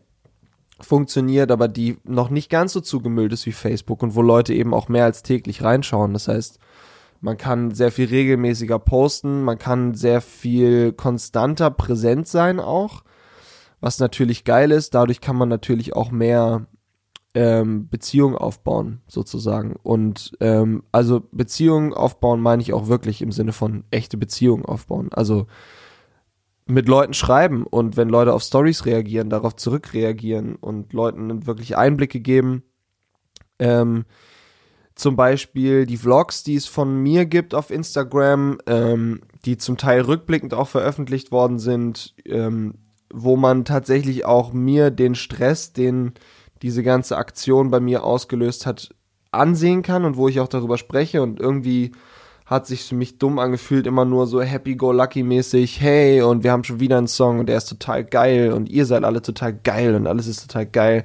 funktioniert, 0.84 1.52
aber 1.52 1.68
die 1.68 1.98
noch 2.04 2.30
nicht 2.30 2.50
ganz 2.50 2.74
so 2.74 2.82
zugemüllt 2.82 3.34
ist 3.34 3.46
wie 3.46 3.52
Facebook 3.52 4.04
und 4.04 4.16
wo 4.16 4.22
Leute 4.22 4.54
eben 4.54 4.74
auch 4.74 4.90
mehr 4.90 5.06
als 5.06 5.24
täglich 5.24 5.64
reinschauen. 5.64 6.14
Das 6.14 6.28
heißt, 6.28 6.60
man 7.22 7.38
kann 7.38 7.72
sehr 7.72 7.92
viel 7.92 8.10
regelmäßiger 8.10 8.80
posten, 8.80 9.44
man 9.44 9.58
kann 9.58 9.94
sehr 9.96 10.20
viel 10.20 10.92
konstanter 10.92 11.72
präsent 11.72 12.28
sein 12.28 12.60
auch, 12.60 13.04
was 13.80 14.00
natürlich 14.00 14.44
geil 14.44 14.72
ist. 14.72 14.94
Dadurch 14.94 15.22
kann 15.22 15.38
man 15.38 15.50
natürlich 15.50 15.96
auch 15.96 16.12
mehr 16.12 16.68
ähm, 17.34 17.88
Beziehungen 17.90 18.36
aufbauen, 18.36 19.02
sozusagen. 19.08 19.76
Und 19.84 20.34
ähm, 20.40 20.84
also 20.92 21.22
Beziehungen 21.32 21.94
aufbauen 21.94 22.42
meine 22.42 22.62
ich 22.62 22.74
auch 22.74 22.88
wirklich 22.88 23.22
im 23.22 23.32
Sinne 23.32 23.54
von 23.54 23.86
echte 23.90 24.18
Beziehungen 24.18 24.66
aufbauen. 24.66 25.10
Also 25.14 25.48
mit 26.66 26.88
Leuten 26.88 27.14
schreiben 27.14 27.66
und 27.66 27.98
wenn 27.98 28.10
Leute 28.10 28.34
auf 28.34 28.44
Stories 28.44 28.86
reagieren, 28.86 29.30
darauf 29.30 29.56
zurückreagieren 29.56 30.56
und 30.56 30.94
Leuten 30.94 31.46
wirklich 31.46 31.78
Einblicke 31.78 32.20
geben, 32.20 32.64
ähm, 33.60 34.06
zum 34.96 35.16
Beispiel 35.16 35.86
die 35.86 35.98
Vlogs, 35.98 36.44
die 36.44 36.56
es 36.56 36.68
von 36.68 37.02
mir 37.02 37.26
gibt 37.26 37.56
auf 37.56 37.72
Instagram, 37.72 38.60
ähm, 38.68 39.22
die 39.46 39.58
zum 39.58 39.78
Teil 39.78 40.02
rückblickend 40.02 40.54
auch 40.54 40.68
veröffentlicht 40.68 41.32
worden 41.32 41.60
sind, 41.60 42.14
ähm, 42.26 42.76
wo 43.12 43.36
man 43.36 43.66
tatsächlich 43.66 44.26
auch 44.26 44.54
mir 44.54 44.92
den 44.92 45.16
Stress, 45.16 45.74
den 45.74 46.14
diese 46.62 46.84
ganze 46.84 47.18
Aktion 47.18 47.72
bei 47.72 47.80
mir 47.80 48.04
ausgelöst 48.04 48.66
hat, 48.66 48.96
ansehen 49.32 49.82
kann 49.82 50.06
und 50.06 50.16
wo 50.16 50.28
ich 50.28 50.40
auch 50.40 50.48
darüber 50.48 50.78
spreche 50.78 51.22
und 51.22 51.40
irgendwie 51.40 51.92
hat 52.54 52.68
sich 52.68 52.84
für 52.84 52.96
mich 52.96 53.18
dumm 53.18 53.40
angefühlt, 53.40 53.88
immer 53.88 54.06
nur 54.06 54.28
so 54.28 54.42
happy-go-lucky-mäßig, 54.42 55.82
hey, 55.82 56.22
und 56.22 56.44
wir 56.44 56.52
haben 56.52 56.64
schon 56.64 56.80
wieder 56.80 56.98
einen 56.98 57.08
Song 57.08 57.40
und 57.40 57.48
der 57.48 57.58
ist 57.58 57.66
total 57.66 58.04
geil 58.06 58.54
und 58.54 58.70
ihr 58.70 58.86
seid 58.86 59.04
alle 59.04 59.22
total 59.22 59.54
geil 59.54 59.96
und 59.96 60.08
alles 60.08 60.28
ist 60.28 60.48
total 60.48 60.68
geil. 60.68 61.04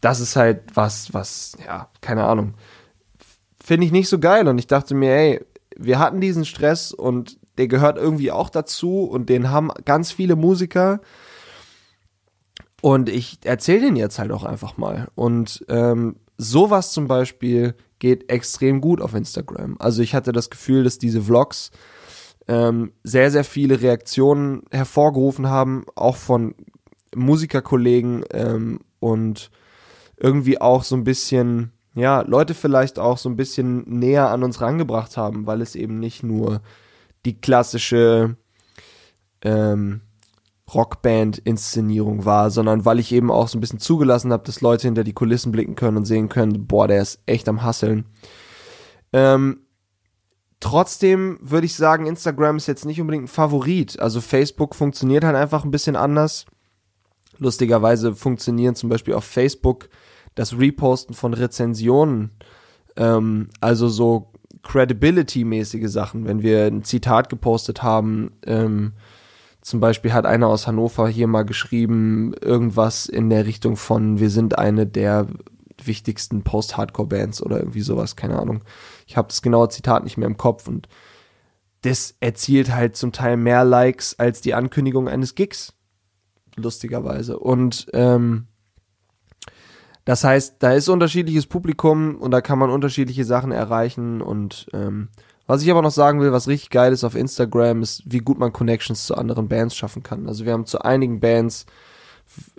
Das 0.00 0.20
ist 0.20 0.36
halt 0.36 0.62
was, 0.74 1.14
was, 1.14 1.56
ja, 1.64 1.88
keine 2.00 2.24
Ahnung. 2.24 2.54
Finde 3.62 3.86
ich 3.86 3.92
nicht 3.92 4.08
so 4.08 4.18
geil 4.18 4.48
und 4.48 4.58
ich 4.58 4.66
dachte 4.66 4.94
mir, 4.94 5.14
ey, 5.14 5.46
wir 5.76 5.98
hatten 5.98 6.20
diesen 6.20 6.44
Stress 6.44 6.92
und 6.92 7.38
der 7.56 7.68
gehört 7.68 7.96
irgendwie 7.96 8.32
auch 8.32 8.50
dazu 8.50 9.04
und 9.04 9.28
den 9.28 9.50
haben 9.50 9.70
ganz 9.84 10.12
viele 10.12 10.36
Musiker. 10.36 11.00
Und 12.82 13.08
ich 13.08 13.38
erzähle 13.44 13.82
den 13.82 13.96
jetzt 13.96 14.18
halt 14.18 14.32
auch 14.32 14.44
einfach 14.44 14.76
mal. 14.76 15.08
Und 15.14 15.64
ähm, 15.68 16.16
sowas 16.38 16.92
zum 16.92 17.06
Beispiel 17.06 17.74
geht 18.00 18.30
extrem 18.30 18.80
gut 18.80 19.00
auf 19.00 19.14
Instagram. 19.14 19.76
Also 19.78 20.02
ich 20.02 20.14
hatte 20.14 20.32
das 20.32 20.50
Gefühl, 20.50 20.82
dass 20.82 20.98
diese 20.98 21.22
Vlogs 21.22 21.70
ähm, 22.48 22.92
sehr, 23.04 23.30
sehr 23.30 23.44
viele 23.44 23.80
Reaktionen 23.80 24.62
hervorgerufen 24.72 25.48
haben, 25.48 25.84
auch 25.94 26.16
von 26.16 26.56
Musikerkollegen 27.14 28.24
ähm, 28.32 28.80
und 28.98 29.50
irgendwie 30.16 30.60
auch 30.60 30.82
so 30.82 30.96
ein 30.96 31.04
bisschen, 31.04 31.72
ja, 31.94 32.22
Leute 32.22 32.54
vielleicht 32.54 32.98
auch 32.98 33.18
so 33.18 33.28
ein 33.28 33.36
bisschen 33.36 33.84
näher 33.86 34.30
an 34.30 34.42
uns 34.42 34.60
rangebracht 34.60 35.16
haben, 35.16 35.46
weil 35.46 35.60
es 35.60 35.76
eben 35.76 36.00
nicht 36.00 36.22
nur 36.22 36.60
die 37.24 37.40
klassische 37.40 38.36
ähm, 39.42 40.00
Rockband-Inszenierung 40.74 42.24
war, 42.24 42.50
sondern 42.50 42.84
weil 42.84 42.98
ich 42.98 43.12
eben 43.12 43.30
auch 43.30 43.48
so 43.48 43.58
ein 43.58 43.60
bisschen 43.60 43.78
zugelassen 43.80 44.32
habe, 44.32 44.44
dass 44.44 44.60
Leute 44.60 44.86
hinter 44.86 45.04
die 45.04 45.12
Kulissen 45.12 45.52
blicken 45.52 45.74
können 45.74 45.98
und 45.98 46.04
sehen 46.04 46.28
können, 46.28 46.66
boah, 46.66 46.88
der 46.88 47.02
ist 47.02 47.20
echt 47.26 47.48
am 47.48 47.62
Hasseln. 47.62 48.04
Ähm, 49.12 49.60
trotzdem 50.60 51.38
würde 51.40 51.66
ich 51.66 51.74
sagen, 51.74 52.06
Instagram 52.06 52.56
ist 52.56 52.66
jetzt 52.66 52.84
nicht 52.84 53.00
unbedingt 53.00 53.24
ein 53.24 53.28
Favorit. 53.28 53.98
Also 53.98 54.20
Facebook 54.20 54.74
funktioniert 54.74 55.24
halt 55.24 55.36
einfach 55.36 55.64
ein 55.64 55.70
bisschen 55.70 55.96
anders. 55.96 56.46
Lustigerweise 57.38 58.14
funktionieren 58.14 58.74
zum 58.74 58.88
Beispiel 58.88 59.14
auf 59.14 59.24
Facebook 59.24 59.88
das 60.34 60.58
Reposten 60.58 61.14
von 61.14 61.34
Rezensionen, 61.34 62.30
ähm, 62.96 63.48
also 63.60 63.88
so 63.88 64.32
Credibility-mäßige 64.62 65.88
Sachen, 65.88 66.26
wenn 66.26 66.42
wir 66.42 66.66
ein 66.66 66.84
Zitat 66.84 67.28
gepostet 67.28 67.82
haben, 67.82 68.32
ähm, 68.46 68.92
zum 69.60 69.80
Beispiel 69.80 70.12
hat 70.12 70.26
einer 70.26 70.48
aus 70.48 70.66
Hannover 70.66 71.08
hier 71.08 71.26
mal 71.26 71.44
geschrieben, 71.44 72.32
irgendwas 72.40 73.06
in 73.06 73.28
der 73.28 73.46
Richtung 73.46 73.76
von, 73.76 74.18
wir 74.18 74.30
sind 74.30 74.58
eine 74.58 74.86
der 74.86 75.26
wichtigsten 75.82 76.42
Post-Hardcore-Bands 76.42 77.42
oder 77.42 77.58
irgendwie 77.58 77.82
sowas, 77.82 78.16
keine 78.16 78.38
Ahnung. 78.38 78.62
Ich 79.06 79.16
habe 79.16 79.28
das 79.28 79.42
genaue 79.42 79.68
Zitat 79.68 80.04
nicht 80.04 80.16
mehr 80.16 80.28
im 80.28 80.36
Kopf 80.36 80.68
und 80.68 80.88
das 81.82 82.14
erzielt 82.20 82.74
halt 82.74 82.96
zum 82.96 83.12
Teil 83.12 83.36
mehr 83.36 83.64
Likes 83.64 84.18
als 84.18 84.40
die 84.40 84.54
Ankündigung 84.54 85.08
eines 85.08 85.34
Gigs. 85.34 85.72
Lustigerweise. 86.56 87.38
Und 87.38 87.86
ähm, 87.92 88.48
das 90.04 90.24
heißt, 90.24 90.56
da 90.58 90.72
ist 90.72 90.88
unterschiedliches 90.88 91.46
Publikum 91.46 92.16
und 92.16 92.32
da 92.32 92.40
kann 92.40 92.58
man 92.58 92.70
unterschiedliche 92.70 93.24
Sachen 93.24 93.52
erreichen 93.52 94.20
und 94.20 94.66
ähm, 94.72 95.08
was 95.50 95.62
ich 95.62 95.70
aber 95.70 95.82
noch 95.82 95.90
sagen 95.90 96.20
will, 96.20 96.30
was 96.30 96.46
richtig 96.46 96.70
geil 96.70 96.92
ist 96.92 97.02
auf 97.02 97.16
Instagram, 97.16 97.82
ist, 97.82 98.02
wie 98.06 98.18
gut 98.18 98.38
man 98.38 98.52
Connections 98.52 99.04
zu 99.04 99.16
anderen 99.16 99.48
Bands 99.48 99.74
schaffen 99.74 100.04
kann. 100.04 100.28
Also 100.28 100.44
wir 100.44 100.52
haben 100.52 100.64
zu 100.64 100.82
einigen 100.82 101.18
Bands 101.18 101.66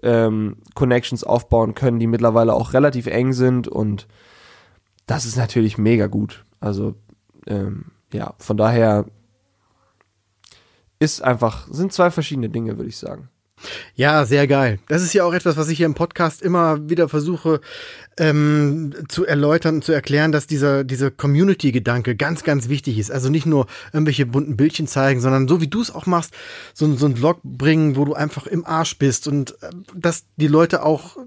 ähm, 0.04 0.58
Connections 0.76 1.24
aufbauen 1.24 1.74
können, 1.74 2.00
die 2.00 2.08
mittlerweile 2.08 2.54
auch 2.54 2.74
relativ 2.74 3.08
eng 3.08 3.32
sind 3.32 3.70
und 3.70 4.08
das 5.08 5.26
ist 5.26 5.38
natürlich 5.38 5.78
mega 5.78 6.08
gut. 6.08 6.44
Also 6.60 6.96
ähm, 7.48 7.86
ja, 8.12 8.34
von 8.40 8.58
daher 8.58 9.06
ist 11.00 11.22
einfach, 11.22 11.68
sind 11.72 11.94
zwei 11.94 12.12
verschiedene 12.12 12.50
Dinge, 12.50 12.78
würde 12.78 12.90
ich 12.90 12.98
sagen. 12.98 13.30
Ja, 13.96 14.26
sehr 14.26 14.48
geil. 14.48 14.80
Das 14.88 15.02
ist 15.02 15.14
ja 15.14 15.24
auch 15.24 15.34
etwas, 15.34 15.56
was 15.58 15.70
ich 15.70 15.78
hier 15.78 15.86
im 15.86 15.94
Podcast 15.94 16.42
immer 16.42 16.90
wieder 16.90 17.08
versuche 17.10 17.62
ähm, 18.18 18.94
zu 19.08 19.26
erläutern 19.26 19.82
zu 19.82 19.94
erklären, 19.94 20.32
dass 20.32 20.46
dieser, 20.46 20.84
dieser 20.84 21.12
Community-Gedanke 21.12 22.16
ganz, 22.16 22.44
ganz 22.44 22.68
wichtig 22.68 22.98
ist. 22.98 23.12
Also 23.12 23.30
nicht 23.30 23.46
nur 23.46 23.68
irgendwelche 23.94 24.26
bunten 24.26 24.58
Bildchen 24.58 24.88
zeigen, 24.88 25.22
sondern 25.22 25.48
so 25.48 25.62
wie 25.62 25.68
du 25.68 25.82
es 25.82 25.94
auch 25.94 26.06
machst, 26.06 26.34
so, 26.74 26.94
so 26.96 27.06
ein 27.06 27.16
Vlog 27.16 27.40
bringen, 27.44 27.96
wo 27.96 28.06
du 28.06 28.14
einfach 28.14 28.48
im 28.48 28.66
Arsch 28.66 28.98
bist 28.98 29.28
und 29.28 29.52
äh, 29.62 29.70
dass 29.96 30.26
die 30.36 30.48
Leute 30.48 30.84
auch, 30.84 31.18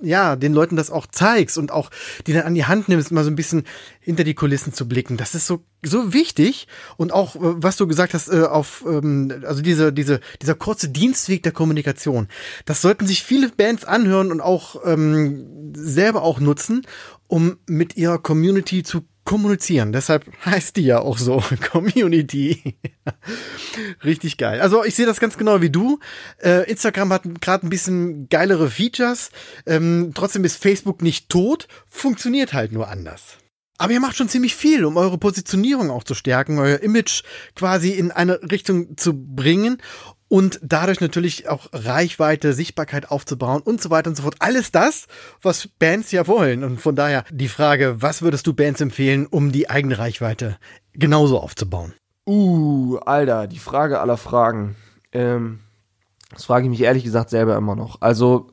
ja, 0.00 0.36
den 0.36 0.54
Leuten 0.54 0.76
das 0.76 0.90
auch 0.90 1.06
zeigst 1.06 1.58
und 1.58 1.70
auch 1.70 1.90
die 2.26 2.32
dann 2.32 2.42
an 2.42 2.54
die 2.54 2.64
Hand 2.64 2.88
nimmst, 2.88 3.12
mal 3.12 3.24
so 3.24 3.30
ein 3.30 3.36
bisschen 3.36 3.64
hinter 4.00 4.24
die 4.24 4.34
Kulissen 4.34 4.72
zu 4.72 4.88
blicken. 4.88 5.16
Das 5.16 5.34
ist 5.34 5.46
so 5.46 5.64
so 5.86 6.12
wichtig 6.12 6.66
und 6.96 7.12
auch 7.12 7.36
äh, 7.36 7.40
was 7.40 7.76
du 7.76 7.86
gesagt 7.86 8.14
hast 8.14 8.28
äh, 8.28 8.42
auf 8.42 8.84
ähm, 8.86 9.42
also 9.46 9.62
diese 9.62 9.92
diese 9.92 10.20
dieser 10.40 10.54
kurze 10.54 10.88
Dienstweg 10.88 11.42
der 11.42 11.52
Kommunikation. 11.52 12.28
Das 12.64 12.80
sollten 12.80 13.06
sich 13.06 13.22
viele 13.22 13.50
Bands 13.50 13.84
anhören 13.84 14.32
und 14.32 14.40
auch 14.40 14.80
ähm, 14.84 15.72
selber 15.74 16.13
selber 16.14 16.22
auch 16.22 16.40
nutzen, 16.40 16.86
um 17.26 17.58
mit 17.66 17.96
ihrer 17.96 18.18
Community 18.18 18.82
zu 18.82 19.02
kommunizieren. 19.24 19.92
Deshalb 19.92 20.26
heißt 20.44 20.76
die 20.76 20.84
ja 20.84 21.00
auch 21.00 21.18
so, 21.18 21.42
Community. 21.72 22.76
Richtig 24.04 24.36
geil. 24.36 24.60
Also 24.60 24.84
ich 24.84 24.94
sehe 24.94 25.06
das 25.06 25.18
ganz 25.18 25.36
genau 25.36 25.60
wie 25.60 25.70
du. 25.70 25.98
Äh, 26.42 26.70
Instagram 26.70 27.12
hat 27.12 27.22
gerade 27.40 27.66
ein 27.66 27.70
bisschen 27.70 28.28
geilere 28.28 28.70
Features. 28.70 29.30
Ähm, 29.66 30.12
trotzdem 30.14 30.44
ist 30.44 30.62
Facebook 30.62 31.02
nicht 31.02 31.30
tot, 31.30 31.66
funktioniert 31.88 32.52
halt 32.52 32.72
nur 32.72 32.88
anders. 32.88 33.38
Aber 33.78 33.92
ihr 33.92 34.00
macht 34.00 34.16
schon 34.16 34.28
ziemlich 34.28 34.54
viel, 34.54 34.84
um 34.84 34.96
eure 34.96 35.18
Positionierung 35.18 35.90
auch 35.90 36.04
zu 36.04 36.14
stärken, 36.14 36.58
euer 36.58 36.78
Image 36.80 37.24
quasi 37.56 37.90
in 37.90 38.12
eine 38.12 38.40
Richtung 38.52 38.96
zu 38.96 39.14
bringen 39.14 39.78
und 40.34 40.58
dadurch 40.64 41.00
natürlich 41.00 41.48
auch 41.48 41.68
Reichweite, 41.72 42.54
Sichtbarkeit 42.54 43.08
aufzubauen 43.08 43.62
und 43.62 43.80
so 43.80 43.90
weiter 43.90 44.10
und 44.10 44.16
so 44.16 44.24
fort. 44.24 44.34
Alles 44.40 44.72
das, 44.72 45.06
was 45.42 45.68
Bands 45.68 46.10
ja 46.10 46.26
wollen. 46.26 46.64
Und 46.64 46.80
von 46.80 46.96
daher 46.96 47.22
die 47.30 47.46
Frage, 47.46 48.02
was 48.02 48.20
würdest 48.20 48.44
du 48.48 48.52
Bands 48.52 48.80
empfehlen, 48.80 49.28
um 49.28 49.52
die 49.52 49.70
eigene 49.70 49.96
Reichweite 49.96 50.58
genauso 50.92 51.38
aufzubauen? 51.38 51.94
Uh, 52.26 52.96
Alter, 52.96 53.46
die 53.46 53.60
Frage 53.60 54.00
aller 54.00 54.16
Fragen. 54.16 54.74
Ähm, 55.12 55.60
das 56.30 56.46
frage 56.46 56.64
ich 56.64 56.70
mich 56.70 56.80
ehrlich 56.80 57.04
gesagt 57.04 57.30
selber 57.30 57.54
immer 57.56 57.76
noch. 57.76 58.00
Also, 58.00 58.50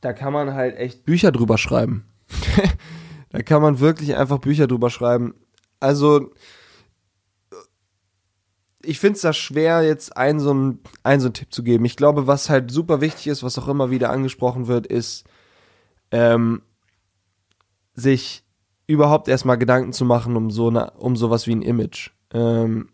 da 0.00 0.14
kann 0.14 0.32
man 0.32 0.54
halt 0.54 0.78
echt 0.78 1.04
Bücher 1.04 1.30
drüber 1.30 1.58
schreiben. 1.58 2.06
da 3.28 3.42
kann 3.42 3.60
man 3.60 3.80
wirklich 3.80 4.16
einfach 4.16 4.38
Bücher 4.38 4.66
drüber 4.66 4.88
schreiben. 4.88 5.34
Also, 5.78 6.30
ich 8.84 8.98
finde 9.00 9.16
es 9.16 9.22
da 9.22 9.32
schwer, 9.32 9.82
jetzt 9.82 10.16
einen 10.16 10.40
so 10.40 10.50
einen, 10.50 10.80
einen 11.02 11.32
Tipp 11.32 11.52
zu 11.52 11.62
geben. 11.62 11.84
Ich 11.84 11.96
glaube, 11.96 12.26
was 12.26 12.50
halt 12.50 12.70
super 12.70 13.00
wichtig 13.00 13.28
ist, 13.28 13.42
was 13.42 13.58
auch 13.58 13.68
immer 13.68 13.90
wieder 13.90 14.10
angesprochen 14.10 14.66
wird, 14.66 14.86
ist, 14.86 15.24
ähm, 16.10 16.62
sich 17.94 18.44
überhaupt 18.86 19.28
erstmal 19.28 19.58
Gedanken 19.58 19.92
zu 19.92 20.04
machen 20.04 20.36
um 20.36 20.50
so 20.50 20.68
eine, 20.68 20.92
um 20.92 21.16
sowas 21.16 21.46
wie 21.46 21.54
ein 21.54 21.62
Image. 21.62 22.10
Ähm, 22.32 22.88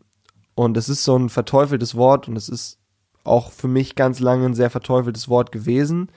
und 0.55 0.77
es 0.77 0.88
ist 0.88 1.05
so 1.05 1.16
ein 1.16 1.29
verteufeltes 1.29 1.94
Wort 1.94 2.29
und 2.29 2.37
es 2.37 2.48
ist 2.48 2.79
auch 3.24 3.53
für 3.53 3.68
mich 3.68 3.94
ganz 3.94 4.20
lange 4.20 4.46
ein 4.46 4.55
sehr 4.55 4.70
verteufeltes 4.70 5.29
Wort 5.29 5.53
gewesen. 5.53 6.11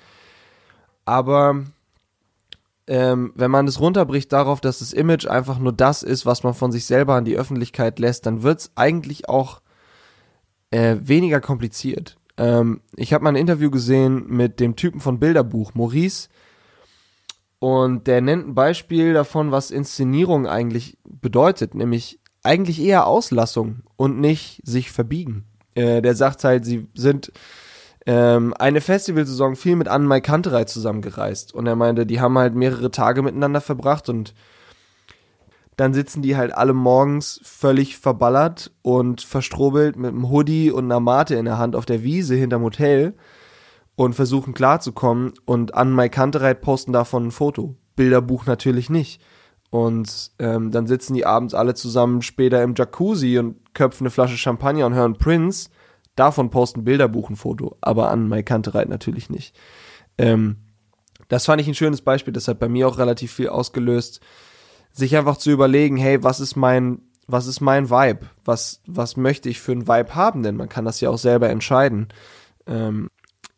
Aber 1.05 1.63
ähm, 2.87 3.31
wenn 3.35 3.51
man 3.51 3.67
es 3.67 3.79
runterbricht 3.79 4.31
darauf, 4.33 4.61
dass 4.61 4.79
das 4.79 4.93
Image 4.93 5.27
einfach 5.27 5.59
nur 5.59 5.73
das 5.73 6.03
ist, 6.03 6.25
was 6.25 6.43
man 6.43 6.53
von 6.53 6.71
sich 6.71 6.85
selber 6.85 7.15
an 7.15 7.25
die 7.25 7.37
Öffentlichkeit 7.37 7.99
lässt, 7.99 8.25
dann 8.25 8.43
wird 8.43 8.59
es 8.59 8.71
eigentlich 8.75 9.29
auch 9.29 9.60
äh, 10.71 10.97
weniger 10.99 11.39
kompliziert. 11.39 12.17
Ähm, 12.37 12.81
ich 12.95 13.13
habe 13.13 13.23
mal 13.23 13.29
ein 13.29 13.35
Interview 13.35 13.69
gesehen 13.69 14.25
mit 14.27 14.59
dem 14.59 14.75
Typen 14.75 14.99
von 14.99 15.19
Bilderbuch, 15.19 15.73
Maurice, 15.73 16.29
und 17.61 18.07
der 18.07 18.21
nennt 18.21 18.47
ein 18.47 18.55
Beispiel 18.55 19.13
davon, 19.13 19.51
was 19.51 19.69
Inszenierung 19.69 20.47
eigentlich 20.47 20.97
bedeutet, 21.03 21.75
nämlich 21.75 22.19
eigentlich 22.41 22.81
eher 22.81 23.05
Auslassung 23.05 23.83
und 23.97 24.19
nicht 24.19 24.61
sich 24.65 24.91
verbiegen. 24.91 25.45
Äh, 25.75 26.01
der 26.01 26.15
sagt 26.15 26.43
halt, 26.43 26.65
sie 26.65 26.87
sind 26.95 27.31
ähm, 28.07 28.55
eine 28.57 28.81
Festivalsaison 28.81 29.55
viel 29.55 29.75
mit 29.75 29.87
Anne-Mai 29.87 30.21
Kanterei 30.21 30.63
zusammengereist. 30.63 31.53
Und 31.53 31.67
er 31.67 31.75
meinte, 31.75 32.07
die 32.07 32.19
haben 32.19 32.35
halt 32.35 32.55
mehrere 32.55 32.89
Tage 32.89 33.21
miteinander 33.21 33.61
verbracht 33.61 34.09
und 34.09 34.33
dann 35.81 35.95
sitzen 35.95 36.21
die 36.21 36.37
halt 36.37 36.53
alle 36.53 36.73
morgens 36.73 37.41
völlig 37.43 37.97
verballert 37.97 38.71
und 38.83 39.21
verstrobelt 39.21 39.95
mit 39.95 40.11
einem 40.11 40.29
Hoodie 40.29 40.69
und 40.69 40.85
einer 40.85 40.99
Mate 40.99 41.33
in 41.33 41.45
der 41.45 41.57
Hand 41.57 41.75
auf 41.75 41.87
der 41.87 42.03
Wiese 42.03 42.35
hinterm 42.35 42.61
Hotel 42.61 43.15
und 43.95 44.13
versuchen 44.13 44.53
klarzukommen 44.53 45.33
und 45.45 45.73
an 45.73 45.89
Mai 45.91 46.07
Kantereit 46.07 46.61
posten 46.61 46.93
davon 46.93 47.27
ein 47.27 47.31
Foto. 47.31 47.77
Bilderbuch 47.95 48.45
natürlich 48.45 48.91
nicht. 48.91 49.23
Und 49.71 50.31
ähm, 50.37 50.69
dann 50.69 50.85
sitzen 50.85 51.15
die 51.15 51.25
abends 51.25 51.55
alle 51.55 51.73
zusammen 51.73 52.21
später 52.21 52.61
im 52.61 52.75
Jacuzzi 52.75 53.39
und 53.39 53.73
köpfen 53.73 54.05
eine 54.05 54.11
Flasche 54.11 54.37
Champagner 54.37 54.85
und 54.85 54.93
hören 54.93 55.17
Prince. 55.17 55.71
Davon 56.15 56.51
posten 56.51 56.83
Bilderbuch 56.83 57.31
ein 57.31 57.37
Foto, 57.37 57.77
aber 57.81 58.11
an 58.11 58.27
Mai 58.27 58.43
Kantereit 58.43 58.87
natürlich 58.87 59.31
nicht. 59.31 59.57
Ähm, 60.19 60.57
das 61.27 61.45
fand 61.45 61.59
ich 61.59 61.67
ein 61.67 61.73
schönes 61.73 62.01
Beispiel, 62.01 62.33
das 62.33 62.47
hat 62.47 62.59
bei 62.59 62.69
mir 62.69 62.87
auch 62.87 62.99
relativ 62.99 63.31
viel 63.31 63.49
ausgelöst, 63.49 64.19
sich 64.91 65.15
einfach 65.15 65.37
zu 65.37 65.51
überlegen, 65.51 65.97
hey, 65.97 66.23
was 66.23 66.39
ist 66.39 66.55
mein, 66.55 67.01
was 67.27 67.47
ist 67.47 67.61
mein 67.61 67.89
Vibe? 67.89 68.29
Was, 68.43 68.81
was 68.85 69.17
möchte 69.17 69.49
ich 69.49 69.59
für 69.59 69.71
ein 69.71 69.87
Vibe 69.87 70.15
haben? 70.15 70.43
Denn 70.43 70.57
man 70.57 70.69
kann 70.69 70.85
das 70.85 71.01
ja 71.01 71.09
auch 71.09 71.17
selber 71.17 71.49
entscheiden. 71.49 72.09
Ähm, 72.67 73.09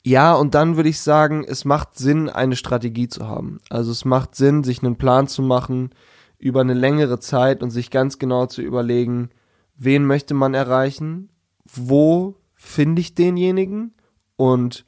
ja, 0.05 0.33
und 0.33 0.53
dann 0.53 0.75
würde 0.75 0.89
ich 0.89 0.99
sagen, 0.99 1.45
es 1.47 1.63
macht 1.63 1.97
Sinn, 1.97 2.29
eine 2.29 2.57
Strategie 2.57 3.07
zu 3.07 3.27
haben. 3.27 3.59
Also 3.69 3.91
es 3.91 4.03
macht 4.03 4.35
Sinn, 4.35 4.63
sich 4.63 4.83
einen 4.83 4.97
Plan 4.97 5.27
zu 5.27 5.41
machen 5.41 5.91
über 6.37 6.59
eine 6.59 6.73
längere 6.73 7.19
Zeit 7.19 7.63
und 7.63 7.71
sich 7.71 7.89
ganz 7.89 8.19
genau 8.19 8.47
zu 8.47 8.61
überlegen, 8.61 9.29
wen 9.77 10.05
möchte 10.05 10.33
man 10.33 10.53
erreichen, 10.53 11.29
wo 11.63 12.35
finde 12.53 12.99
ich 12.99 13.15
denjenigen 13.15 13.93
und 14.35 14.83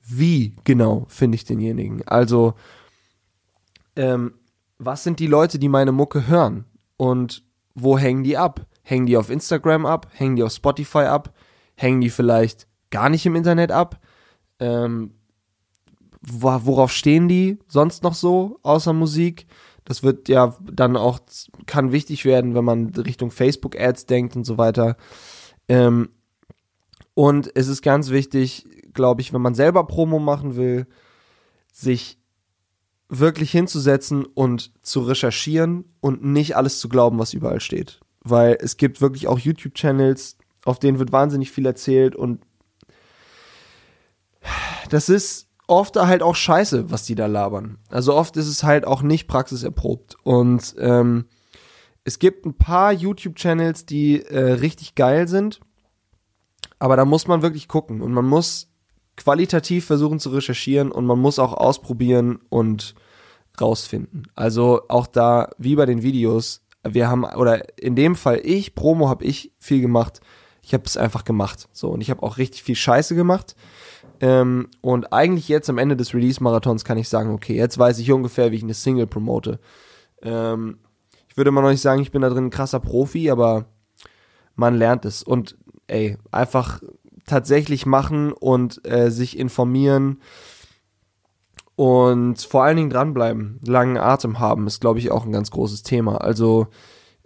wie 0.00 0.54
genau 0.62 1.06
finde 1.08 1.34
ich 1.34 1.44
denjenigen. 1.44 2.06
Also, 2.06 2.54
ähm, 3.96 4.34
was 4.80 5.04
sind 5.04 5.20
die 5.20 5.26
Leute, 5.26 5.58
die 5.58 5.68
meine 5.68 5.92
Mucke 5.92 6.26
hören 6.26 6.64
und 6.96 7.44
wo 7.74 7.98
hängen 7.98 8.24
die 8.24 8.38
ab? 8.38 8.66
Hängen 8.82 9.06
die 9.06 9.16
auf 9.18 9.30
Instagram 9.30 9.84
ab? 9.84 10.08
Hängen 10.12 10.36
die 10.36 10.42
auf 10.42 10.52
Spotify 10.52 11.00
ab? 11.00 11.34
Hängen 11.76 12.00
die 12.00 12.10
vielleicht 12.10 12.66
gar 12.90 13.10
nicht 13.10 13.26
im 13.26 13.36
Internet 13.36 13.72
ab? 13.72 14.00
Ähm, 14.58 15.14
worauf 16.22 16.92
stehen 16.92 17.28
die 17.28 17.58
sonst 17.68 18.02
noch 18.02 18.14
so, 18.14 18.58
außer 18.62 18.94
Musik? 18.94 19.46
Das 19.84 20.02
wird 20.02 20.28
ja 20.28 20.56
dann 20.62 20.96
auch, 20.96 21.20
kann 21.66 21.92
wichtig 21.92 22.24
werden, 22.24 22.54
wenn 22.54 22.64
man 22.64 22.88
Richtung 22.94 23.30
Facebook-Ads 23.30 24.06
denkt 24.06 24.34
und 24.34 24.44
so 24.44 24.56
weiter. 24.56 24.96
Ähm, 25.68 26.08
und 27.12 27.50
es 27.54 27.68
ist 27.68 27.82
ganz 27.82 28.10
wichtig, 28.10 28.66
glaube 28.94 29.20
ich, 29.20 29.32
wenn 29.34 29.42
man 29.42 29.54
selber 29.54 29.86
Promo 29.86 30.18
machen 30.18 30.56
will, 30.56 30.86
sich 31.72 32.19
wirklich 33.10 33.50
hinzusetzen 33.50 34.24
und 34.24 34.72
zu 34.82 35.00
recherchieren 35.00 35.84
und 36.00 36.24
nicht 36.24 36.56
alles 36.56 36.78
zu 36.78 36.88
glauben, 36.88 37.18
was 37.18 37.34
überall 37.34 37.60
steht. 37.60 38.00
Weil 38.22 38.56
es 38.60 38.76
gibt 38.76 39.00
wirklich 39.00 39.26
auch 39.26 39.38
YouTube-Channels, 39.38 40.38
auf 40.64 40.78
denen 40.78 40.98
wird 40.98 41.12
wahnsinnig 41.12 41.50
viel 41.50 41.66
erzählt 41.66 42.14
und 42.14 42.40
das 44.90 45.08
ist 45.08 45.48
oft 45.66 45.96
halt 45.96 46.22
auch 46.22 46.34
scheiße, 46.34 46.90
was 46.90 47.04
die 47.04 47.14
da 47.14 47.26
labern. 47.26 47.78
Also 47.88 48.14
oft 48.14 48.36
ist 48.36 48.48
es 48.48 48.62
halt 48.62 48.86
auch 48.86 49.02
nicht 49.02 49.28
praxiserprobt. 49.28 50.16
Und 50.24 50.74
ähm, 50.78 51.26
es 52.04 52.18
gibt 52.18 52.44
ein 52.44 52.54
paar 52.54 52.92
YouTube-Channels, 52.92 53.86
die 53.86 54.22
äh, 54.22 54.52
richtig 54.54 54.94
geil 54.94 55.28
sind, 55.28 55.60
aber 56.78 56.96
da 56.96 57.04
muss 57.04 57.26
man 57.28 57.42
wirklich 57.42 57.68
gucken 57.68 58.00
und 58.00 58.12
man 58.12 58.26
muss 58.26 58.69
qualitativ 59.16 59.86
versuchen 59.86 60.18
zu 60.18 60.30
recherchieren 60.30 60.90
und 60.90 61.06
man 61.06 61.18
muss 61.18 61.38
auch 61.38 61.52
ausprobieren 61.52 62.40
und 62.48 62.94
rausfinden. 63.60 64.24
Also 64.34 64.82
auch 64.88 65.06
da, 65.06 65.50
wie 65.58 65.76
bei 65.76 65.86
den 65.86 66.02
Videos, 66.02 66.62
wir 66.86 67.08
haben, 67.08 67.24
oder 67.24 67.78
in 67.78 67.94
dem 67.94 68.16
Fall 68.16 68.40
ich, 68.42 68.74
Promo 68.74 69.08
habe 69.08 69.24
ich 69.24 69.52
viel 69.58 69.80
gemacht. 69.80 70.20
Ich 70.62 70.72
habe 70.72 70.84
es 70.86 70.96
einfach 70.96 71.24
gemacht. 71.24 71.68
So, 71.72 71.90
und 71.90 72.00
ich 72.00 72.10
habe 72.10 72.22
auch 72.22 72.38
richtig 72.38 72.62
viel 72.62 72.76
Scheiße 72.76 73.14
gemacht. 73.14 73.56
Ähm, 74.20 74.68
und 74.80 75.12
eigentlich 75.12 75.48
jetzt 75.48 75.70
am 75.70 75.78
Ende 75.78 75.96
des 75.96 76.14
Release-Marathons 76.14 76.84
kann 76.84 76.98
ich 76.98 77.08
sagen, 77.08 77.32
okay, 77.32 77.56
jetzt 77.56 77.78
weiß 77.78 77.98
ich 77.98 78.12
ungefähr, 78.12 78.50
wie 78.50 78.56
ich 78.56 78.62
eine 78.62 78.74
Single 78.74 79.06
promote. 79.06 79.58
Ähm, 80.22 80.78
ich 81.28 81.36
würde 81.36 81.50
mal 81.50 81.62
noch 81.62 81.70
nicht 81.70 81.80
sagen, 81.80 82.02
ich 82.02 82.10
bin 82.10 82.22
da 82.22 82.28
drin 82.28 82.46
ein 82.46 82.50
krasser 82.50 82.80
Profi, 82.80 83.30
aber 83.30 83.66
man 84.54 84.74
lernt 84.74 85.04
es. 85.04 85.22
Und 85.22 85.56
ey, 85.86 86.18
einfach 86.30 86.82
tatsächlich 87.26 87.86
machen 87.86 88.32
und 88.32 88.86
äh, 88.86 89.10
sich 89.10 89.38
informieren 89.38 90.20
und 91.76 92.42
vor 92.42 92.64
allen 92.64 92.76
Dingen 92.76 92.90
dranbleiben. 92.90 93.58
Langen 93.64 93.96
Atem 93.96 94.38
haben 94.38 94.66
ist, 94.66 94.80
glaube 94.80 94.98
ich, 94.98 95.10
auch 95.10 95.24
ein 95.24 95.32
ganz 95.32 95.50
großes 95.50 95.82
Thema. 95.82 96.18
Also 96.18 96.66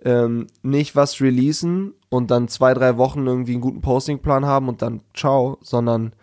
ähm, 0.05 0.47
nicht 0.63 0.95
was 0.95 1.21
releasen 1.21 1.95
und 2.09 2.31
dann 2.31 2.47
zwei, 2.47 2.73
drei 2.73 2.97
Wochen 2.97 3.27
irgendwie 3.27 3.55
einen 3.55 3.61
guten 3.61 3.81
Postingplan 3.81 4.47
haben 4.47 4.69
und 4.69 4.81
dann 4.81 5.03
ciao, 5.13 5.59
sondern 5.61 6.15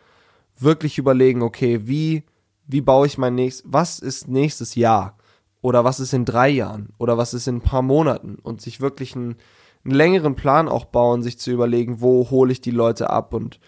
wirklich 0.57 0.97
überlegen, 0.97 1.41
okay, 1.41 1.87
wie, 1.87 2.23
wie 2.67 2.81
baue 2.81 3.07
ich 3.07 3.17
mein 3.17 3.35
nächstes, 3.35 3.65
was 3.71 3.99
ist 3.99 4.27
nächstes 4.27 4.75
Jahr? 4.75 5.17
Oder 5.61 5.83
was 5.83 5.99
ist 5.99 6.13
in 6.13 6.25
drei 6.25 6.49
Jahren? 6.49 6.93
Oder 6.97 7.17
was 7.17 7.33
ist 7.33 7.47
in 7.47 7.57
ein 7.57 7.61
paar 7.61 7.81
Monaten? 7.81 8.37
Und 8.41 8.61
sich 8.61 8.81
wirklich 8.81 9.15
einen, 9.15 9.35
einen 9.83 9.93
längeren 9.93 10.35
Plan 10.35 10.67
auch 10.67 10.85
bauen, 10.85 11.23
sich 11.23 11.39
zu 11.39 11.51
überlegen, 11.51 12.01
wo 12.01 12.29
hole 12.29 12.51
ich 12.51 12.61
die 12.61 12.71
Leute 12.71 13.09
ab 13.09 13.33
und 13.33 13.59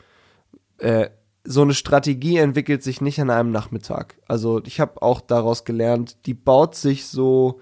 äh, 0.77 1.09
so 1.45 1.61
eine 1.61 1.73
Strategie 1.73 2.37
entwickelt 2.37 2.83
sich 2.83 3.01
nicht 3.01 3.19
an 3.19 3.29
einem 3.29 3.51
Nachmittag. 3.51 4.15
Also 4.27 4.61
ich 4.65 4.79
habe 4.79 5.01
auch 5.01 5.19
daraus 5.19 5.65
gelernt, 5.65 6.25
die 6.25 6.33
baut 6.33 6.75
sich 6.75 7.07
so 7.07 7.59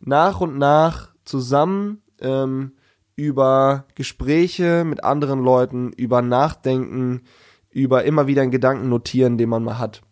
nach 0.00 0.40
und 0.40 0.58
nach 0.58 1.10
zusammen 1.24 2.02
ähm, 2.20 2.72
über 3.14 3.84
Gespräche 3.94 4.84
mit 4.84 5.04
anderen 5.04 5.40
Leuten, 5.44 5.92
über 5.92 6.22
Nachdenken, 6.22 7.22
über 7.70 8.04
immer 8.04 8.26
wieder 8.26 8.42
einen 8.42 8.50
Gedanken 8.50 8.88
notieren, 8.88 9.38
den 9.38 9.48
man 9.48 9.62
mal 9.62 9.78
hat. 9.78 10.02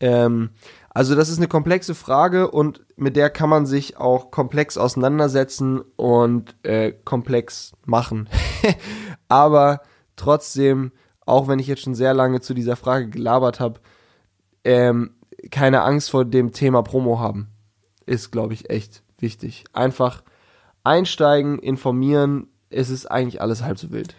Ähm, 0.00 0.50
also 0.96 1.14
das 1.14 1.28
ist 1.28 1.36
eine 1.36 1.46
komplexe 1.46 1.94
Frage 1.94 2.50
und 2.50 2.80
mit 2.96 3.16
der 3.16 3.28
kann 3.28 3.50
man 3.50 3.66
sich 3.66 3.98
auch 3.98 4.30
komplex 4.30 4.78
auseinandersetzen 4.78 5.82
und 5.96 6.56
äh, 6.62 6.90
komplex 7.04 7.74
machen. 7.84 8.30
Aber 9.28 9.82
trotzdem, 10.16 10.92
auch 11.26 11.48
wenn 11.48 11.58
ich 11.58 11.66
jetzt 11.66 11.82
schon 11.82 11.94
sehr 11.94 12.14
lange 12.14 12.40
zu 12.40 12.54
dieser 12.54 12.76
Frage 12.76 13.10
gelabert 13.10 13.60
habe, 13.60 13.80
ähm, 14.64 15.10
keine 15.50 15.82
Angst 15.82 16.08
vor 16.08 16.24
dem 16.24 16.52
Thema 16.52 16.80
Promo 16.80 17.18
haben, 17.18 17.48
ist, 18.06 18.30
glaube 18.30 18.54
ich, 18.54 18.70
echt 18.70 19.02
wichtig. 19.18 19.64
Einfach 19.74 20.22
einsteigen, 20.82 21.58
informieren, 21.58 22.48
es 22.70 22.88
ist 22.88 23.04
eigentlich 23.04 23.42
alles 23.42 23.62
halb 23.62 23.78
so 23.78 23.90
wild. 23.90 24.14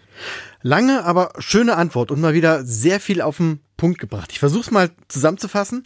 Lange, 0.62 1.04
aber 1.04 1.32
schöne 1.40 1.74
Antwort 1.74 2.12
und 2.12 2.20
mal 2.20 2.34
wieder 2.34 2.64
sehr 2.64 3.00
viel 3.00 3.20
auf 3.20 3.38
den 3.38 3.58
Punkt 3.76 3.98
gebracht. 3.98 4.30
Ich 4.30 4.38
versuche 4.38 4.62
es 4.62 4.70
mal 4.70 4.90
zusammenzufassen. 5.08 5.82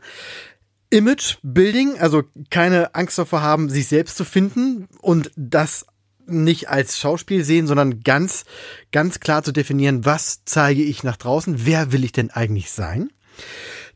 Image 0.92 1.38
Building, 1.42 1.98
also 1.98 2.22
keine 2.50 2.94
Angst 2.94 3.18
davor 3.18 3.40
haben, 3.40 3.70
sich 3.70 3.88
selbst 3.88 4.16
zu 4.16 4.24
finden 4.24 4.88
und 5.00 5.30
das 5.36 5.86
nicht 6.26 6.68
als 6.68 6.98
Schauspiel 6.98 7.44
sehen, 7.44 7.66
sondern 7.66 8.00
ganz, 8.00 8.44
ganz 8.92 9.18
klar 9.18 9.42
zu 9.42 9.52
definieren, 9.52 10.04
was 10.04 10.44
zeige 10.44 10.82
ich 10.82 11.02
nach 11.02 11.16
draußen, 11.16 11.66
wer 11.66 11.92
will 11.92 12.04
ich 12.04 12.12
denn 12.12 12.30
eigentlich 12.30 12.70
sein. 12.70 13.10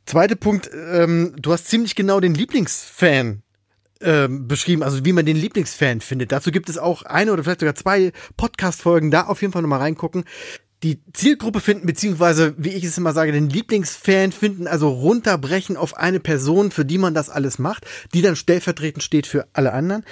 Zweiter 0.07 0.37
Punkt, 0.37 0.71
ähm, 0.73 1.35
du 1.39 1.53
hast 1.53 1.69
ziemlich 1.69 1.95
genau 1.97 2.19
den 2.19 2.35
Lieblingsfan 2.35 3.43
ähm, 4.01 4.49
beschrieben, 4.49 4.83
also 4.83 5.05
wie 5.05 5.13
man 5.13 5.27
den 5.27 5.37
Lieblingsfan 5.37 6.01
findet. 6.01 6.33
Dazu 6.33 6.51
gibt 6.51 6.69
es 6.71 6.79
auch 6.79 7.03
eine 7.03 7.33
oder 7.33 7.45
vielleicht 7.45 7.61
sogar 7.61 7.75
zwei 7.75 8.13
Podcast-Folgen, 8.37 9.11
da 9.11 9.27
auf 9.27 9.43
jeden 9.43 9.53
Fall 9.53 9.63
nochmal 9.63 9.81
reingucken 9.81 10.25
die 10.83 11.01
Zielgruppe 11.15 11.61
finden, 11.61 11.87
beziehungsweise, 11.87 12.55
wie 12.59 12.75
ich 12.75 12.85
es 12.85 12.99
immer 12.99 13.15
sage, 13.15 13.33
den 13.33 13.49
Lieblingsfan 13.49 14.31
finden, 14.31 14.67
also 14.67 14.91
runterbrechen 14.91 15.77
auf 15.77 15.97
eine 15.97 16.21
Person, 16.21 16.71
für 16.71 16.85
die 16.85 16.99
man 16.99 17.15
das 17.15 17.31
alles 17.31 17.59
macht, 17.59 17.87
die 18.13 18.21
dann 18.21 18.37
stellvertretend 18.37 19.03
steht 19.03 19.27
für 19.27 19.47
alle 19.55 19.73
anderen. 19.73 20.05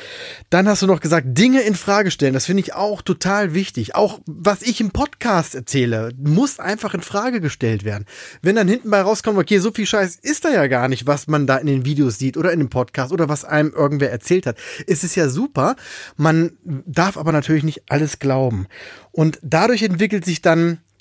Dann 0.48 0.66
hast 0.66 0.80
du 0.80 0.86
noch 0.86 1.00
gesagt, 1.00 1.26
Dinge 1.30 1.60
in 1.60 1.74
Frage 1.74 2.10
stellen. 2.10 2.32
Das 2.32 2.46
finde 2.46 2.62
ich 2.62 2.72
auch 2.72 3.02
total 3.02 3.52
wichtig. 3.52 3.94
Auch 3.94 4.20
was 4.26 4.62
ich 4.62 4.80
im 4.80 4.90
Podcast 4.90 5.54
erzähle, 5.54 6.12
muss 6.16 6.58
einfach 6.58 6.94
in 6.94 7.02
Frage 7.02 7.42
gestellt 7.42 7.84
werden. 7.84 8.06
Wenn 8.40 8.56
dann 8.56 8.68
hinten 8.68 8.88
bei 8.88 9.02
rauskommt, 9.02 9.38
okay, 9.38 9.58
so 9.58 9.70
viel 9.70 9.86
Scheiß 9.86 10.16
ist 10.22 10.46
da 10.46 10.50
ja 10.50 10.66
gar 10.66 10.88
nicht, 10.88 11.06
was 11.06 11.26
man 11.26 11.46
da 11.46 11.58
in 11.58 11.66
den 11.66 11.84
Videos 11.84 12.18
sieht 12.18 12.38
oder 12.38 12.52
in 12.52 12.58
dem 12.58 12.70
Podcast 12.70 13.12
oder 13.12 13.28
was 13.28 13.44
einem 13.44 13.72
irgendwer 13.72 14.10
erzählt 14.10 14.46
hat. 14.46 14.56
Es 14.86 15.04
ist 15.04 15.14
ja 15.14 15.28
super. 15.28 15.76
Man 16.16 16.52
darf 16.64 17.18
aber 17.18 17.32
natürlich 17.32 17.64
nicht 17.64 17.82
alles 17.90 18.18
glauben. 18.18 18.66
Und 19.12 19.38
dadurch 19.42 19.82
entwickelt 19.82 20.24
sich 20.24 20.42
dann 20.42 20.53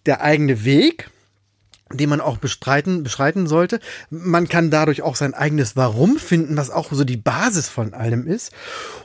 der 0.05 0.21
eigene 0.21 0.65
Weg, 0.65 1.09
den 1.91 2.09
man 2.09 2.21
auch 2.21 2.37
bestreiten, 2.37 3.03
beschreiten 3.03 3.47
sollte. 3.47 3.79
Man 4.09 4.47
kann 4.47 4.71
dadurch 4.71 5.01
auch 5.01 5.15
sein 5.15 5.33
eigenes 5.33 5.75
Warum 5.75 6.17
finden, 6.17 6.57
was 6.57 6.69
auch 6.69 6.91
so 6.91 7.03
die 7.03 7.17
Basis 7.17 7.69
von 7.69 7.93
allem 7.93 8.27
ist. 8.27 8.51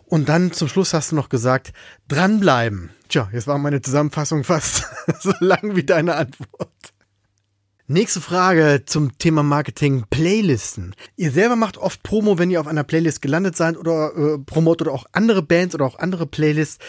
Und 0.07 0.29
dann 0.29 0.53
zum 0.53 0.69
Schluss 0.69 0.95
hast 0.95 1.13
du 1.13 1.17
noch 1.17 1.29
gesagt, 1.29 1.73
dranbleiben. 2.09 2.91
Tja, 3.09 3.29
jetzt 3.33 3.47
war 3.47 3.59
meine 3.59 3.83
Zusammenfassung 3.83 4.45
fast 4.45 4.85
so 5.21 5.33
lang 5.41 5.77
wie 5.77 5.85
deine 5.85 6.15
Antwort. 6.15 6.71
Nächste 7.91 8.21
Frage 8.21 8.83
zum 8.85 9.17
Thema 9.17 9.43
Marketing, 9.43 10.05
Playlisten. 10.11 10.95
Ihr 11.17 11.31
selber 11.31 11.57
macht 11.57 11.79
oft 11.79 12.03
Promo, 12.03 12.39
wenn 12.39 12.51
ihr 12.51 12.61
auf 12.61 12.67
einer 12.67 12.85
Playlist 12.85 13.23
gelandet 13.23 13.57
seid 13.57 13.79
oder 13.79 14.13
äh, 14.15 14.39
promot 14.39 14.83
oder 14.83 14.93
auch 14.93 15.07
andere 15.13 15.41
Bands 15.41 15.75
oder 15.75 15.87
auch 15.87 15.99
andere 15.99 16.27
Playlists 16.27 16.85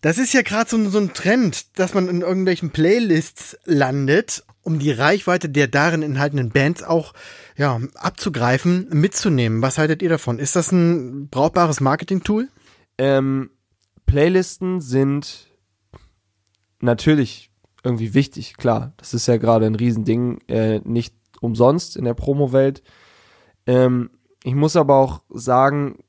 Das 0.00 0.18
ist 0.18 0.32
ja 0.32 0.42
gerade 0.42 0.70
so, 0.70 0.88
so 0.88 0.98
ein 0.98 1.12
Trend, 1.12 1.78
dass 1.78 1.94
man 1.94 2.08
in 2.08 2.22
irgendwelchen 2.22 2.70
Playlists 2.70 3.58
landet, 3.64 4.44
um 4.62 4.78
die 4.78 4.92
Reichweite 4.92 5.48
der 5.48 5.68
darin 5.68 6.02
enthaltenen 6.02 6.50
Bands 6.50 6.82
auch 6.82 7.12
ja, 7.56 7.80
abzugreifen, 7.94 8.88
mitzunehmen. 8.90 9.60
Was 9.60 9.76
haltet 9.76 10.00
ihr 10.02 10.08
davon? 10.08 10.38
Ist 10.38 10.56
das 10.56 10.72
ein 10.72 11.28
brauchbares 11.28 11.80
Marketing-Tool? 11.80 12.48
Ähm, 12.96 13.50
Playlisten 14.06 14.80
sind 14.80 15.48
natürlich 16.80 17.50
irgendwie 17.82 18.14
wichtig, 18.14 18.56
klar. 18.56 18.92
Das 18.96 19.14
ist 19.14 19.26
ja 19.26 19.36
gerade 19.36 19.66
ein 19.66 19.74
Riesending, 19.74 20.40
äh, 20.48 20.80
nicht 20.84 21.14
umsonst 21.40 21.96
in 21.96 22.04
der 22.04 22.14
Promo-Welt. 22.14 22.82
Ähm, 23.66 24.10
ich 24.42 24.54
muss 24.54 24.76
aber 24.76 24.96
auch 24.96 25.22
sagen, 25.28 26.02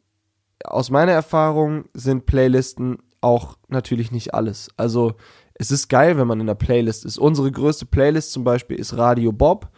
aus 0.63 0.89
meiner 0.89 1.11
Erfahrung 1.11 1.85
sind 1.93 2.25
Playlisten 2.25 2.99
auch 3.21 3.57
natürlich 3.67 4.11
nicht 4.11 4.33
alles. 4.33 4.69
Also 4.77 5.13
es 5.53 5.71
ist 5.71 5.87
geil, 5.89 6.17
wenn 6.17 6.27
man 6.27 6.39
in 6.39 6.47
der 6.47 6.55
Playlist 6.55 7.05
ist. 7.05 7.17
Unsere 7.17 7.51
größte 7.51 7.85
Playlist 7.85 8.31
zum 8.31 8.43
Beispiel 8.43 8.77
ist 8.77 8.97
Radio 8.97 9.31
Bob. 9.31 9.69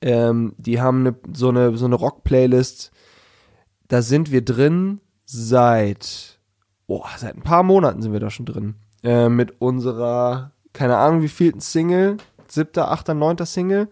Ähm, 0.00 0.54
die 0.58 0.80
haben 0.80 1.06
eine, 1.06 1.16
so 1.32 1.48
eine, 1.48 1.76
so 1.76 1.84
eine 1.84 1.94
Rock-Playlist. 1.94 2.90
Da 3.86 4.02
sind 4.02 4.32
wir 4.32 4.44
drin 4.44 5.00
seit, 5.24 6.40
oh, 6.86 7.04
seit 7.16 7.36
ein 7.36 7.42
paar 7.42 7.62
Monaten 7.62 8.02
sind 8.02 8.12
wir 8.12 8.20
da 8.20 8.30
schon 8.30 8.46
drin. 8.46 8.74
Äh, 9.04 9.28
mit 9.28 9.60
unserer, 9.60 10.52
keine 10.72 10.96
Ahnung 10.96 11.22
wie 11.22 11.28
vielten 11.28 11.60
Single, 11.60 12.16
siebter, 12.48 12.90
achter, 12.90 13.14
neunter 13.14 13.46
Single, 13.46 13.88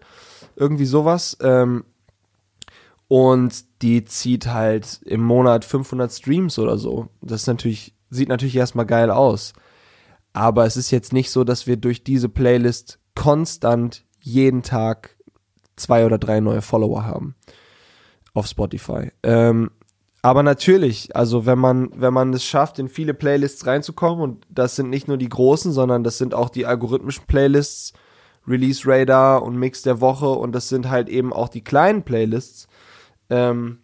irgendwie 0.55 0.85
sowas. 0.85 1.37
Ähm, 1.41 1.85
und 3.07 3.81
die 3.81 4.05
zieht 4.05 4.47
halt 4.47 5.01
im 5.03 5.21
Monat 5.21 5.65
500 5.65 6.11
Streams 6.11 6.57
oder 6.59 6.77
so. 6.77 7.09
Das 7.21 7.41
ist 7.41 7.47
natürlich, 7.47 7.93
sieht 8.11 8.29
natürlich 8.29 8.55
erstmal 8.55 8.85
geil 8.85 9.09
aus. 9.09 9.53
Aber 10.33 10.65
es 10.65 10.77
ist 10.77 10.91
jetzt 10.91 11.11
nicht 11.11 11.31
so, 11.31 11.43
dass 11.43 11.65
wir 11.65 11.77
durch 11.77 12.03
diese 12.03 12.29
Playlist 12.29 12.99
konstant 13.15 14.05
jeden 14.19 14.61
Tag 14.61 15.17
zwei 15.75 16.05
oder 16.05 16.19
drei 16.19 16.39
neue 16.39 16.61
Follower 16.61 17.03
haben 17.03 17.35
auf 18.33 18.47
Spotify. 18.47 19.11
Ähm, 19.23 19.71
aber 20.21 20.43
natürlich, 20.43 21.15
also 21.15 21.45
wenn 21.45 21.57
man, 21.57 21.89
wenn 21.95 22.13
man 22.13 22.31
es 22.33 22.45
schafft, 22.45 22.77
in 22.77 22.87
viele 22.87 23.13
Playlists 23.13 23.65
reinzukommen, 23.65 24.21
und 24.21 24.45
das 24.49 24.75
sind 24.75 24.89
nicht 24.89 25.07
nur 25.07 25.17
die 25.17 25.29
großen, 25.29 25.71
sondern 25.71 26.03
das 26.03 26.17
sind 26.19 26.35
auch 26.35 26.49
die 26.49 26.65
algorithmischen 26.65 27.25
Playlists, 27.25 27.93
Release 28.47 28.83
Radar 28.85 29.43
und 29.43 29.57
Mix 29.57 29.81
der 29.81 29.99
Woche, 29.99 30.29
und 30.29 30.53
das 30.53 30.69
sind 30.69 30.89
halt 30.89 31.09
eben 31.09 31.33
auch 31.33 31.49
die 31.49 31.63
kleinen 31.63 32.03
Playlists, 32.03 32.67
ähm, 33.29 33.79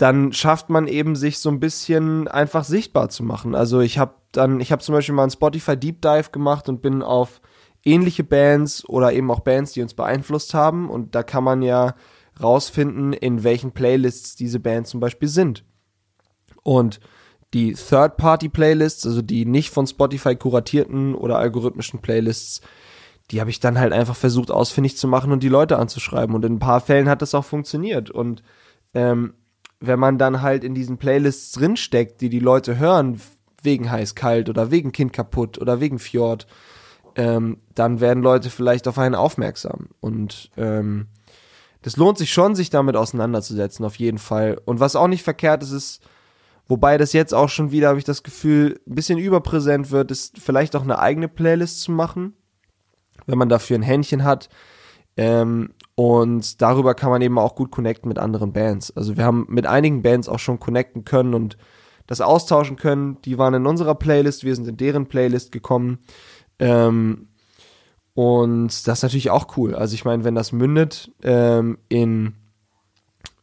dann 0.00 0.32
schafft 0.32 0.70
man 0.70 0.88
eben 0.88 1.14
sich 1.14 1.38
so 1.38 1.50
ein 1.50 1.60
bisschen 1.60 2.26
einfach 2.26 2.64
sichtbar 2.64 3.10
zu 3.10 3.22
machen. 3.22 3.54
Also 3.54 3.80
ich 3.80 3.98
habe 3.98 4.14
dann, 4.32 4.60
ich 4.60 4.72
habe 4.72 4.82
zum 4.82 4.94
Beispiel 4.94 5.14
mal 5.14 5.24
einen 5.24 5.30
Spotify 5.30 5.76
Deep 5.76 6.00
Dive 6.00 6.30
gemacht 6.30 6.68
und 6.68 6.80
bin 6.80 7.02
auf 7.02 7.42
ähnliche 7.84 8.24
Bands 8.24 8.88
oder 8.88 9.12
eben 9.12 9.30
auch 9.30 9.40
Bands, 9.40 9.72
die 9.72 9.82
uns 9.82 9.92
beeinflusst 9.92 10.54
haben. 10.54 10.88
Und 10.88 11.14
da 11.14 11.22
kann 11.22 11.44
man 11.44 11.60
ja 11.60 11.94
rausfinden, 12.42 13.12
in 13.12 13.44
welchen 13.44 13.72
Playlists 13.72 14.36
diese 14.36 14.58
Bands 14.58 14.90
zum 14.90 15.00
Beispiel 15.00 15.28
sind. 15.28 15.64
Und 16.62 17.00
die 17.52 17.74
Third-Party-Playlists, 17.74 19.06
also 19.06 19.20
die 19.20 19.44
nicht 19.44 19.70
von 19.70 19.86
Spotify 19.86 20.34
kuratierten 20.34 21.14
oder 21.14 21.38
algorithmischen 21.38 22.00
Playlists, 22.00 22.62
die 23.30 23.40
habe 23.40 23.50
ich 23.50 23.60
dann 23.60 23.78
halt 23.78 23.92
einfach 23.92 24.16
versucht 24.16 24.50
ausfindig 24.50 24.96
zu 24.96 25.08
machen 25.08 25.30
und 25.30 25.42
die 25.42 25.48
Leute 25.48 25.78
anzuschreiben. 25.78 26.34
Und 26.34 26.44
in 26.44 26.54
ein 26.54 26.58
paar 26.58 26.80
Fällen 26.80 27.08
hat 27.08 27.20
das 27.20 27.34
auch 27.34 27.44
funktioniert. 27.44 28.10
Und 28.10 28.42
ähm, 28.94 29.34
wenn 29.80 29.98
man 29.98 30.18
dann 30.18 30.42
halt 30.42 30.62
in 30.62 30.74
diesen 30.74 30.98
Playlists 30.98 31.52
drinsteckt, 31.52 32.20
die 32.20 32.28
die 32.28 32.38
Leute 32.38 32.78
hören, 32.78 33.20
wegen 33.62 33.90
heiß 33.90 34.14
kalt 34.14 34.48
oder 34.48 34.70
wegen 34.70 34.92
Kind 34.92 35.12
kaputt 35.12 35.58
oder 35.58 35.80
wegen 35.80 35.98
Fjord, 35.98 36.46
ähm, 37.16 37.58
dann 37.74 38.00
werden 38.00 38.22
Leute 38.22 38.50
vielleicht 38.50 38.86
auf 38.86 38.98
einen 38.98 39.14
aufmerksam. 39.14 39.88
Und 40.00 40.50
ähm, 40.56 41.08
das 41.82 41.96
lohnt 41.96 42.18
sich 42.18 42.32
schon, 42.32 42.54
sich 42.54 42.70
damit 42.70 42.96
auseinanderzusetzen, 42.96 43.84
auf 43.84 43.96
jeden 43.96 44.18
Fall. 44.18 44.60
Und 44.64 44.80
was 44.80 44.96
auch 44.96 45.08
nicht 45.08 45.22
verkehrt 45.22 45.62
ist, 45.62 45.72
ist, 45.72 46.02
wobei 46.68 46.98
das 46.98 47.12
jetzt 47.12 47.34
auch 47.34 47.48
schon 47.48 47.70
wieder, 47.70 47.88
habe 47.88 47.98
ich 47.98 48.04
das 48.04 48.22
Gefühl, 48.22 48.80
ein 48.86 48.94
bisschen 48.94 49.18
überpräsent 49.18 49.90
wird, 49.90 50.10
ist 50.10 50.38
vielleicht 50.38 50.76
auch 50.76 50.82
eine 50.82 50.98
eigene 50.98 51.28
Playlist 51.28 51.80
zu 51.80 51.92
machen, 51.92 52.34
wenn 53.26 53.38
man 53.38 53.48
dafür 53.48 53.78
ein 53.78 53.82
Händchen 53.82 54.24
hat. 54.24 54.50
Ähm, 55.16 55.72
und 55.94 56.62
darüber 56.62 56.94
kann 56.94 57.10
man 57.10 57.22
eben 57.22 57.38
auch 57.38 57.54
gut 57.54 57.70
connecten 57.70 58.08
mit 58.08 58.18
anderen 58.18 58.52
Bands. 58.52 58.96
Also 58.96 59.16
wir 59.16 59.24
haben 59.24 59.46
mit 59.48 59.66
einigen 59.66 60.02
Bands 60.02 60.28
auch 60.28 60.38
schon 60.38 60.60
connecten 60.60 61.04
können 61.04 61.34
und 61.34 61.56
das 62.06 62.20
austauschen 62.20 62.76
können. 62.76 63.18
Die 63.24 63.38
waren 63.38 63.54
in 63.54 63.66
unserer 63.66 63.94
Playlist, 63.94 64.44
wir 64.44 64.54
sind 64.54 64.66
in 64.66 64.76
deren 64.76 65.06
Playlist 65.06 65.52
gekommen. 65.52 65.98
Ähm, 66.58 67.28
und 68.14 68.86
das 68.86 68.98
ist 68.98 69.02
natürlich 69.02 69.30
auch 69.30 69.56
cool. 69.56 69.74
Also 69.74 69.94
ich 69.94 70.04
meine, 70.04 70.24
wenn 70.24 70.34
das 70.34 70.52
mündet 70.52 71.12
ähm, 71.22 71.78
in 71.88 72.34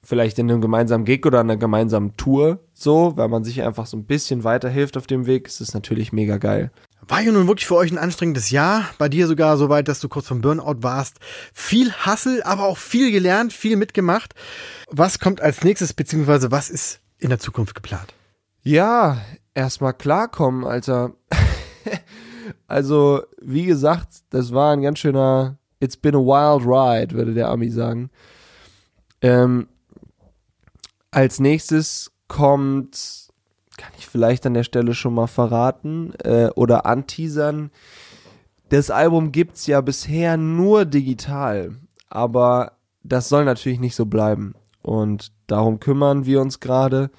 vielleicht 0.04 0.40
in 0.40 0.50
einem 0.50 0.62
gemeinsamen 0.62 1.04
Gig 1.04 1.26
oder 1.26 1.42
einer 1.42 1.58
gemeinsamen 1.58 2.16
Tour, 2.16 2.60
so, 2.74 3.18
weil 3.18 3.28
man 3.28 3.44
sich 3.44 3.62
einfach 3.62 3.86
so 3.86 3.98
ein 3.98 4.06
bisschen 4.06 4.46
weiterhilft 4.46 4.96
auf 4.96 5.06
dem 5.06 5.26
Weg, 5.26 5.48
ist 5.48 5.60
es 5.60 5.74
natürlich 5.74 6.14
mega 6.14 6.38
geil. 6.38 6.72
War 7.08 7.22
ja 7.22 7.32
nun 7.32 7.48
wirklich 7.48 7.68
für 7.68 7.76
euch 7.76 7.92
ein 7.92 7.98
anstrengendes 7.98 8.50
Jahr. 8.50 8.84
Bei 8.98 9.08
dir 9.08 9.28
sogar 9.28 9.56
so 9.58 9.70
weit, 9.70 9.88
dass 9.88 10.02
du 10.02 10.10
kurz 10.10 10.28
vom 10.28 10.42
Burnout 10.42 10.84
warst. 10.84 11.20
Viel 11.54 11.94
Hassel, 11.94 12.44
aber 12.44 12.66
auch 12.66 12.78
viel 12.78 13.12
gelernt, 13.12 13.54
viel 13.54 13.78
mitgemacht. 13.78 14.36
Was 14.90 15.20
kommt 15.20 15.40
als 15.40 15.64
nächstes, 15.64 15.94
beziehungsweise 15.94 16.52
was 16.52 16.70
ist 16.70 17.00
in 17.18 17.30
der 17.30 17.40
Zukunft 17.40 17.76
geplant? 17.76 18.14
Ja, 18.62 19.22
erstmal 19.54 19.94
klarkommen, 19.94 20.66
Alter. 20.66 21.14
Also, 22.68 23.24
wie 23.42 23.66
gesagt, 23.66 24.08
das 24.30 24.54
war 24.54 24.74
ein 24.74 24.82
ganz 24.82 25.00
schöner 25.00 25.58
It's 25.80 25.98
been 25.98 26.16
a 26.16 26.20
wild 26.20 26.66
ride, 26.66 27.14
würde 27.14 27.34
der 27.34 27.50
Ami 27.50 27.70
sagen. 27.70 28.10
Ähm, 29.22 29.68
als 31.12 31.40
nächstes 31.40 32.12
kommt, 32.28 33.27
kann 33.78 33.92
ich 33.98 34.08
vielleicht 34.08 34.46
an 34.46 34.54
der 34.54 34.64
Stelle 34.64 34.94
schon 34.94 35.14
mal 35.14 35.28
verraten 35.28 36.14
äh, 36.24 36.50
oder 36.56 36.86
anteasern. 36.86 37.72
Das 38.70 38.90
Album 38.90 39.32
gibt's 39.32 39.68
ja 39.68 39.80
bisher 39.82 40.36
nur 40.36 40.86
digital, 40.86 41.76
aber 42.10 42.74
das 43.04 43.30
soll 43.30 43.46
natürlich 43.46 43.80
nicht 43.80 43.96
so 43.96 44.06
bleiben. 44.06 44.56
Und 44.82 45.32
darum 45.48 45.80
kümmern 45.80 46.26
wir 46.26 46.42
uns 46.42 46.60
gerade. 46.60 47.12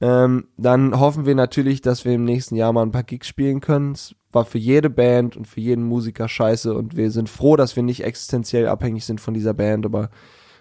Ähm, 0.00 0.48
dann 0.56 0.98
hoffen 0.98 1.26
wir 1.26 1.34
natürlich, 1.34 1.82
dass 1.82 2.04
wir 2.04 2.12
im 2.12 2.24
nächsten 2.24 2.56
Jahr 2.56 2.72
mal 2.72 2.82
ein 2.82 2.92
paar 2.92 3.02
Gigs 3.02 3.26
spielen 3.26 3.60
können. 3.60 3.92
Es 3.92 4.14
war 4.30 4.44
für 4.44 4.58
jede 4.58 4.90
Band 4.90 5.36
und 5.36 5.46
für 5.46 5.60
jeden 5.60 5.84
Musiker 5.84 6.28
scheiße 6.28 6.74
und 6.74 6.96
wir 6.96 7.10
sind 7.10 7.28
froh, 7.28 7.56
dass 7.56 7.76
wir 7.76 7.82
nicht 7.82 8.04
existenziell 8.04 8.68
abhängig 8.68 9.04
sind 9.04 9.20
von 9.20 9.34
dieser 9.34 9.54
Band, 9.54 9.86
aber 9.86 10.10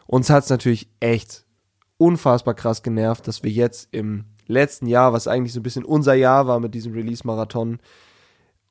uns 0.07 0.29
hat's 0.29 0.49
natürlich 0.49 0.89
echt 0.99 1.45
unfassbar 1.97 2.53
krass 2.53 2.81
genervt, 2.81 3.27
dass 3.27 3.43
wir 3.43 3.51
jetzt 3.51 3.89
im 3.91 4.25
letzten 4.47 4.87
Jahr, 4.87 5.13
was 5.13 5.27
eigentlich 5.27 5.53
so 5.53 5.59
ein 5.59 5.63
bisschen 5.63 5.85
unser 5.85 6.13
Jahr 6.13 6.47
war 6.47 6.59
mit 6.59 6.73
diesem 6.73 6.93
Release-Marathon, 6.93 7.79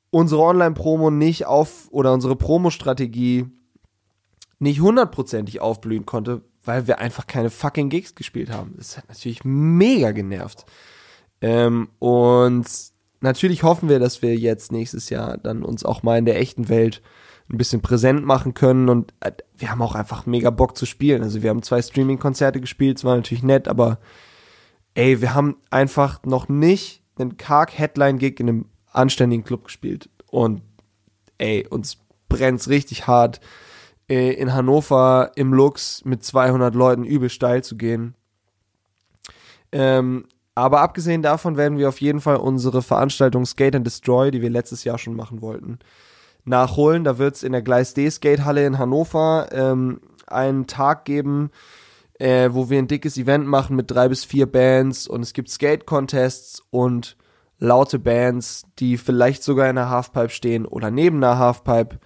unsere 0.09 0.41
Online-Promo 0.41 1.09
nicht 1.11 1.45
auf 1.45 1.87
oder 1.91 2.13
unsere 2.13 2.35
Promo-Strategie 2.35 3.45
nicht 4.59 4.81
hundertprozentig 4.81 5.61
aufblühen 5.61 6.05
konnte, 6.05 6.41
weil 6.63 6.87
wir 6.87 6.99
einfach 6.99 7.27
keine 7.27 7.49
fucking 7.49 7.89
Gigs 7.89 8.15
gespielt 8.15 8.51
haben. 8.51 8.73
Das 8.77 8.97
hat 8.97 9.07
natürlich 9.07 9.43
mega 9.43 10.11
genervt. 10.11 10.65
Ähm, 11.41 11.89
und 11.99 12.65
natürlich 13.21 13.63
hoffen 13.63 13.89
wir, 13.89 13.99
dass 13.99 14.21
wir 14.21 14.35
jetzt 14.35 14.71
nächstes 14.71 15.09
Jahr 15.09 15.37
dann 15.37 15.63
uns 15.63 15.85
auch 15.85 16.03
mal 16.03 16.17
in 16.17 16.25
der 16.25 16.39
echten 16.39 16.69
Welt 16.69 17.01
ein 17.49 17.57
bisschen 17.57 17.81
präsent 17.81 18.25
machen 18.25 18.53
können 18.53 18.89
und 18.89 19.13
äh, 19.21 19.31
wir 19.55 19.71
haben 19.71 19.81
auch 19.81 19.95
einfach 19.95 20.25
mega 20.25 20.49
Bock 20.49 20.77
zu 20.77 20.85
spielen. 20.85 21.23
Also 21.23 21.43
wir 21.43 21.49
haben 21.49 21.63
zwei 21.63 21.81
Streaming-Konzerte 21.81 22.59
gespielt, 22.59 22.97
es 22.97 23.05
war 23.05 23.15
natürlich 23.15 23.43
nett, 23.43 23.67
aber 23.67 23.99
ey, 24.97 25.21
wir 25.21 25.35
haben 25.35 25.57
einfach 25.69 26.23
noch 26.23 26.49
nicht 26.49 27.03
einen 27.19 27.37
karg 27.37 27.77
Headline-Gig 27.77 28.39
in 28.39 28.49
einem 28.49 28.65
anständigen 28.91 29.45
Club 29.45 29.65
gespielt 29.65 30.09
und 30.31 30.63
ey, 31.37 31.67
uns 31.69 31.99
brennt's 32.27 32.67
richtig 32.67 33.05
hart 33.05 33.39
äh, 34.09 34.33
in 34.33 34.55
Hannover 34.55 35.31
im 35.35 35.53
Lux 35.53 36.03
mit 36.03 36.23
200 36.23 36.73
Leuten 36.73 37.03
übel 37.03 37.29
steil 37.29 37.63
zu 37.63 37.77
gehen. 37.77 38.15
Ähm, 39.71 40.25
aber 40.55 40.81
abgesehen 40.81 41.21
davon 41.21 41.57
werden 41.57 41.77
wir 41.77 41.89
auf 41.89 42.01
jeden 42.01 42.19
Fall 42.19 42.37
unsere 42.37 42.81
Veranstaltung 42.81 43.45
Skate 43.45 43.75
and 43.75 43.85
Destroy, 43.85 44.31
die 44.31 44.41
wir 44.41 44.49
letztes 44.49 44.83
Jahr 44.83 44.97
schon 44.97 45.15
machen 45.15 45.41
wollten, 45.41 45.77
nachholen. 46.43 47.03
Da 47.03 47.19
wird 47.19 47.35
es 47.35 47.43
in 47.43 47.51
der 47.51 47.61
Gleis 47.61 47.93
D 47.93 48.09
Skatehalle 48.09 48.65
in 48.65 48.79
Hannover 48.79 49.49
ähm, 49.51 50.01
einen 50.25 50.65
Tag 50.65 51.05
geben, 51.05 51.51
äh, 52.19 52.49
wo 52.51 52.69
wir 52.69 52.79
ein 52.79 52.87
dickes 52.87 53.17
Event 53.17 53.47
machen 53.47 53.75
mit 53.75 53.91
drei 53.91 54.09
bis 54.09 54.25
vier 54.25 54.51
Bands 54.51 55.07
und 55.07 55.21
es 55.21 55.33
gibt 55.33 55.49
Skate-Contests 55.49 56.63
und 56.69 57.17
laute 57.59 57.99
Bands, 57.99 58.65
die 58.79 58.97
vielleicht 58.97 59.43
sogar 59.43 59.69
in 59.69 59.75
der 59.75 59.89
Halfpipe 59.89 60.29
stehen 60.29 60.65
oder 60.65 60.91
neben 60.91 61.21
der 61.21 61.37
Halfpipe. 61.37 61.99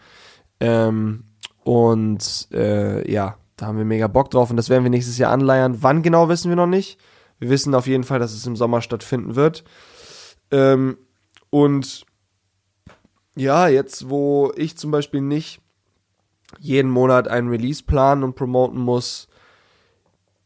Ähm, 0.60 1.26
und 1.64 2.48
äh, 2.52 3.10
ja, 3.12 3.38
da 3.58 3.68
haben 3.68 3.78
wir 3.78 3.86
mega 3.86 4.08
Bock 4.08 4.32
drauf 4.32 4.50
und 4.50 4.58
das 4.58 4.70
werden 4.70 4.84
wir 4.84 4.90
nächstes 4.90 5.18
Jahr 5.18 5.32
anleiern. 5.32 5.82
Wann 5.82 6.02
genau 6.02 6.30
wissen 6.30 6.50
wir 6.50 6.56
noch 6.56 6.68
nicht. 6.68 7.00
Wir 7.40 7.50
wissen 7.50 7.76
auf 7.76 7.88
jeden 7.88 8.04
Fall, 8.04 8.20
dass 8.20 8.34
es 8.34 8.46
im 8.46 8.56
Sommer 8.56 8.82
stattfinden 8.82 9.36
wird. 9.36 9.64
Ähm, 10.52 10.98
und 11.50 12.06
ja, 13.36 13.68
jetzt, 13.68 14.10
wo 14.10 14.52
ich 14.56 14.78
zum 14.78 14.92
Beispiel 14.92 15.22
nicht 15.22 15.62
jeden 16.60 16.92
Monat 16.92 17.28
einen 17.28 17.50
Release 17.50 17.84
planen 17.84 18.24
und 18.24 18.36
promoten 18.36 18.80
muss, 18.80 19.28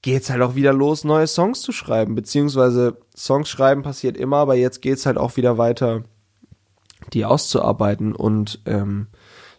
geht's 0.06 0.30
halt 0.30 0.44
auch 0.44 0.54
wieder 0.54 0.72
los, 0.72 1.04
neue 1.04 1.26
Songs 1.26 1.62
zu 1.62 1.72
schreiben. 1.72 2.14
Beziehungsweise 2.14 3.00
Songs 3.18 3.50
schreiben 3.50 3.82
passiert 3.82 4.18
immer, 4.18 4.38
aber 4.38 4.54
jetzt 4.54 4.84
geht's 4.84 5.08
halt 5.08 5.18
auch 5.18 5.36
wieder 5.36 5.58
weiter, 5.58 6.04
die 7.12 7.26
auszuarbeiten. 7.26 8.14
Und 8.14 8.62
ähm, 8.68 9.08